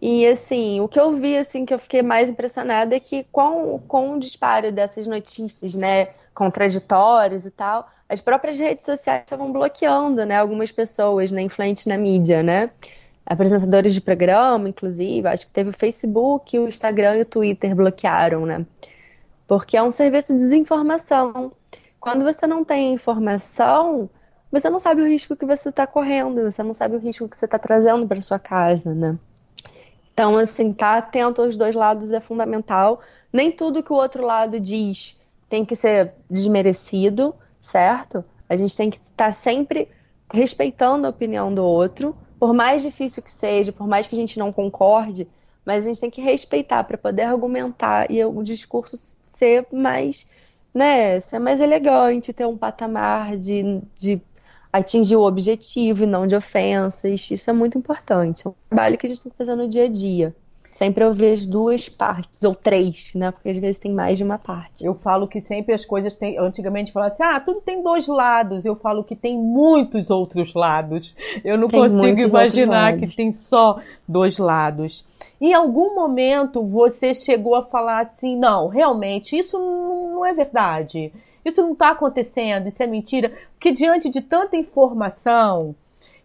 E 0.00 0.26
assim, 0.26 0.80
o 0.80 0.88
que 0.88 0.98
eu 0.98 1.12
vi, 1.12 1.36
assim, 1.36 1.66
que 1.66 1.74
eu 1.74 1.78
fiquei 1.78 2.02
mais 2.02 2.30
impressionada 2.30 2.96
é 2.96 3.00
que 3.00 3.24
com, 3.30 3.78
com 3.86 4.14
o 4.14 4.20
disparo 4.20 4.72
dessas 4.72 5.06
notícias, 5.06 5.74
né? 5.74 6.08
Contraditórios 6.34 7.46
e 7.46 7.50
tal, 7.50 7.90
as 8.08 8.20
próprias 8.20 8.58
redes 8.58 8.84
sociais 8.84 9.22
estavam 9.22 9.52
bloqueando, 9.52 10.24
né, 10.24 10.36
algumas 10.36 10.72
pessoas, 10.72 11.30
né, 11.30 11.42
influentes 11.42 11.86
na 11.86 11.96
mídia, 11.96 12.42
né, 12.42 12.70
apresentadores 13.24 13.94
de 13.94 14.00
programa, 14.00 14.68
inclusive, 14.68 15.28
acho 15.28 15.46
que 15.46 15.52
teve 15.52 15.70
o 15.70 15.72
Facebook, 15.72 16.58
o 16.58 16.68
Instagram 16.68 17.16
e 17.16 17.22
o 17.22 17.24
Twitter 17.24 17.74
bloquearam, 17.74 18.46
né, 18.46 18.66
porque 19.46 19.76
é 19.76 19.82
um 19.82 19.90
serviço 19.90 20.32
de 20.32 20.38
desinformação. 20.38 21.52
Quando 22.00 22.24
você 22.24 22.46
não 22.46 22.64
tem 22.64 22.92
informação, 22.94 24.08
você 24.50 24.70
não 24.70 24.78
sabe 24.78 25.02
o 25.02 25.06
risco 25.06 25.36
que 25.36 25.44
você 25.44 25.68
está 25.68 25.86
correndo, 25.86 26.42
você 26.50 26.62
não 26.62 26.74
sabe 26.74 26.96
o 26.96 26.98
risco 26.98 27.28
que 27.28 27.36
você 27.36 27.44
está 27.44 27.58
trazendo 27.58 28.06
para 28.08 28.20
sua 28.20 28.38
casa, 28.38 28.94
né. 28.94 29.18
Então, 30.12 30.36
assim, 30.36 30.72
tá 30.72 30.98
atento 30.98 31.40
aos 31.40 31.56
dois 31.56 31.74
lados 31.74 32.12
é 32.12 32.20
fundamental. 32.20 33.00
Nem 33.32 33.50
tudo 33.50 33.82
que 33.82 33.92
o 33.92 33.96
outro 33.96 34.24
lado 34.24 34.58
diz 34.58 35.19
tem 35.50 35.64
que 35.64 35.74
ser 35.74 36.14
desmerecido, 36.30 37.34
certo? 37.60 38.24
A 38.48 38.56
gente 38.56 38.74
tem 38.74 38.88
que 38.88 38.98
estar 38.98 39.26
tá 39.26 39.32
sempre 39.32 39.88
respeitando 40.32 41.06
a 41.06 41.10
opinião 41.10 41.52
do 41.52 41.64
outro, 41.64 42.16
por 42.38 42.54
mais 42.54 42.80
difícil 42.80 43.22
que 43.22 43.30
seja, 43.30 43.72
por 43.72 43.86
mais 43.86 44.06
que 44.06 44.14
a 44.14 44.18
gente 44.18 44.38
não 44.38 44.52
concorde, 44.52 45.28
mas 45.66 45.84
a 45.84 45.88
gente 45.88 46.00
tem 46.00 46.10
que 46.10 46.22
respeitar 46.22 46.84
para 46.84 46.96
poder 46.96 47.24
argumentar 47.24 48.10
e 48.10 48.24
o 48.24 48.42
discurso 48.42 48.96
ser 49.22 49.66
mais, 49.72 50.30
né, 50.72 51.20
ser 51.20 51.40
mais 51.40 51.60
elegante, 51.60 52.32
ter 52.32 52.46
um 52.46 52.56
patamar 52.56 53.36
de, 53.36 53.82
de 53.96 54.22
atingir 54.72 55.16
o 55.16 55.26
objetivo 55.26 56.04
e 56.04 56.06
não 56.06 56.28
de 56.28 56.36
ofensas. 56.36 57.28
Isso 57.28 57.50
é 57.50 57.52
muito 57.52 57.76
importante. 57.76 58.46
É 58.46 58.50
um 58.50 58.54
trabalho 58.68 58.96
que 58.96 59.06
a 59.06 59.08
gente 59.08 59.20
tem 59.20 59.32
que 59.32 59.38
fazer 59.38 59.56
no 59.56 59.68
dia 59.68 59.84
a 59.84 59.88
dia. 59.88 60.34
Sempre 60.70 61.04
eu 61.04 61.12
vejo 61.12 61.50
duas 61.50 61.88
partes, 61.88 62.44
ou 62.44 62.54
três, 62.54 63.12
né? 63.14 63.32
Porque 63.32 63.48
às 63.48 63.58
vezes 63.58 63.80
tem 63.80 63.92
mais 63.92 64.16
de 64.16 64.24
uma 64.24 64.38
parte. 64.38 64.84
Eu 64.86 64.94
falo 64.94 65.26
que 65.26 65.40
sempre 65.40 65.74
as 65.74 65.84
coisas 65.84 66.14
têm. 66.14 66.38
Antigamente 66.38 66.92
falava 66.92 67.12
assim, 67.12 67.22
ah, 67.24 67.40
tudo 67.40 67.60
tem 67.60 67.82
dois 67.82 68.06
lados. 68.06 68.64
Eu 68.64 68.76
falo 68.76 69.02
que 69.02 69.16
tem 69.16 69.36
muitos 69.36 70.10
outros 70.10 70.54
lados. 70.54 71.16
Eu 71.44 71.58
não 71.58 71.66
tem 71.66 71.80
consigo 71.80 72.20
imaginar 72.20 72.96
que 72.96 73.08
tem 73.08 73.32
só 73.32 73.80
dois 74.06 74.38
lados. 74.38 75.04
Em 75.40 75.52
algum 75.52 75.94
momento 75.94 76.62
você 76.62 77.14
chegou 77.14 77.56
a 77.56 77.64
falar 77.64 78.02
assim, 78.02 78.36
não, 78.36 78.68
realmente, 78.68 79.36
isso 79.36 79.58
não 79.58 80.24
é 80.24 80.32
verdade. 80.32 81.12
Isso 81.44 81.62
não 81.62 81.72
está 81.72 81.90
acontecendo, 81.90 82.68
isso 82.68 82.82
é 82.82 82.86
mentira. 82.86 83.32
Porque 83.52 83.72
diante 83.72 84.08
de 84.08 84.20
tanta 84.20 84.56
informação, 84.56 85.74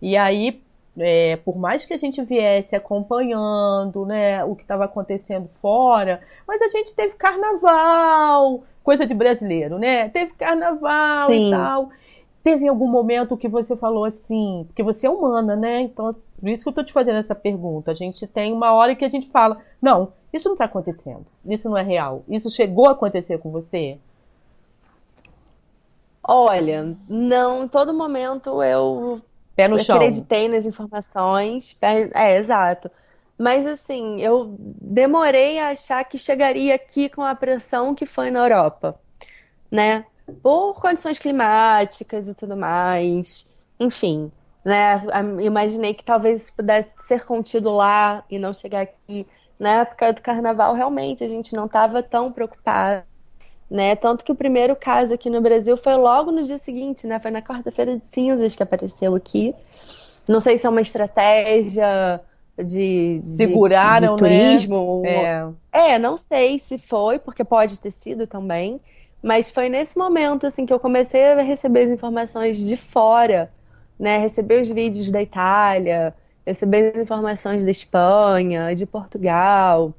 e 0.02 0.16
aí 0.18 0.62
é, 0.98 1.36
por 1.38 1.58
mais 1.58 1.86
que 1.86 1.94
a 1.94 1.98
gente 1.98 2.22
viesse 2.24 2.76
acompanhando 2.76 4.06
né, 4.06 4.44
o 4.44 4.56
que 4.56 4.62
estava 4.62 4.86
acontecendo 4.86 5.48
fora, 5.48 6.22
mas 6.48 6.62
a 6.62 6.68
gente 6.68 6.94
teve 6.94 7.14
carnaval, 7.16 8.64
coisa 8.84 9.06
de 9.06 9.14
brasileiro, 9.14 9.78
né? 9.78 10.10
Teve 10.10 10.34
carnaval 10.34 11.28
Sim. 11.28 11.48
e 11.48 11.52
tal. 11.52 11.90
Teve 12.44 12.68
algum 12.68 12.88
momento 12.88 13.36
que 13.36 13.48
você 13.48 13.76
falou 13.76 14.06
assim, 14.06 14.66
porque 14.68 14.84
você 14.84 15.08
é 15.08 15.10
humana, 15.10 15.56
né? 15.56 15.82
Então, 15.82 16.16
por 16.40 16.50
isso 16.50 16.64
que 16.64 16.70
eu 16.70 16.74
tô 16.74 16.84
te 16.84 16.94
fazendo 16.94 17.18
essa 17.18 17.34
pergunta. 17.34 17.92
A 17.92 17.96
gente 17.96 18.28
tem 18.28 18.54
uma 18.54 18.72
hora 18.74 18.96
que 18.96 19.04
a 19.04 19.10
gente 19.10 19.28
fala, 19.28 19.58
não, 19.82 20.14
isso 20.32 20.48
não 20.48 20.54
está 20.54 20.66
acontecendo, 20.66 21.26
isso 21.46 21.70
não 21.70 21.78
é 21.78 21.82
real. 21.82 22.24
Isso 22.30 22.50
chegou 22.50 22.88
a 22.88 22.92
acontecer 22.92 23.40
com 23.40 23.50
você? 23.52 23.98
Olha, 26.28 26.96
não, 27.08 27.64
em 27.64 27.68
todo 27.68 27.94
momento 27.94 28.64
eu 28.64 29.22
Pé 29.56 29.68
no 29.68 29.80
chão. 29.80 29.96
acreditei 29.96 30.48
nas 30.48 30.66
informações. 30.66 31.78
É, 31.82 32.38
exato. 32.38 32.90
Mas 33.38 33.66
assim, 33.66 34.22
eu 34.22 34.56
demorei 34.60 35.60
a 35.60 35.70
achar 35.70 36.04
que 36.04 36.18
chegaria 36.18 36.76
aqui 36.76 37.10
com 37.10 37.22
a 37.22 37.36
pressão 37.36 37.94
que 37.94 38.06
foi 38.06 38.32
na 38.32 38.40
Europa, 38.40 39.00
né? 39.70 40.06
por 40.42 40.76
condições 40.76 41.18
climáticas 41.18 42.28
e 42.28 42.34
tudo 42.34 42.56
mais. 42.58 43.52
Enfim, 43.80 44.32
né? 44.64 45.02
Imaginei 45.42 45.94
que 45.94 46.04
talvez 46.04 46.44
isso 46.44 46.54
pudesse 46.54 46.90
ser 47.00 47.26
contido 47.26 47.72
lá 47.72 48.24
e 48.30 48.40
não 48.40 48.54
chegar 48.54 48.82
aqui. 48.82 49.28
Na 49.60 49.82
época 49.82 50.12
do 50.12 50.22
carnaval, 50.22 50.74
realmente, 50.74 51.24
a 51.24 51.28
gente 51.28 51.56
não 51.56 51.66
estava 51.66 52.04
tão 52.04 52.32
preocupado. 52.32 53.06
Né? 53.70 53.96
Tanto 53.96 54.24
que 54.24 54.32
o 54.32 54.36
primeiro 54.36 54.76
caso 54.76 55.14
aqui 55.14 55.30
no 55.30 55.42
Brasil 55.42 55.76
foi 55.76 55.96
logo 55.96 56.32
no 56.32 56.44
dia 56.44 56.58
seguinte, 56.58 57.08
né? 57.08 57.20
Foi 57.20 57.32
na 57.32 57.42
quarta-feira 57.42 57.98
de 57.98 58.06
cinzas 58.06 58.56
que 58.56 58.62
apareceu 58.62 59.16
aqui. 59.16 59.56
Não 60.28 60.40
sei 60.40 60.58
se 60.58 60.68
é 60.68 60.70
uma 60.70 60.82
estratégia 60.82 62.22
de, 62.64 63.22
seguraram, 63.28 64.16
de 64.16 64.24
né? 64.24 64.30
turismo. 64.30 65.02
Né? 65.04 65.54
É. 65.74 65.94
é, 65.94 66.00
não 66.00 66.16
sei 66.16 66.60
se 66.60 66.78
foi, 66.78 67.20
porque 67.20 67.44
pode 67.44 67.80
ter 67.80 67.92
sido 67.92 68.28
também. 68.28 68.80
Mas 69.22 69.50
foi 69.50 69.70
nesse 69.70 69.98
momento 69.98 70.46
assim 70.46 70.66
que 70.66 70.74
eu 70.74 70.80
comecei 70.80 71.32
a 71.32 71.42
receber 71.42 71.86
as 71.86 71.90
informações 71.90 72.58
de 72.58 72.76
fora, 72.78 73.52
né? 74.00 74.20
Receber 74.20 74.62
os 74.62 74.70
vídeos 74.70 75.10
da 75.10 75.22
Itália, 75.22 76.14
receber 76.46 76.94
as 76.96 77.02
informações 77.02 77.66
da 77.66 77.72
Espanha, 77.72 78.76
de 78.76 78.86
Portugal, 78.86 79.94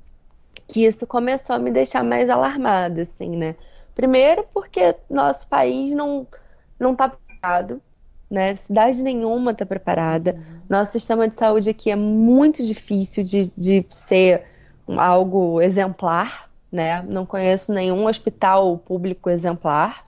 que 0.66 0.84
isso 0.84 1.06
começou 1.06 1.56
a 1.56 1.58
me 1.58 1.70
deixar 1.70 2.02
mais 2.02 2.28
alarmada, 2.28 3.02
assim, 3.02 3.36
né? 3.36 3.54
Primeiro 3.94 4.44
porque 4.52 4.94
nosso 5.08 5.46
país 5.48 5.92
não 5.92 6.26
não 6.78 6.92
está 6.92 7.08
preparado, 7.08 7.80
né? 8.30 8.54
Cidade 8.56 9.02
nenhuma 9.02 9.52
está 9.52 9.64
preparada. 9.64 10.34
Uhum. 10.34 10.60
Nosso 10.68 10.92
sistema 10.92 11.28
de 11.28 11.36
saúde 11.36 11.70
aqui 11.70 11.90
é 11.90 11.96
muito 11.96 12.64
difícil 12.64 13.24
de, 13.24 13.50
de 13.56 13.86
ser 13.88 14.44
algo 14.88 15.60
exemplar, 15.62 16.50
né? 16.70 17.02
Não 17.02 17.24
conheço 17.24 17.72
nenhum 17.72 18.06
hospital 18.06 18.76
público 18.78 19.30
exemplar, 19.30 20.04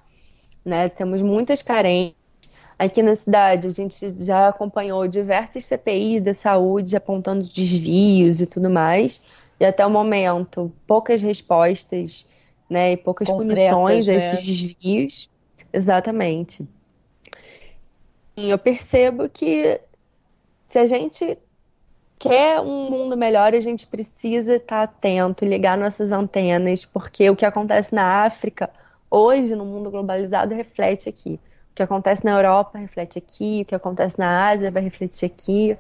né? 0.64 0.88
Temos 0.88 1.22
muitas 1.22 1.62
carências. 1.62 2.18
Aqui 2.78 3.02
na 3.02 3.16
cidade, 3.16 3.66
a 3.66 3.70
gente 3.70 4.24
já 4.24 4.48
acompanhou 4.48 5.08
diversos 5.08 5.64
CPIs 5.64 6.20
da 6.20 6.32
saúde 6.32 6.96
apontando 6.96 7.42
desvios 7.42 8.40
e 8.40 8.46
tudo 8.46 8.70
mais, 8.70 9.20
e 9.60 9.64
até 9.64 9.84
o 9.84 9.90
momento, 9.90 10.72
poucas 10.86 11.20
respostas, 11.20 12.28
né? 12.68 12.92
E 12.92 12.96
poucas 12.96 13.28
Concretas, 13.28 13.58
punições 13.58 14.08
a 14.08 14.14
esses 14.14 14.32
né? 14.32 14.40
desvios. 14.40 15.30
Exatamente. 15.72 16.66
E 18.36 18.50
eu 18.50 18.58
percebo 18.58 19.28
que 19.28 19.80
se 20.66 20.78
a 20.78 20.86
gente 20.86 21.36
quer 22.18 22.60
um 22.60 22.90
mundo 22.90 23.16
melhor, 23.16 23.54
a 23.54 23.60
gente 23.60 23.86
precisa 23.86 24.56
estar 24.56 24.82
atento, 24.82 25.44
ligar 25.44 25.76
nossas 25.76 26.12
antenas, 26.12 26.84
porque 26.84 27.28
o 27.30 27.36
que 27.36 27.44
acontece 27.44 27.94
na 27.94 28.24
África, 28.24 28.70
hoje, 29.10 29.54
no 29.54 29.64
mundo 29.64 29.90
globalizado, 29.90 30.54
reflete 30.54 31.08
aqui. 31.08 31.40
O 31.72 31.74
que 31.74 31.82
acontece 31.82 32.24
na 32.24 32.32
Europa 32.32 32.78
reflete 32.78 33.18
aqui, 33.18 33.62
o 33.62 33.64
que 33.64 33.74
acontece 33.74 34.18
na 34.18 34.48
Ásia 34.48 34.70
vai 34.70 34.82
refletir 34.82 35.26
aqui. 35.26 35.76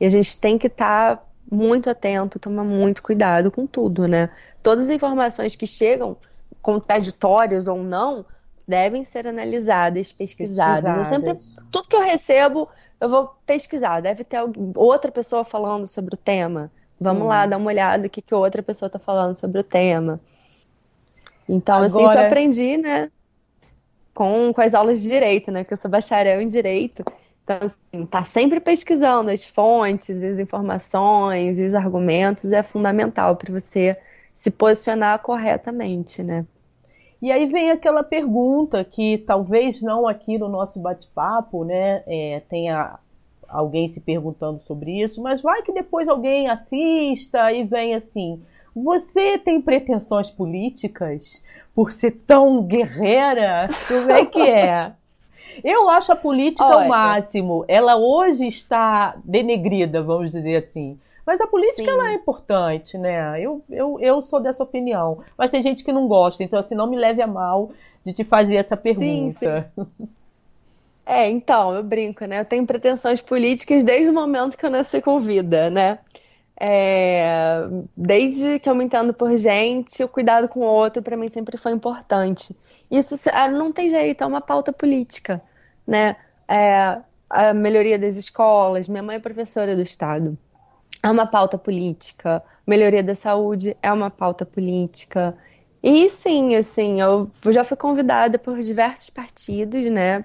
E 0.00 0.06
a 0.06 0.08
gente 0.08 0.36
tem 0.38 0.56
que 0.58 0.68
estar 0.68 1.24
muito 1.50 1.90
atento, 1.90 2.38
tomar 2.38 2.64
muito 2.64 3.02
cuidado 3.02 3.50
com 3.50 3.66
tudo, 3.66 4.08
né? 4.08 4.30
Todas 4.62 4.84
as 4.84 4.90
informações 4.90 5.54
que 5.54 5.66
chegam, 5.66 6.16
contraditórias 6.62 7.68
ou 7.68 7.82
não, 7.82 8.24
devem 8.66 9.04
ser 9.04 9.26
analisadas, 9.26 10.10
pesquisadas. 10.10 10.84
pesquisadas. 10.84 10.98
Eu 10.98 11.36
sempre, 11.38 11.64
tudo 11.70 11.88
que 11.88 11.96
eu 11.96 12.02
recebo, 12.02 12.68
eu 13.00 13.08
vou 13.08 13.34
pesquisar. 13.44 14.00
Deve 14.00 14.24
ter 14.24 14.38
outra 14.74 15.12
pessoa 15.12 15.44
falando 15.44 15.86
sobre 15.86 16.14
o 16.14 16.18
tema. 16.18 16.70
Vamos 16.98 17.22
Sim. 17.22 17.28
lá 17.28 17.46
dar 17.46 17.56
uma 17.56 17.66
olhada 17.66 18.06
o 18.06 18.10
que, 18.10 18.22
que 18.22 18.34
outra 18.34 18.62
pessoa 18.62 18.86
está 18.86 18.98
falando 18.98 19.36
sobre 19.36 19.60
o 19.60 19.64
tema. 19.64 20.20
Então, 21.48 21.76
Agora... 21.76 21.86
assim, 21.86 22.04
isso 22.04 22.14
eu 22.14 22.26
aprendi, 22.26 22.76
né? 22.78 23.10
Com, 24.14 24.52
com 24.54 24.60
as 24.60 24.74
aulas 24.74 25.02
de 25.02 25.08
direito, 25.08 25.50
né? 25.50 25.64
Que 25.64 25.72
eu 25.72 25.76
sou 25.76 25.90
bacharel 25.90 26.40
em 26.40 26.48
direito. 26.48 27.04
Então, 27.44 27.58
assim, 27.60 28.06
tá 28.06 28.24
sempre 28.24 28.58
pesquisando 28.58 29.30
as 29.30 29.44
fontes, 29.44 30.22
as 30.22 30.38
informações, 30.38 31.58
os 31.58 31.74
argumentos 31.74 32.50
é 32.50 32.62
fundamental 32.62 33.36
para 33.36 33.52
você 33.52 33.96
se 34.32 34.50
posicionar 34.50 35.20
corretamente, 35.20 36.22
né? 36.22 36.46
E 37.20 37.30
aí 37.30 37.46
vem 37.46 37.70
aquela 37.70 38.02
pergunta 38.02 38.84
que 38.84 39.18
talvez 39.18 39.80
não 39.80 40.08
aqui 40.08 40.36
no 40.36 40.48
nosso 40.48 40.80
bate-papo, 40.80 41.64
né, 41.64 42.02
é, 42.06 42.42
tenha 42.48 42.98
alguém 43.48 43.88
se 43.88 44.00
perguntando 44.00 44.60
sobre 44.60 45.00
isso, 45.02 45.22
mas 45.22 45.40
vai 45.40 45.62
que 45.62 45.72
depois 45.72 46.08
alguém 46.08 46.48
assista 46.48 47.52
e 47.52 47.64
vem 47.64 47.94
assim: 47.94 48.42
você 48.74 49.38
tem 49.38 49.60
pretensões 49.60 50.30
políticas 50.30 51.42
por 51.74 51.92
ser 51.92 52.10
tão 52.26 52.62
guerreira? 52.62 53.68
Como 53.86 54.10
é 54.10 54.26
que 54.26 54.40
é? 54.40 54.92
Eu 55.62 55.88
acho 55.88 56.12
a 56.12 56.16
política 56.16 56.64
Olha. 56.64 56.86
o 56.86 56.88
máximo. 56.88 57.64
Ela 57.68 57.96
hoje 57.96 58.48
está 58.48 59.14
denegrida, 59.24 60.02
vamos 60.02 60.32
dizer 60.32 60.56
assim. 60.56 60.98
Mas 61.26 61.40
a 61.40 61.46
política 61.46 61.90
ela 61.90 62.10
é 62.10 62.14
importante, 62.14 62.98
né? 62.98 63.40
Eu, 63.40 63.62
eu, 63.70 63.98
eu 64.00 64.20
sou 64.20 64.40
dessa 64.40 64.62
opinião. 64.62 65.20
Mas 65.38 65.50
tem 65.50 65.62
gente 65.62 65.82
que 65.82 65.92
não 65.92 66.06
gosta, 66.06 66.42
então 66.42 66.58
assim, 66.58 66.74
não 66.74 66.86
me 66.86 66.96
leve 66.96 67.22
a 67.22 67.26
mal 67.26 67.70
de 68.04 68.12
te 68.12 68.24
fazer 68.24 68.56
essa 68.56 68.76
pergunta. 68.76 69.70
Sim, 69.74 69.86
sim. 69.98 70.08
É, 71.06 71.28
então, 71.28 71.74
eu 71.74 71.82
brinco, 71.82 72.24
né? 72.24 72.40
Eu 72.40 72.44
tenho 72.44 72.66
pretensões 72.66 73.20
políticas 73.20 73.84
desde 73.84 74.10
o 74.10 74.14
momento 74.14 74.56
que 74.56 74.64
eu 74.64 74.70
nasci 74.70 75.02
com 75.02 75.20
vida, 75.20 75.68
né? 75.68 75.98
É, 76.58 77.66
desde 77.96 78.58
que 78.60 78.68
eu 78.68 78.74
me 78.74 78.84
entendo 78.84 79.12
por 79.12 79.36
gente, 79.36 80.02
o 80.04 80.08
cuidado 80.08 80.48
com 80.48 80.60
o 80.60 80.64
outro 80.64 81.02
para 81.02 81.16
mim 81.16 81.28
sempre 81.28 81.56
foi 81.56 81.72
importante. 81.72 82.56
Isso 82.90 83.16
ah, 83.32 83.48
não 83.48 83.72
tem 83.72 83.90
jeito, 83.90 84.22
é 84.22 84.26
uma 84.26 84.40
pauta 84.40 84.72
política, 84.72 85.42
né? 85.86 86.16
É, 86.48 86.98
a 87.28 87.52
melhoria 87.54 87.98
das 87.98 88.16
escolas, 88.16 88.88
minha 88.88 89.02
mãe 89.02 89.16
é 89.16 89.18
professora 89.18 89.74
do 89.74 89.82
estado 89.82 90.38
é 91.04 91.10
uma 91.10 91.26
pauta 91.26 91.58
política. 91.58 92.42
Melhoria 92.66 93.02
da 93.02 93.14
saúde 93.14 93.76
é 93.82 93.92
uma 93.92 94.10
pauta 94.10 94.46
política. 94.46 95.36
E 95.82 96.08
sim, 96.08 96.56
assim, 96.56 97.02
eu 97.02 97.30
já 97.50 97.62
fui 97.62 97.76
convidada 97.76 98.38
por 98.38 98.58
diversos 98.60 99.10
partidos, 99.10 99.84
né, 99.90 100.24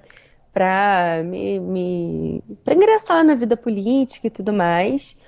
para 0.53 1.21
me, 1.25 1.59
me 1.59 2.43
ingressar 2.65 3.25
na 3.25 3.35
vida 3.35 3.57
política 3.57 4.27
e 4.27 4.29
tudo 4.29 4.53
mais. 4.53 5.19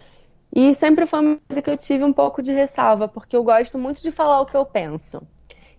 E 0.53 0.73
sempre 0.73 1.05
foi 1.05 1.19
uma 1.19 1.39
coisa 1.47 1.61
que 1.61 1.69
eu 1.69 1.77
tive 1.77 2.03
um 2.03 2.11
pouco 2.11 2.41
de 2.41 2.51
ressalva, 2.51 3.07
porque 3.07 3.35
eu 3.35 3.43
gosto 3.43 3.77
muito 3.77 4.01
de 4.01 4.11
falar 4.11 4.41
o 4.41 4.45
que 4.45 4.55
eu 4.55 4.65
penso. 4.65 5.21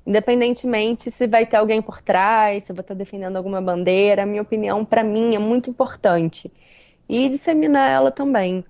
Independentemente 0.06 1.10
se 1.10 1.26
vai 1.26 1.46
ter 1.46 1.56
alguém 1.56 1.80
por 1.80 2.00
trás, 2.00 2.64
se 2.64 2.72
eu 2.72 2.76
vou 2.76 2.80
estar 2.80 2.94
defendendo 2.94 3.36
alguma 3.36 3.60
bandeira, 3.60 4.22
a 4.22 4.26
minha 4.26 4.42
opinião, 4.42 4.84
para 4.84 5.04
mim, 5.04 5.34
é 5.34 5.38
muito 5.38 5.70
importante. 5.70 6.50
E 7.08 7.28
disseminar 7.28 7.90
ela 7.90 8.10
também. 8.10 8.64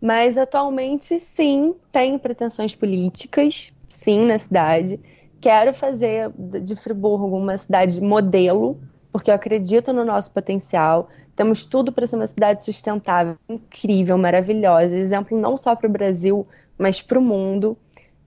Mas 0.00 0.38
atualmente, 0.38 1.18
sim, 1.18 1.74
tenho 1.90 2.18
pretensões 2.18 2.74
políticas, 2.74 3.72
sim, 3.88 4.26
na 4.26 4.38
cidade. 4.38 5.00
Quero 5.40 5.74
fazer 5.74 6.30
de 6.36 6.76
Friburgo 6.76 7.36
uma 7.36 7.58
cidade 7.58 8.00
modelo, 8.00 8.80
porque 9.12 9.30
eu 9.30 9.34
acredito 9.34 9.92
no 9.92 10.04
nosso 10.04 10.30
potencial. 10.30 11.08
Temos 11.38 11.64
tudo 11.64 11.92
para 11.92 12.04
ser 12.04 12.16
uma 12.16 12.26
cidade 12.26 12.64
sustentável, 12.64 13.36
incrível, 13.48 14.18
maravilhosa. 14.18 14.98
Exemplo 14.98 15.38
não 15.38 15.56
só 15.56 15.76
para 15.76 15.88
o 15.88 15.92
Brasil, 15.92 16.44
mas 16.76 17.00
para 17.00 17.16
o 17.16 17.22
mundo. 17.22 17.78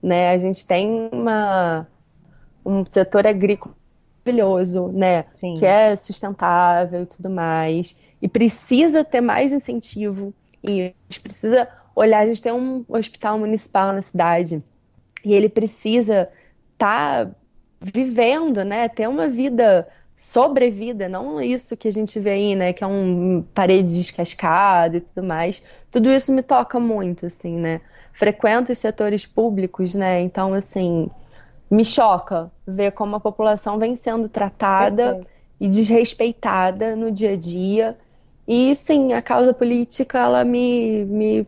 Né? 0.02 0.32
A 0.32 0.38
gente 0.38 0.66
tem 0.66 1.10
uma, 1.12 1.86
um 2.66 2.86
setor 2.90 3.28
agrícola 3.28 3.76
maravilhoso, 4.24 4.88
né? 4.94 5.26
Sim. 5.36 5.56
Que 5.56 5.66
é 5.66 5.94
sustentável 5.98 7.04
e 7.04 7.06
tudo 7.06 7.30
mais. 7.30 7.98
E 8.22 8.30
precisa 8.30 9.04
ter 9.04 9.20
mais 9.20 9.52
incentivo 9.52 10.34
e 10.64 10.82
a 10.82 10.94
gente 11.10 11.20
precisa 11.20 11.68
olhar, 11.94 12.20
a 12.20 12.26
gente 12.26 12.42
tem 12.42 12.54
um 12.54 12.86
hospital 12.88 13.38
municipal 13.38 13.92
na 13.92 14.02
cidade 14.02 14.64
e 15.26 15.34
ele 15.34 15.50
precisa 15.50 16.30
estar 16.72 17.26
tá 17.26 17.32
vivendo, 17.82 18.64
né? 18.64 18.88
Ter 18.88 19.10
uma 19.10 19.28
vida 19.28 19.86
sobrevida, 20.22 21.10
não 21.10 21.42
isso 21.42 21.76
que 21.76 21.88
a 21.88 21.92
gente 21.92 22.20
vê 22.20 22.30
aí, 22.30 22.56
né? 22.56 22.72
Que 22.72 22.84
é 22.84 22.88
um 22.88 23.44
parede 23.56 23.92
descascada 23.92 24.98
e 24.98 25.02
tudo 25.02 25.26
mais. 25.26 25.64
Tudo 25.90 26.12
isso 26.12 26.32
me 26.32 26.44
toca 26.44 26.80
muito, 26.80 27.26
assim, 27.26 27.58
né? 27.58 27.82
Frequento 28.14 28.72
os 28.72 28.78
setores 28.78 29.26
públicos, 29.26 29.96
né? 29.96 30.22
Então, 30.22 30.54
assim, 30.54 31.10
me 31.70 31.84
choca 31.84 32.52
ver 32.68 32.92
como 32.92 33.16
a 33.16 33.20
população 33.20 33.80
vem 33.80 33.96
sendo 33.96 34.30
tratada 34.30 35.16
Perfeito. 35.16 35.28
e 35.60 35.68
desrespeitada 35.68 36.96
no 36.96 37.12
dia 37.12 37.32
a 37.32 37.36
dia. 37.36 37.98
E 38.48 38.76
sim, 38.76 39.14
a 39.14 39.24
causa 39.24 39.56
política 39.56 40.20
ela 40.20 40.46
me, 40.46 41.04
me 41.06 41.48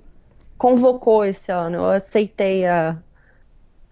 convocou 0.58 1.24
esse 1.24 1.52
ano. 1.52 1.78
Eu 1.78 1.90
aceitei 1.90 2.66
a, 2.66 2.98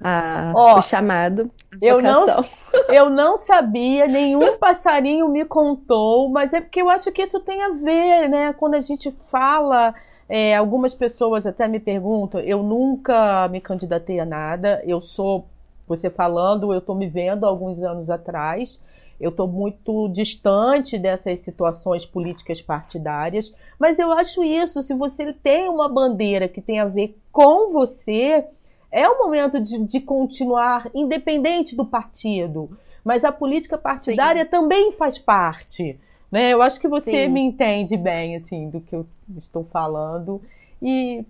a, 0.01 0.51
oh, 0.55 0.79
o 0.79 0.81
chamado. 0.81 1.49
Eu 1.81 2.01
não, 2.01 2.25
eu 2.89 3.09
não 3.09 3.37
sabia, 3.37 4.07
nenhum 4.07 4.57
passarinho 4.57 5.29
me 5.29 5.45
contou, 5.45 6.29
mas 6.29 6.53
é 6.53 6.61
porque 6.61 6.81
eu 6.81 6.89
acho 6.89 7.11
que 7.11 7.21
isso 7.21 7.39
tem 7.39 7.61
a 7.61 7.69
ver, 7.69 8.27
né? 8.27 8.53
Quando 8.53 8.73
a 8.73 8.81
gente 8.81 9.11
fala 9.29 9.93
é, 10.27 10.55
algumas 10.55 10.93
pessoas 10.93 11.45
até 11.45 11.67
me 11.67 11.79
perguntam, 11.79 12.39
eu 12.39 12.63
nunca 12.63 13.47
me 13.49 13.59
candidatei 13.59 14.19
a 14.19 14.25
nada, 14.25 14.81
eu 14.85 15.01
sou, 15.01 15.45
você 15.85 16.09
falando, 16.09 16.71
eu 16.71 16.79
estou 16.79 16.95
me 16.95 17.07
vendo 17.07 17.45
alguns 17.45 17.83
anos 17.83 18.09
atrás, 18.09 18.81
eu 19.19 19.29
estou 19.29 19.45
muito 19.45 20.07
distante 20.07 20.97
dessas 20.97 21.41
situações 21.41 22.05
políticas 22.05 22.61
partidárias, 22.61 23.53
mas 23.77 23.99
eu 23.99 24.11
acho 24.13 24.41
isso, 24.43 24.81
se 24.81 24.93
você 24.93 25.33
tem 25.33 25.69
uma 25.69 25.87
bandeira 25.87 26.47
que 26.47 26.61
tem 26.61 26.79
a 26.79 26.85
ver 26.85 27.15
com 27.31 27.71
você, 27.71 28.45
é 28.91 29.07
o 29.07 29.17
momento 29.17 29.59
de, 29.59 29.79
de 29.85 30.01
continuar 30.01 30.89
independente 30.93 31.75
do 31.75 31.85
partido, 31.85 32.77
mas 33.03 33.23
a 33.23 33.31
política 33.31 33.77
partidária 33.77 34.43
Sim. 34.43 34.49
também 34.49 34.91
faz 34.91 35.17
parte. 35.17 35.97
Né? 36.31 36.49
Eu 36.49 36.61
acho 36.61 36.79
que 36.79 36.87
você 36.87 37.25
Sim. 37.25 37.29
me 37.29 37.41
entende 37.41 37.95
bem, 37.97 38.35
assim, 38.35 38.69
do 38.69 38.81
que 38.81 38.95
eu 38.95 39.05
estou 39.37 39.63
falando. 39.71 40.41
E. 40.81 41.23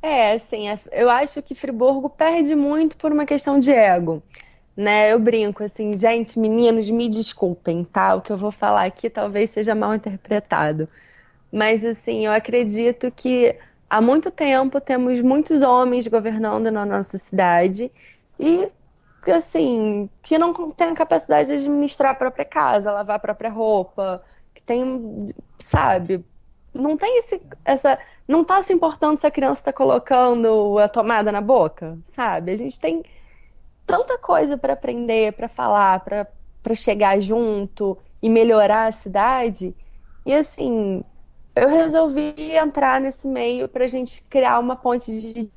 É, 0.00 0.32
assim, 0.32 0.68
é, 0.68 0.78
eu 0.92 1.10
acho 1.10 1.42
que 1.42 1.54
Friburgo 1.54 2.08
perde 2.08 2.54
muito 2.54 2.96
por 2.96 3.12
uma 3.12 3.26
questão 3.26 3.58
de 3.58 3.72
ego. 3.72 4.22
Né, 4.76 5.12
eu 5.12 5.18
brinco 5.18 5.64
assim, 5.64 5.96
gente, 5.96 6.38
meninos, 6.38 6.88
me 6.88 7.08
desculpem, 7.08 7.82
tá? 7.82 8.14
O 8.14 8.20
que 8.20 8.30
eu 8.30 8.36
vou 8.36 8.52
falar 8.52 8.84
aqui 8.84 9.10
talvez 9.10 9.50
seja 9.50 9.74
mal 9.74 9.92
interpretado. 9.92 10.88
Mas 11.52 11.84
assim, 11.84 12.26
eu 12.26 12.30
acredito 12.30 13.10
que 13.10 13.56
há 13.88 14.00
muito 14.00 14.30
tempo 14.30 14.80
temos 14.80 15.20
muitos 15.20 15.62
homens 15.62 16.06
governando 16.06 16.70
na 16.70 16.84
nossa 16.84 17.18
cidade 17.18 17.90
e 18.38 18.68
assim, 19.30 20.08
que 20.22 20.38
não 20.38 20.52
tem 20.70 20.88
a 20.88 20.94
capacidade 20.94 21.48
de 21.48 21.54
administrar 21.54 22.12
a 22.12 22.14
própria 22.14 22.44
casa, 22.44 22.92
lavar 22.92 23.16
a 23.16 23.20
própria 23.20 23.50
roupa, 23.50 24.22
que 24.54 24.62
tem, 24.62 25.26
sabe, 25.58 26.24
não 26.74 26.96
tem 26.96 27.18
esse, 27.18 27.40
essa, 27.64 27.98
não 28.26 28.44
tá 28.44 28.62
se 28.62 28.72
importando 28.72 29.18
se 29.18 29.26
a 29.26 29.30
criança 29.30 29.60
está 29.60 29.72
colocando 29.72 30.78
a 30.78 30.88
tomada 30.88 31.32
na 31.32 31.40
boca, 31.40 31.98
sabe? 32.04 32.52
A 32.52 32.56
gente 32.56 32.78
tem 32.78 33.04
tanta 33.86 34.18
coisa 34.18 34.56
para 34.56 34.74
aprender, 34.74 35.32
para 35.32 35.48
falar, 35.48 36.00
para 36.00 36.74
chegar 36.74 37.20
junto 37.20 37.98
e 38.22 38.28
melhorar 38.28 38.86
a 38.86 38.92
cidade. 38.92 39.74
E 40.24 40.34
assim, 40.34 41.02
eu 41.54 41.68
resolvi 41.68 42.34
entrar 42.56 43.00
nesse 43.00 43.26
meio 43.26 43.68
para 43.68 43.84
a 43.84 43.88
gente 43.88 44.22
criar 44.28 44.58
uma 44.58 44.76
ponte 44.76 45.10
de 45.20 45.50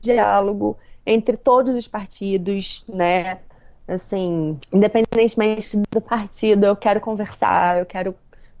diálogo 0.00 0.76
entre 1.06 1.36
todos 1.36 1.76
os 1.76 1.86
partidos, 1.86 2.84
né? 2.88 3.38
Assim, 3.86 4.58
independentemente 4.72 5.76
do 5.90 6.00
partido, 6.00 6.64
eu 6.64 6.74
quero 6.74 7.00
conversar, 7.00 7.78
eu 7.78 7.86
quero 7.86 8.14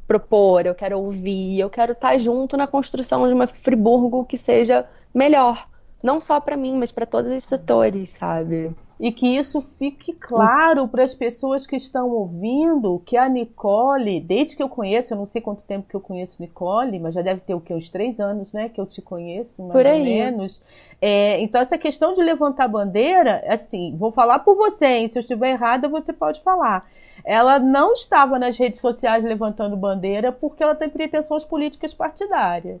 propor, 0.06 0.66
eu 0.66 0.74
quero 0.74 0.98
ouvir, 0.98 1.58
eu 1.58 1.70
quero 1.70 1.92
estar 1.92 2.16
junto 2.18 2.56
na 2.56 2.66
construção 2.66 3.26
de 3.26 3.32
uma 3.32 3.46
Friburgo 3.46 4.24
que 4.24 4.36
seja 4.36 4.86
melhor, 5.14 5.66
não 6.02 6.20
só 6.20 6.40
para 6.40 6.56
mim, 6.56 6.76
mas 6.76 6.92
para 6.92 7.06
todos 7.06 7.32
os 7.32 7.44
setores, 7.44 8.10
sabe? 8.10 8.70
E 8.98 9.10
que 9.10 9.26
isso 9.26 9.60
fique 9.60 10.12
claro 10.12 10.86
para 10.86 11.02
as 11.02 11.14
pessoas 11.14 11.66
que 11.66 11.76
estão 11.76 12.08
ouvindo 12.10 13.02
que 13.04 13.16
a 13.16 13.28
Nicole, 13.28 14.20
desde 14.20 14.56
que 14.56 14.62
eu 14.62 14.68
conheço, 14.68 15.12
eu 15.12 15.18
não 15.18 15.26
sei 15.26 15.40
quanto 15.40 15.64
tempo 15.64 15.88
que 15.88 15.96
eu 15.96 16.00
conheço 16.00 16.40
Nicole, 16.40 16.98
mas 17.00 17.14
já 17.14 17.22
deve 17.22 17.40
ter 17.40 17.54
o 17.54 17.60
que 17.60 17.74
uns 17.74 17.90
três 17.90 18.20
anos, 18.20 18.52
né, 18.52 18.68
que 18.68 18.80
eu 18.80 18.86
te 18.86 19.02
conheço, 19.02 19.62
mais 19.62 19.72
por 19.72 19.84
ou 19.84 20.04
menos. 20.04 20.62
É, 21.02 21.40
então 21.42 21.60
essa 21.60 21.76
questão 21.76 22.14
de 22.14 22.22
levantar 22.22 22.68
bandeira, 22.68 23.44
assim, 23.48 23.94
vou 23.96 24.12
falar 24.12 24.38
por 24.40 24.54
você, 24.54 24.86
hein? 24.86 25.08
se 25.08 25.18
eu 25.18 25.20
estiver 25.20 25.50
errada 25.50 25.88
você 25.88 26.12
pode 26.12 26.40
falar. 26.40 26.88
Ela 27.24 27.58
não 27.58 27.92
estava 27.92 28.38
nas 28.38 28.56
redes 28.56 28.80
sociais 28.80 29.24
levantando 29.24 29.76
bandeira 29.76 30.30
porque 30.30 30.62
ela 30.62 30.74
tem 30.74 30.88
pretensões 30.88 31.44
políticas 31.44 31.92
partidárias, 31.92 32.80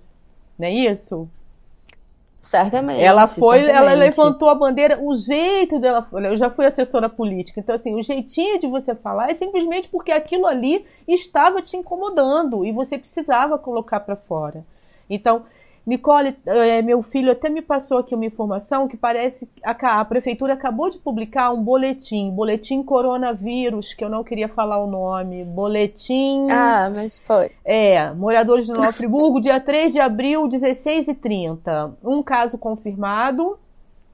não 0.58 0.68
é 0.68 0.72
isso? 0.72 1.28
Certamente. 2.44 3.02
Ela 3.02 3.26
foi, 3.26 3.60
certamente. 3.60 3.78
ela 3.78 3.94
levantou 3.94 4.48
a 4.50 4.54
bandeira, 4.54 5.00
o 5.00 5.14
jeito 5.16 5.80
dela, 5.80 6.06
eu 6.12 6.36
já 6.36 6.50
fui 6.50 6.66
assessora 6.66 7.08
política, 7.08 7.58
então 7.58 7.74
assim, 7.74 7.94
o 7.94 8.02
jeitinho 8.02 8.58
de 8.58 8.66
você 8.66 8.94
falar 8.94 9.30
é 9.30 9.34
simplesmente 9.34 9.88
porque 9.88 10.12
aquilo 10.12 10.46
ali 10.46 10.84
estava 11.08 11.62
te 11.62 11.76
incomodando 11.76 12.64
e 12.64 12.70
você 12.70 12.98
precisava 12.98 13.58
colocar 13.58 14.00
para 14.00 14.14
fora. 14.14 14.64
Então, 15.08 15.44
Nicole, 15.86 16.34
é, 16.46 16.80
meu 16.80 17.02
filho 17.02 17.30
até 17.30 17.50
me 17.50 17.60
passou 17.60 17.98
aqui 17.98 18.14
uma 18.14 18.24
informação 18.24 18.88
que 18.88 18.96
parece 18.96 19.46
que 19.46 19.60
a, 19.62 20.00
a, 20.00 20.04
prefeitura 20.04 20.54
acabou 20.54 20.88
de 20.88 20.98
publicar 20.98 21.52
um 21.52 21.62
boletim, 21.62 22.30
boletim 22.30 22.82
coronavírus, 22.82 23.92
que 23.92 24.02
eu 24.02 24.08
não 24.08 24.24
queria 24.24 24.48
falar 24.48 24.82
o 24.82 24.86
nome, 24.86 25.44
boletim... 25.44 26.50
Ah, 26.50 26.90
mas 26.94 27.18
foi. 27.18 27.50
É, 27.62 28.10
moradores 28.12 28.64
de 28.64 28.72
Nova 28.72 28.92
Friburgo, 28.92 29.42
dia 29.42 29.60
3 29.60 29.92
de 29.92 30.00
abril, 30.00 30.48
16 30.48 31.08
e 31.08 31.14
30 31.14 31.92
Um 32.02 32.22
caso 32.22 32.56
confirmado, 32.56 33.58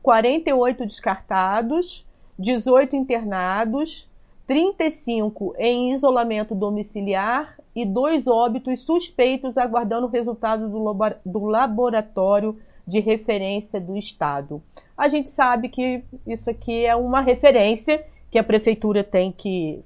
48 0.03 0.85
descartados, 0.87 2.05
18 2.37 2.97
internados, 2.97 4.11
35 4.45 5.55
em 5.57 5.93
isolamento 5.93 6.53
domiciliar 6.53 7.60
e 7.81 7.87
dois 7.87 8.27
óbitos 8.27 8.83
suspeitos 8.83 9.57
aguardando 9.57 10.07
o 10.07 10.11
resultado 10.11 10.69
do, 10.69 11.47
laboratório 11.47 12.59
de 12.87 13.01
referência 13.01 13.81
do 13.81 13.97
Estado. 13.97 14.63
A 14.97 15.09
gente 15.09 15.31
sabe 15.31 15.69
que 15.69 16.05
isso 16.27 16.51
aqui 16.51 16.85
é 16.85 16.95
uma 16.95 17.21
referência 17.21 18.05
que 18.31 18.39
a 18.39 18.45
prefeitura 18.45 19.03
tem 19.03 19.33
que, 19.33 19.83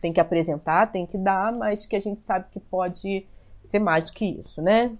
tem 0.00 0.12
que 0.12 0.20
apresentar, 0.20 0.90
tem 0.90 1.06
que 1.06 1.16
dar, 1.16 1.52
mas 1.52 1.86
que 1.86 1.96
a 1.96 2.00
gente 2.00 2.20
sabe 2.22 2.46
que 2.50 2.60
pode 2.60 3.26
ser 3.60 3.78
mais 3.78 4.06
do 4.06 4.12
que 4.12 4.24
isso, 4.24 4.60
né? 4.60 4.90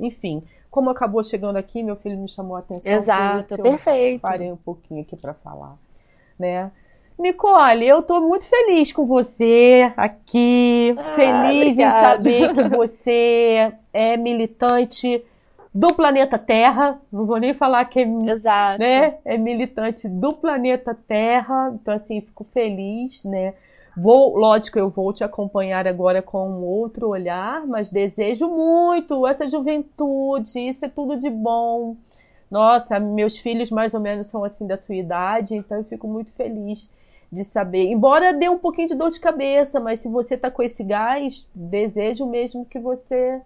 Enfim, 0.00 0.42
como 0.70 0.90
acabou 0.90 1.22
chegando 1.22 1.56
aqui, 1.56 1.82
meu 1.82 1.96
filho 1.96 2.18
me 2.18 2.28
chamou 2.28 2.56
a 2.56 2.60
atenção. 2.60 2.92
Exato, 2.92 3.56
perfeito. 3.62 4.20
Parei 4.20 4.52
um 4.52 4.56
pouquinho 4.56 5.02
aqui 5.02 5.16
para 5.16 5.34
falar, 5.34 5.76
né? 6.38 6.70
Nicole, 7.18 7.86
eu 7.86 8.00
estou 8.00 8.20
muito 8.20 8.46
feliz 8.46 8.92
com 8.92 9.06
você 9.06 9.90
aqui, 9.96 10.94
ah, 10.98 11.02
feliz 11.14 11.72
obrigada. 11.72 12.30
em 12.30 12.42
saber 12.42 12.54
que 12.54 12.68
você 12.76 13.72
é 13.92 14.16
militante 14.18 15.24
do 15.74 15.94
planeta 15.94 16.38
Terra. 16.38 17.00
Não 17.10 17.24
vou 17.24 17.38
nem 17.38 17.54
falar 17.54 17.84
que 17.86 18.00
é. 18.00 18.06
Né, 18.78 19.18
é 19.24 19.38
militante 19.38 20.08
do 20.08 20.34
planeta 20.34 20.94
Terra. 20.94 21.72
Então, 21.74 21.94
assim, 21.94 22.20
fico 22.20 22.44
feliz, 22.52 23.24
né? 23.24 23.54
Vou, 23.96 24.36
lógico, 24.36 24.78
eu 24.78 24.90
vou 24.90 25.10
te 25.10 25.24
acompanhar 25.24 25.88
agora 25.88 26.20
com 26.20 26.50
um 26.50 26.62
outro 26.62 27.08
olhar, 27.08 27.66
mas 27.66 27.90
desejo 27.90 28.46
muito 28.46 29.26
essa 29.26 29.48
juventude, 29.48 30.68
isso 30.68 30.84
é 30.84 30.88
tudo 30.88 31.16
de 31.16 31.30
bom. 31.30 31.96
Nossa, 32.50 33.00
meus 33.00 33.38
filhos 33.38 33.70
mais 33.70 33.94
ou 33.94 34.00
menos 34.00 34.26
são 34.26 34.44
assim 34.44 34.66
da 34.66 34.80
sua 34.80 34.96
idade, 34.96 35.56
então 35.56 35.78
eu 35.78 35.84
fico 35.84 36.06
muito 36.06 36.30
feliz 36.30 36.90
de 37.30 37.44
saber. 37.44 37.84
Embora 37.84 38.32
dê 38.32 38.48
um 38.48 38.58
pouquinho 38.58 38.88
de 38.88 38.94
dor 38.94 39.10
de 39.10 39.20
cabeça, 39.20 39.80
mas 39.80 40.00
se 40.00 40.08
você 40.08 40.36
tá 40.36 40.50
com 40.50 40.62
esse 40.62 40.84
gás, 40.84 41.48
desejo 41.54 42.26
mesmo 42.26 42.64
que 42.64 42.78
você 42.78 43.40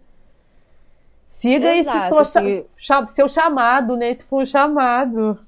siga 1.26 1.76
Exato, 1.76 2.20
esse 2.20 2.66
seu, 2.76 3.06
seu 3.08 3.28
chamado, 3.28 3.96
né? 3.96 4.10
Esse 4.10 4.24
foi 4.24 4.42
um 4.42 4.46
chamado. 4.46 5.38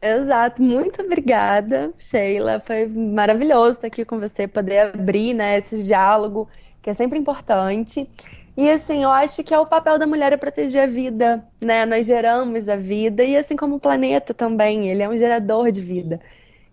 Exato, 0.00 0.62
muito 0.62 1.02
obrigada, 1.02 1.92
Sheila. 1.98 2.60
Foi 2.60 2.86
maravilhoso 2.86 3.70
estar 3.70 3.88
aqui 3.88 4.04
com 4.04 4.20
você, 4.20 4.46
poder 4.46 4.94
abrir 4.94 5.34
né, 5.34 5.58
esse 5.58 5.82
diálogo, 5.82 6.48
que 6.80 6.88
é 6.88 6.94
sempre 6.94 7.18
importante. 7.18 8.08
E 8.56 8.70
assim, 8.70 9.02
eu 9.02 9.10
acho 9.10 9.42
que 9.44 9.54
é 9.54 9.58
o 9.58 9.66
papel 9.66 9.98
da 9.98 10.06
mulher 10.06 10.32
é 10.32 10.36
proteger 10.36 10.84
a 10.84 10.86
vida, 10.86 11.44
né? 11.60 11.84
Nós 11.84 12.06
geramos 12.06 12.68
a 12.68 12.76
vida, 12.76 13.22
e 13.24 13.36
assim 13.36 13.56
como 13.56 13.76
o 13.76 13.80
planeta 13.80 14.32
também, 14.34 14.88
ele 14.88 15.02
é 15.02 15.08
um 15.08 15.16
gerador 15.16 15.70
de 15.70 15.80
vida. 15.80 16.20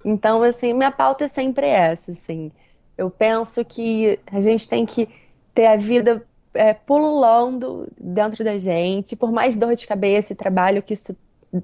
Então, 0.05 0.43
assim, 0.43 0.71
minha 0.71 0.91
pauta 0.91 1.23
é 1.23 1.27
sempre 1.27 1.65
essa, 1.65 2.11
assim. 2.11 2.51
Eu 2.95 3.09
penso 3.09 3.65
que 3.65 4.19
a 4.27 4.39
gente 4.39 4.69
tem 4.69 4.85
que 4.85 5.09
ter 5.51 5.65
a 5.65 5.75
vida 5.75 6.23
é, 6.53 6.73
pululando 6.73 7.91
dentro 7.99 8.43
da 8.43 8.55
gente, 8.59 9.15
por 9.15 9.31
mais 9.31 9.55
dor 9.55 9.73
de 9.73 9.87
cabeça 9.87 10.31
e 10.31 10.35
trabalho 10.35 10.83
que 10.83 10.93
isso 10.93 11.17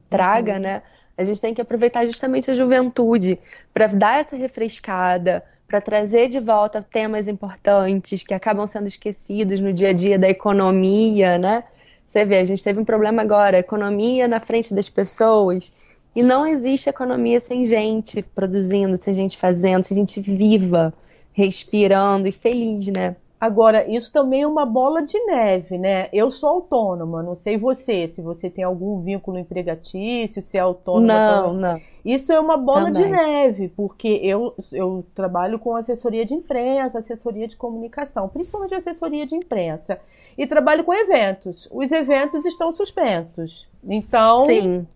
traga, 0.10 0.56
uhum. 0.56 0.60
né? 0.60 0.82
A 1.16 1.24
gente 1.24 1.40
tem 1.40 1.54
que 1.54 1.62
aproveitar 1.62 2.04
justamente 2.08 2.50
a 2.50 2.54
juventude 2.56 3.38
para 3.72 3.86
dar 3.86 4.20
essa 4.20 4.36
refrescada, 4.36 5.44
para 5.68 5.80
trazer 5.80 6.28
de 6.28 6.40
volta 6.40 6.82
temas 6.82 7.28
importantes 7.28 8.24
que 8.24 8.34
acabam 8.34 8.66
sendo 8.66 8.88
esquecidos 8.88 9.60
no 9.60 9.72
dia 9.72 9.90
a 9.90 9.94
dia 9.94 10.18
da 10.18 10.28
economia, 10.28 11.38
né? 11.38 11.64
Você 12.08 12.26
vê, 12.26 12.40
a 12.40 12.46
gente 12.46 12.64
teve 12.64 12.80
um 12.80 12.86
problema 12.86 13.22
agora, 13.22 13.60
economia 13.60 14.28
na 14.28 14.40
frente 14.40 14.74
das 14.74 14.90
pessoas. 14.90 15.74
E 16.16 16.22
não 16.22 16.46
existe 16.46 16.90
economia 16.90 17.40
sem 17.40 17.64
gente 17.64 18.22
produzindo, 18.22 18.98
sem 18.98 19.14
gente 19.14 19.38
fazendo, 19.38 19.84
sem 19.86 19.96
gente 19.96 20.20
viva, 20.20 20.94
respirando 21.32 22.28
e 22.28 22.32
feliz, 22.32 22.88
né? 22.88 23.16
Agora, 23.42 23.90
isso 23.90 24.14
também 24.14 24.44
é 24.44 24.48
uma 24.48 24.68
bola 24.68 25.02
de 25.02 25.18
neve, 25.26 25.76
né? 25.76 26.10
Eu 26.14 26.30
sou 26.30 26.48
autônoma, 26.48 27.24
não 27.24 27.34
sei 27.34 27.58
você, 27.58 28.08
se 28.08 28.22
você 28.22 28.52
tem 28.52 28.64
algum 28.64 29.00
vínculo 29.00 29.40
empregatício, 29.40 30.44
se 30.46 30.60
é 30.60 30.60
autônoma. 30.60 31.08
Não, 31.08 31.44
também. 31.48 31.62
não. 31.62 31.82
Isso 32.06 32.32
é 32.32 32.40
uma 32.40 32.56
bola 32.56 32.92
também. 32.92 33.04
de 33.04 33.10
neve, 33.10 33.68
porque 33.70 34.20
eu, 34.22 34.54
eu 34.72 35.04
trabalho 35.16 35.58
com 35.58 35.76
assessoria 35.76 36.24
de 36.24 36.36
imprensa, 36.36 37.00
assessoria 37.00 37.48
de 37.48 37.56
comunicação, 37.56 38.30
principalmente 38.30 38.76
assessoria 38.76 39.26
de 39.26 39.36
imprensa. 39.36 40.00
E 40.38 40.46
trabalho 40.46 40.84
com 40.84 40.94
eventos. 40.94 41.68
Os 41.72 41.92
eventos 41.92 42.46
estão 42.46 42.72
suspensos. 42.72 43.68
Então, 43.84 44.40
Sim. 44.42 44.88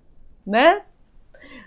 né? 0.46 0.84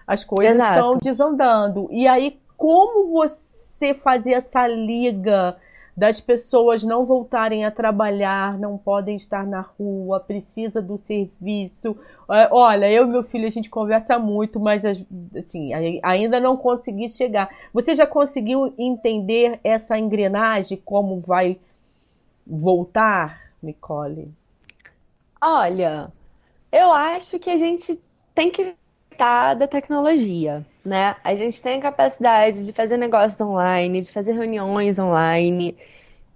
As 0.08 0.24
coisas 0.24 0.56
Exato. 0.56 0.74
estão 0.74 0.98
desandando. 0.98 1.88
E 1.92 2.08
aí, 2.08 2.40
como 2.56 3.12
você 3.12 3.94
fazer 3.94 4.32
essa 4.32 4.66
liga? 4.66 5.56
das 5.98 6.20
pessoas 6.20 6.84
não 6.84 7.04
voltarem 7.04 7.64
a 7.64 7.72
trabalhar, 7.72 8.56
não 8.56 8.78
podem 8.78 9.16
estar 9.16 9.44
na 9.44 9.62
rua, 9.62 10.20
precisa 10.20 10.80
do 10.80 10.96
serviço. 10.96 11.96
É, 12.30 12.48
olha, 12.52 12.88
eu 12.88 13.02
e 13.02 13.08
meu 13.08 13.24
filho 13.24 13.48
a 13.48 13.50
gente 13.50 13.68
conversa 13.68 14.16
muito, 14.16 14.60
mas 14.60 14.84
assim, 15.36 15.72
ainda 16.04 16.38
não 16.38 16.56
consegui 16.56 17.08
chegar. 17.08 17.50
Você 17.74 17.96
já 17.96 18.06
conseguiu 18.06 18.72
entender 18.78 19.58
essa 19.64 19.98
engrenagem 19.98 20.80
como 20.84 21.18
vai 21.18 21.58
voltar, 22.46 23.50
Nicole? 23.60 24.30
Olha, 25.40 26.12
eu 26.70 26.92
acho 26.92 27.40
que 27.40 27.50
a 27.50 27.56
gente 27.56 28.00
tem 28.36 28.52
que 28.52 28.76
estar 29.18 29.54
da 29.54 29.66
tecnologia, 29.66 30.64
né? 30.84 31.16
A 31.24 31.34
gente 31.34 31.60
tem 31.60 31.78
a 31.78 31.82
capacidade 31.82 32.64
de 32.64 32.72
fazer 32.72 32.96
negócios 32.96 33.40
online, 33.40 34.00
de 34.00 34.12
fazer 34.12 34.32
reuniões 34.32 34.96
online 34.96 35.76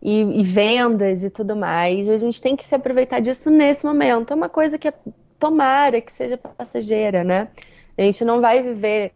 e, 0.03 0.21
e, 0.21 0.43
vendas 0.43 1.23
e 1.23 1.31
tudo 1.31 1.55
mais. 1.55 2.09
A 2.09 2.17
gente 2.17 2.43
tem 2.43 2.57
que 2.57 2.67
se 2.67 2.75
aproveitar 2.75 3.21
disso 3.21 3.51
nesse 3.51 3.87
momento. 3.87 4.33
É 4.33 4.37
uma 4.37 4.49
coisa 4.49 4.79
que 4.79 4.89
é, 4.89 4.95
tomara 5.39 6.01
que 6.01 6.13
seja 6.13 6.37
passageira, 6.37 7.23
né? 7.23 7.49
A 7.97 8.03
gente 8.03 8.25
não 8.25 8.41
vai 8.41 8.61
viver 8.61 9.13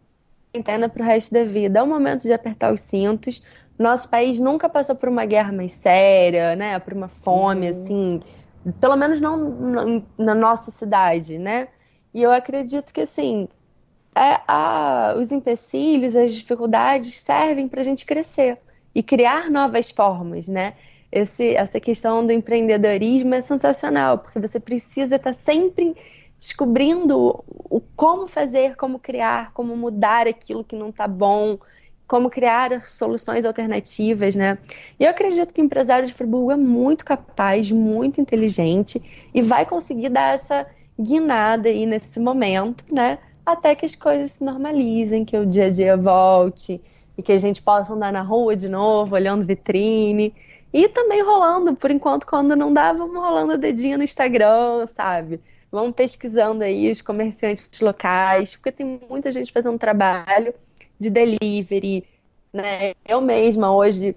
quarentena 0.53 0.87
para 0.87 1.03
o 1.03 1.05
resto 1.05 1.33
da 1.33 1.43
vida. 1.43 1.79
É 1.79 1.83
o 1.83 1.87
momento 1.87 2.23
de 2.23 2.31
apertar 2.31 2.73
os 2.73 2.79
cintos. 2.79 3.43
Nosso 3.77 4.07
país 4.07 4.39
nunca 4.39 4.69
passou 4.69 4.95
por 4.95 5.09
uma 5.09 5.25
guerra 5.25 5.51
mais 5.51 5.73
séria, 5.73 6.55
né? 6.55 6.79
Por 6.79 6.93
uma 6.93 7.09
fome, 7.09 7.69
uhum. 7.69 7.71
assim. 7.71 8.21
Pelo 8.79 8.95
menos 8.95 9.19
não 9.19 9.37
na, 9.37 10.01
na 10.17 10.35
nossa 10.35 10.71
cidade, 10.71 11.37
né? 11.37 11.67
E 12.13 12.23
eu 12.23 12.31
acredito 12.31 12.93
que, 12.93 13.01
assim, 13.01 13.47
é, 14.17 14.41
a, 14.47 15.13
os 15.15 15.31
empecilhos, 15.31 16.15
as 16.15 16.33
dificuldades 16.33 17.13
servem 17.13 17.67
para 17.67 17.81
a 17.81 17.83
gente 17.83 18.05
crescer 18.05 18.57
e 18.93 19.03
criar 19.03 19.49
novas 19.51 19.91
formas, 19.91 20.47
né? 20.47 20.73
Esse, 21.11 21.55
essa 21.55 21.79
questão 21.79 22.25
do 22.25 22.33
empreendedorismo 22.33 23.35
é 23.35 23.41
sensacional, 23.41 24.17
porque 24.17 24.39
você 24.39 24.59
precisa 24.59 25.17
estar 25.17 25.33
sempre 25.33 25.95
descobrindo 26.37 27.43
o 27.47 27.79
como 27.95 28.27
fazer, 28.27 28.75
como 28.75 28.97
criar, 28.97 29.51
como 29.53 29.77
mudar 29.77 30.27
aquilo 30.27 30.63
que 30.63 30.75
não 30.75 30.89
está 30.89 31.07
bom, 31.07 31.57
como 32.07 32.29
criar 32.29 32.87
soluções 32.87 33.45
alternativas, 33.45 34.35
né? 34.35 34.57
E 34.99 35.03
eu 35.03 35.11
acredito 35.11 35.53
que 35.53 35.61
o 35.61 35.65
empresário 35.65 36.07
de 36.07 36.13
Friburgo 36.13 36.51
é 36.51 36.55
muito 36.55 37.05
capaz, 37.05 37.71
muito 37.71 38.19
inteligente 38.19 39.29
e 39.33 39.41
vai 39.41 39.65
conseguir 39.65 40.09
dar 40.09 40.33
essa 40.33 40.65
guinada 40.99 41.69
aí 41.69 41.85
nesse 41.85 42.19
momento, 42.19 42.83
né? 42.91 43.19
Até 43.47 43.75
que 43.75 43.85
as 43.85 43.95
coisas 43.95 44.31
se 44.31 44.43
normalizem, 44.43 45.23
que 45.23 45.37
o 45.37 45.45
dia 45.45 45.67
a 45.67 45.69
dia 45.69 45.95
volte 45.95 46.81
e 47.17 47.23
que 47.23 47.31
a 47.31 47.37
gente 47.37 47.61
possa 47.61 47.93
andar 47.93 48.11
na 48.11 48.21
rua 48.21 48.57
de 48.57 48.67
novo, 48.67 49.15
olhando 49.15 49.45
vitrine. 49.45 50.35
E 50.73 50.89
também 50.89 51.23
rolando, 51.23 51.73
por 51.73 51.89
enquanto, 51.89 52.27
quando 52.27 52.57
não 52.57 52.73
dá, 52.73 52.91
vamos 52.91 53.15
rolando 53.15 53.53
o 53.53 53.57
dedinho 53.57 53.97
no 53.97 54.03
Instagram, 54.03 54.85
sabe? 54.93 55.39
Vamos 55.71 55.95
pesquisando 55.95 56.61
aí 56.61 56.91
os 56.91 57.01
comerciantes 57.01 57.79
locais, 57.79 58.53
porque 58.53 58.69
tem 58.69 58.99
muita 59.09 59.31
gente 59.31 59.53
fazendo 59.53 59.79
trabalho 59.79 60.53
de 60.99 61.09
delivery, 61.09 62.03
né? 62.51 62.95
Eu 63.07 63.21
mesma 63.21 63.73
hoje 63.73 64.13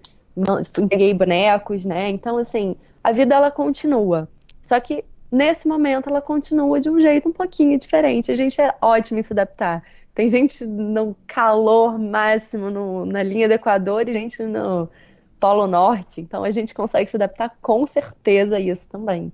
entreguei 0.76 1.14
bonecos, 1.14 1.84
né? 1.84 2.08
Então, 2.08 2.36
assim, 2.36 2.74
a 3.04 3.12
vida 3.12 3.36
ela 3.36 3.52
continua. 3.52 4.28
Só 4.60 4.80
que 4.80 5.04
nesse 5.30 5.68
momento 5.68 6.08
ela 6.08 6.20
continua 6.20 6.80
de 6.80 6.90
um 6.90 7.00
jeito 7.00 7.28
um 7.28 7.32
pouquinho 7.32 7.78
diferente. 7.78 8.32
A 8.32 8.36
gente 8.36 8.60
é 8.60 8.74
ótimo 8.80 9.20
em 9.20 9.22
se 9.22 9.32
adaptar. 9.32 9.82
Tem 10.14 10.28
gente 10.28 10.64
no 10.66 11.16
calor 11.26 11.98
máximo 11.98 12.70
no, 12.70 13.06
na 13.06 13.22
linha 13.22 13.48
do 13.48 13.54
Equador 13.54 14.08
e 14.08 14.12
gente 14.12 14.42
no 14.42 14.88
Polo 15.38 15.66
Norte, 15.66 16.20
então 16.20 16.44
a 16.44 16.50
gente 16.50 16.74
consegue 16.74 17.08
se 17.08 17.16
adaptar 17.16 17.56
com 17.62 17.86
certeza 17.86 18.56
a 18.56 18.60
isso 18.60 18.86
também. 18.88 19.32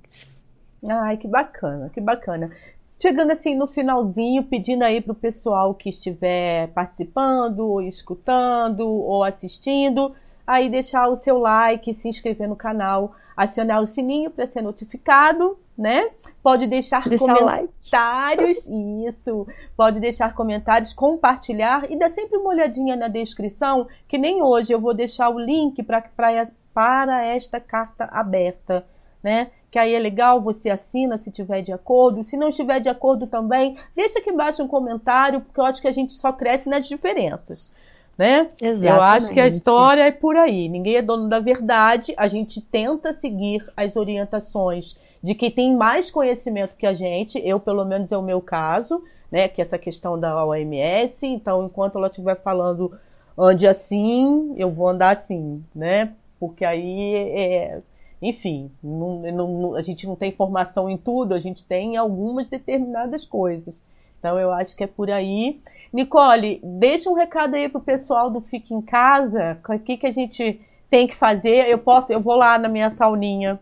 Ai, 0.89 1.17
que 1.17 1.27
bacana, 1.27 1.91
que 1.91 2.01
bacana. 2.01 2.53
Chegando 3.01 3.33
assim 3.33 3.55
no 3.55 3.67
finalzinho, 3.67 4.45
pedindo 4.45 4.85
aí 4.85 5.01
para 5.01 5.13
o 5.13 5.17
pessoal 5.17 5.75
que 5.75 5.91
estiver 5.91 6.69
participando, 6.69 7.61
ou 7.61 7.83
escutando, 7.83 8.87
ou 8.87 9.25
assistindo, 9.25 10.15
aí 10.47 10.71
deixar 10.71 11.09
o 11.09 11.17
seu 11.17 11.39
like, 11.39 11.93
se 11.93 12.09
inscrever 12.09 12.49
no 12.49 12.57
canal, 12.57 13.15
acionar 13.37 13.83
o 13.83 13.87
sininho 13.87 14.31
para 14.31 14.47
ser 14.47 14.63
notificado, 14.63 15.59
né? 15.77 16.11
Pode 16.43 16.67
deixar, 16.67 17.09
deixar 17.09 17.37
comentários, 17.37 18.69
like. 18.69 19.09
isso. 19.09 19.47
Pode 19.77 20.01
deixar 20.01 20.35
comentários, 20.35 20.93
compartilhar 20.93 21.91
e 21.91 21.99
dá 21.99 22.09
sempre 22.09 22.39
uma 22.39 22.51
olhadinha 22.51 22.97
na 22.97 23.09
descrição, 23.09 23.87
que 24.09 24.17
nem 24.17 24.43
hoje 24.43 24.73
eu 24.73 24.81
vou 24.81 24.95
deixar 24.95 25.29
o 25.29 25.39
link 25.39 25.83
pra, 25.83 26.01
pra, 26.01 26.49
para 26.73 27.25
esta 27.25 27.61
carta 27.61 28.05
aberta, 28.05 28.87
né? 29.23 29.49
Que 29.71 29.79
aí 29.79 29.95
é 29.95 29.99
legal, 29.99 30.41
você 30.41 30.71
assina 30.71 31.19
se 31.19 31.31
tiver 31.31 31.61
de 31.61 31.73
acordo. 31.73 32.23
Se 32.23 32.37
não 32.37 32.49
estiver 32.49 32.81
de 32.81 32.89
acordo 32.89 33.27
também, 33.27 33.77
deixa 33.95 34.21
aqui 34.21 34.31
embaixo 34.31 34.63
um 34.63 34.69
comentário, 34.69 35.41
porque 35.41 35.61
eu 35.61 35.65
acho 35.67 35.83
que 35.83 35.89
a 35.89 35.93
gente 35.93 36.13
só 36.15 36.33
cresce 36.33 36.69
nas 36.69 36.87
diferenças 36.89 37.71
né? 38.17 38.49
Eu 38.61 39.03
acho 39.03 39.31
que 39.31 39.39
a 39.39 39.47
história 39.47 40.03
é 40.03 40.11
por 40.11 40.37
aí. 40.37 40.69
Ninguém 40.69 40.97
é 40.97 41.03
dono 41.03 41.29
da 41.29 41.39
verdade. 41.39 42.15
A 42.17 42.27
gente 42.29 42.61
tenta 42.61 43.13
seguir 43.13 43.63
as 43.77 43.97
orientações 43.97 44.97
de 45.23 45.35
quem 45.35 45.51
tem 45.51 45.75
mais 45.75 46.11
conhecimento 46.11 46.77
que 46.77 46.87
a 46.87 46.95
gente. 46.95 47.41
Eu, 47.45 47.59
pelo 47.61 47.85
menos, 47.85 48.13
é 48.13 48.17
o 48.17 48.23
meu 48.23 48.41
caso, 48.41 49.03
né? 49.31 49.49
Que 49.49 49.61
é 49.61 49.63
essa 49.63 49.79
questão 49.79 50.19
da 50.19 50.45
OMS. 50.45 51.27
Então, 51.27 51.65
enquanto 51.65 51.99
ela 51.99 52.09
estiver 52.09 52.41
falando 52.43 52.93
ande 53.39 53.67
assim, 53.67 54.55
eu 54.57 54.71
vou 54.71 54.89
andar 54.89 55.17
assim, 55.17 55.63
né? 55.75 56.13
Porque 56.39 56.65
aí 56.65 57.15
é. 57.15 57.81
Enfim, 58.21 58.71
não, 58.83 59.21
não, 59.21 59.75
a 59.75 59.83
gente 59.83 60.07
não 60.07 60.17
tem 60.17 60.33
formação 60.33 60.89
em 60.89 60.97
tudo, 60.97 61.35
a 61.35 61.39
gente 61.39 61.65
tem 61.65 61.95
em 61.95 61.97
algumas 61.97 62.49
determinadas 62.49 63.27
coisas. 63.27 63.83
Então 64.19 64.39
eu 64.39 64.51
acho 64.53 64.75
que 64.75 64.85
é 64.85 64.87
por 64.87 65.11
aí. 65.11 65.61
Nicole, 65.93 66.61
deixa 66.65 67.11
um 67.11 67.15
recado 67.15 67.55
aí 67.55 67.69
pro 67.69 67.81
pessoal 67.81 68.31
do 68.31 68.41
Fique 68.41 68.75
em 68.75 68.81
Casa. 68.81 69.59
O 69.69 69.79
que, 69.79 69.99
que 69.99 70.07
a 70.07 70.11
gente 70.11 70.61
tem 70.91 71.07
que 71.07 71.15
fazer? 71.15 71.69
Eu 71.69 71.79
posso, 71.79 72.13
eu 72.13 72.21
vou 72.21 72.35
lá 72.35 72.59
na 72.59 72.69
minha 72.69 72.91
sauninha. 72.91 73.61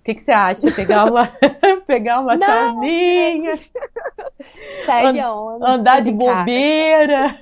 O 0.00 0.02
que, 0.02 0.14
que 0.14 0.22
você 0.22 0.32
acha? 0.32 0.72
Pegar 0.72 1.04
uma, 1.04 1.26
pegar 1.86 2.20
uma 2.20 2.38
sauninha? 2.38 3.52
Segue 4.86 5.20
a 5.20 5.34
onda. 5.34 5.68
Andar 5.68 6.00
de 6.00 6.10
bobeira. 6.10 7.38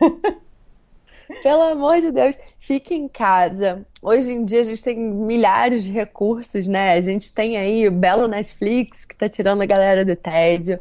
Pelo 1.43 1.63
amor 1.63 2.01
de 2.01 2.11
Deus, 2.11 2.37
fique 2.59 2.95
em 2.95 3.07
casa. 3.07 3.87
Hoje 4.03 4.33
em 4.33 4.45
dia 4.45 4.61
a 4.61 4.65
gente 4.65 4.83
tem 4.83 4.99
milhares 4.99 5.85
de 5.85 5.93
recursos, 5.93 6.67
né? 6.67 6.95
A 6.95 7.01
gente 7.01 7.33
tem 7.33 7.57
aí 7.57 7.87
o 7.87 7.93
belo 7.93 8.27
Netflix 8.27 9.05
que 9.05 9.15
tá 9.15 9.29
tirando 9.29 9.63
a 9.63 9.67
galera 9.67 10.05
do 10.05 10.17
tédio. 10.17 10.81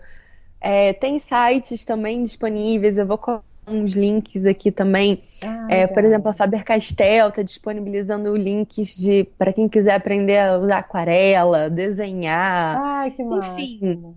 É, 0.59 0.93
tem 0.93 1.19
sites 1.19 1.85
também 1.85 2.23
disponíveis, 2.23 2.97
eu 2.97 3.05
vou 3.05 3.19
colocar 3.19 3.43
uns 3.67 3.93
links 3.93 4.45
aqui 4.45 4.71
também. 4.71 5.21
Ah, 5.43 5.67
é, 5.69 5.87
por 5.87 6.03
exemplo, 6.03 6.29
a 6.29 6.33
Faber 6.33 6.63
Castell 6.63 7.29
está 7.29 7.41
disponibilizando 7.41 8.35
links 8.35 8.97
de 8.97 9.27
para 9.37 9.51
quem 9.51 9.67
quiser 9.67 9.95
aprender 9.95 10.37
a 10.37 10.57
usar 10.57 10.79
aquarela, 10.79 11.69
desenhar. 11.69 12.79
Ai, 12.79 13.11
que 13.11 13.23
massa. 13.23 13.59
Enfim, 13.59 14.15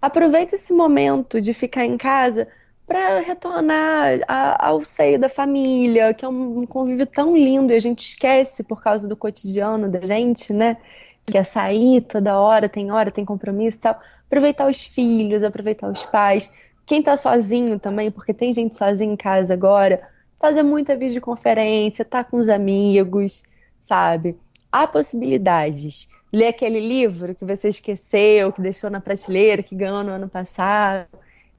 aproveita 0.00 0.54
esse 0.54 0.72
momento 0.72 1.40
de 1.40 1.54
ficar 1.54 1.84
em 1.84 1.96
casa 1.96 2.46
para 2.86 3.20
retornar 3.20 4.20
a, 4.26 4.68
ao 4.68 4.84
seio 4.84 5.18
da 5.18 5.28
família, 5.28 6.12
que 6.12 6.24
é 6.24 6.28
um 6.28 6.66
convívio 6.66 7.06
tão 7.06 7.36
lindo 7.36 7.72
e 7.72 7.76
a 7.76 7.80
gente 7.80 8.00
esquece 8.00 8.62
por 8.62 8.82
causa 8.82 9.06
do 9.06 9.16
cotidiano 9.16 9.88
da 9.88 10.00
gente, 10.00 10.52
né? 10.52 10.76
Que 11.24 11.38
é 11.38 11.44
sair 11.44 12.00
toda 12.00 12.38
hora, 12.38 12.68
tem 12.68 12.90
hora, 12.90 13.10
tem 13.10 13.24
compromisso 13.24 13.78
e 13.78 13.80
tal 13.80 14.00
aproveitar 14.30 14.68
os 14.68 14.84
filhos, 14.84 15.42
aproveitar 15.42 15.90
os 15.90 16.04
pais. 16.04 16.52
Quem 16.90 16.98
está 16.98 17.16
sozinho 17.16 17.78
também, 17.78 18.10
porque 18.10 18.34
tem 18.34 18.52
gente 18.52 18.74
sozinha 18.74 19.12
em 19.12 19.16
casa 19.16 19.54
agora, 19.54 20.02
fazer 20.40 20.64
muita 20.64 20.96
videoconferência, 20.96 22.04
tá 22.04 22.24
com 22.24 22.36
os 22.36 22.48
amigos, 22.48 23.44
sabe? 23.80 24.36
Há 24.72 24.88
possibilidades. 24.88 26.08
Ler 26.32 26.48
aquele 26.48 26.80
livro 26.80 27.32
que 27.32 27.44
você 27.44 27.68
esqueceu, 27.68 28.52
que 28.52 28.60
deixou 28.60 28.90
na 28.90 29.00
prateleira, 29.00 29.62
que 29.62 29.76
ganhou 29.76 30.02
no 30.02 30.10
ano 30.10 30.28
passado. 30.28 31.06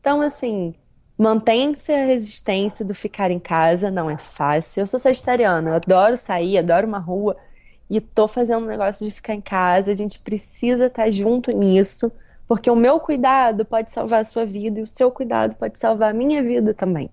Então, 0.01 0.19
assim, 0.19 0.75
Mantém-se 1.17 1.93
a 1.93 2.05
resistência 2.05 2.83
do 2.83 2.93
ficar 2.93 3.31
em 3.31 3.39
casa, 3.39 3.89
não 3.89 4.09
é 4.09 4.17
fácil. 4.17 4.81
Eu 4.81 4.87
sou 4.87 4.99
sagitariana, 4.99 5.69
eu 5.69 5.75
adoro 5.75 6.17
sair, 6.17 6.57
adoro 6.57 6.85
uma 6.85 6.99
rua 6.99 7.37
e 7.89 8.01
tô 8.01 8.27
fazendo 8.27 8.65
um 8.65 8.67
negócio 8.67 9.05
de 9.05 9.11
ficar 9.13 9.33
em 9.33 9.41
casa. 9.41 9.91
A 9.91 9.95
gente 9.95 10.19
precisa 10.19 10.87
estar 10.87 11.03
tá 11.03 11.09
junto 11.09 11.51
nisso, 11.51 12.11
porque 12.51 12.69
o 12.69 12.75
meu 12.75 12.99
cuidado 12.99 13.63
pode 13.63 13.93
salvar 13.93 14.23
a 14.23 14.25
sua 14.25 14.45
vida 14.45 14.81
e 14.81 14.83
o 14.83 14.87
seu 14.87 15.09
cuidado 15.09 15.55
pode 15.55 15.79
salvar 15.79 16.09
a 16.09 16.13
minha 16.13 16.43
vida 16.43 16.73
também. 16.73 17.09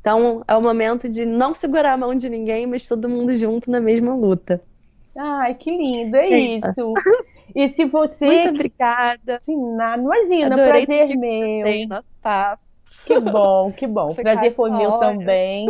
Então 0.00 0.44
é 0.46 0.56
o 0.56 0.62
momento 0.62 1.08
de 1.08 1.26
não 1.26 1.52
segurar 1.52 1.94
a 1.94 1.96
mão 1.96 2.14
de 2.14 2.30
ninguém, 2.30 2.68
mas 2.68 2.86
todo 2.86 3.08
mundo 3.08 3.34
junto 3.34 3.68
na 3.68 3.80
mesma 3.80 4.14
luta. 4.14 4.62
Ai, 5.18 5.54
que 5.54 5.72
lindo, 5.72 6.16
é 6.16 6.20
Sim. 6.20 6.58
isso. 6.58 6.94
E 7.52 7.68
se 7.68 7.84
você. 7.84 8.26
Muito 8.26 8.50
obrigada. 8.50 9.40
De 9.42 9.56
nada, 9.56 10.00
imagina, 10.00 10.54
Adorei 10.54 10.86
prazer 10.86 11.16
meu. 11.16 11.88
Nosso 11.88 12.06
papo. 12.22 12.62
Que 13.04 13.18
bom, 13.18 13.72
que 13.72 13.88
bom. 13.88 14.10
Foi 14.14 14.22
Prazer 14.22 14.54
foi 14.54 14.70
meu 14.70 14.98
também. 15.00 15.66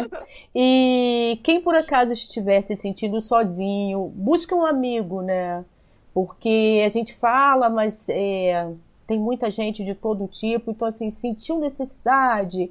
E 0.54 1.40
quem 1.42 1.58
por 1.58 1.74
acaso 1.74 2.12
estiver 2.12 2.60
se 2.60 2.76
sentindo 2.76 3.18
sozinho, 3.22 4.12
busca 4.14 4.54
um 4.54 4.66
amigo, 4.66 5.22
né? 5.22 5.64
Porque 6.12 6.82
a 6.84 6.90
gente 6.90 7.14
fala, 7.14 7.70
mas 7.70 8.06
é, 8.10 8.68
tem 9.10 9.18
muita 9.18 9.50
gente 9.50 9.84
de 9.84 9.92
todo 9.92 10.28
tipo. 10.28 10.70
Então, 10.70 10.86
assim, 10.86 11.10
sentiu 11.10 11.58
necessidade, 11.58 12.70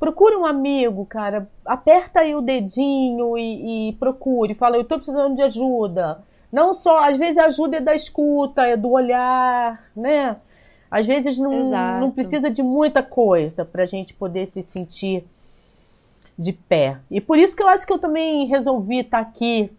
procure 0.00 0.34
um 0.34 0.44
amigo, 0.44 1.06
cara. 1.06 1.48
Aperta 1.64 2.20
aí 2.20 2.34
o 2.34 2.40
dedinho 2.40 3.38
e, 3.38 3.90
e 3.90 3.92
procure. 3.92 4.52
Fala, 4.52 4.76
eu 4.76 4.82
tô 4.82 4.96
precisando 4.96 5.36
de 5.36 5.42
ajuda. 5.42 6.24
Não 6.50 6.74
só, 6.74 7.04
às 7.04 7.16
vezes 7.16 7.38
a 7.38 7.44
ajuda 7.44 7.76
é 7.76 7.80
da 7.80 7.94
escuta, 7.94 8.66
é 8.66 8.76
do 8.76 8.90
olhar, 8.90 9.80
né? 9.94 10.36
Às 10.90 11.06
vezes 11.06 11.38
não, 11.38 11.70
não 12.00 12.10
precisa 12.10 12.50
de 12.50 12.64
muita 12.64 13.00
coisa 13.00 13.64
para 13.64 13.84
a 13.84 13.86
gente 13.86 14.12
poder 14.12 14.48
se 14.48 14.64
sentir 14.64 15.24
de 16.36 16.52
pé. 16.52 16.98
E 17.08 17.20
por 17.20 17.38
isso 17.38 17.54
que 17.54 17.62
eu 17.62 17.68
acho 17.68 17.86
que 17.86 17.92
eu 17.92 17.98
também 17.98 18.48
resolvi 18.48 19.00
estar 19.00 19.22
tá 19.22 19.30
aqui 19.30 19.70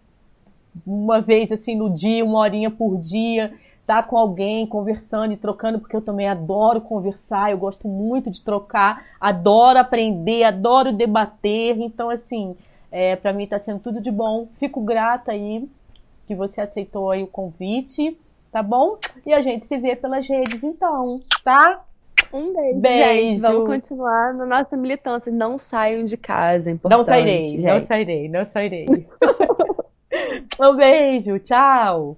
uma 0.86 1.20
vez 1.20 1.52
assim 1.52 1.76
no 1.76 1.90
dia, 1.90 2.24
uma 2.24 2.40
horinha 2.40 2.72
por 2.72 2.98
dia, 2.98 3.54
estar 3.88 4.04
tá 4.04 4.04
com 4.04 4.18
alguém 4.18 4.68
conversando 4.68 5.34
e 5.34 5.38
trocando, 5.38 5.80
porque 5.80 5.96
eu 5.96 6.02
também 6.02 6.28
adoro 6.28 6.82
conversar, 6.82 7.52
eu 7.52 7.58
gosto 7.58 7.88
muito 7.88 8.30
de 8.30 8.42
trocar, 8.42 9.06
adoro 9.20 9.80
aprender, 9.80 10.44
adoro 10.44 10.92
debater. 10.92 11.80
Então, 11.80 12.10
assim, 12.10 12.56
é, 12.92 13.16
para 13.16 13.34
mim 13.34 13.46
está 13.46 13.60
sendo 13.60 13.80
tudo 13.80 14.02
de 14.02 14.12
bom. 14.12 14.48
Fico 14.54 14.82
grata 14.82 15.32
aí 15.32 15.70
que 16.26 16.36
você 16.36 16.60
aceitou 16.60 17.10
aí 17.10 17.24
o 17.24 17.28
convite 17.28 18.18
tá 18.52 18.64
bom? 18.64 18.98
E 19.26 19.34
a 19.34 19.42
gente 19.42 19.66
se 19.66 19.78
vê 19.78 19.96
pelas 19.96 20.28
redes 20.28 20.64
então, 20.64 21.22
tá? 21.44 21.84
Um 22.34 22.54
beijo, 22.54 22.82
beijo. 22.82 23.32
Gente, 23.32 23.42
vamos 23.42 23.68
continuar 23.68 24.34
na 24.34 24.46
nossa 24.46 24.76
militância. 24.76 25.32
Não 25.32 25.58
saiam 25.58 26.04
de 26.04 26.18
casa, 26.18 26.70
é 26.70 26.74
importante. 26.74 26.98
Não 26.98 27.04
sairei, 27.04 27.44
gente. 27.44 27.62
não 27.62 27.80
sairei, 27.80 28.30
não 28.30 28.46
sairei. 28.46 28.86
um 30.60 30.76
beijo, 30.76 31.40
tchau. 31.40 32.18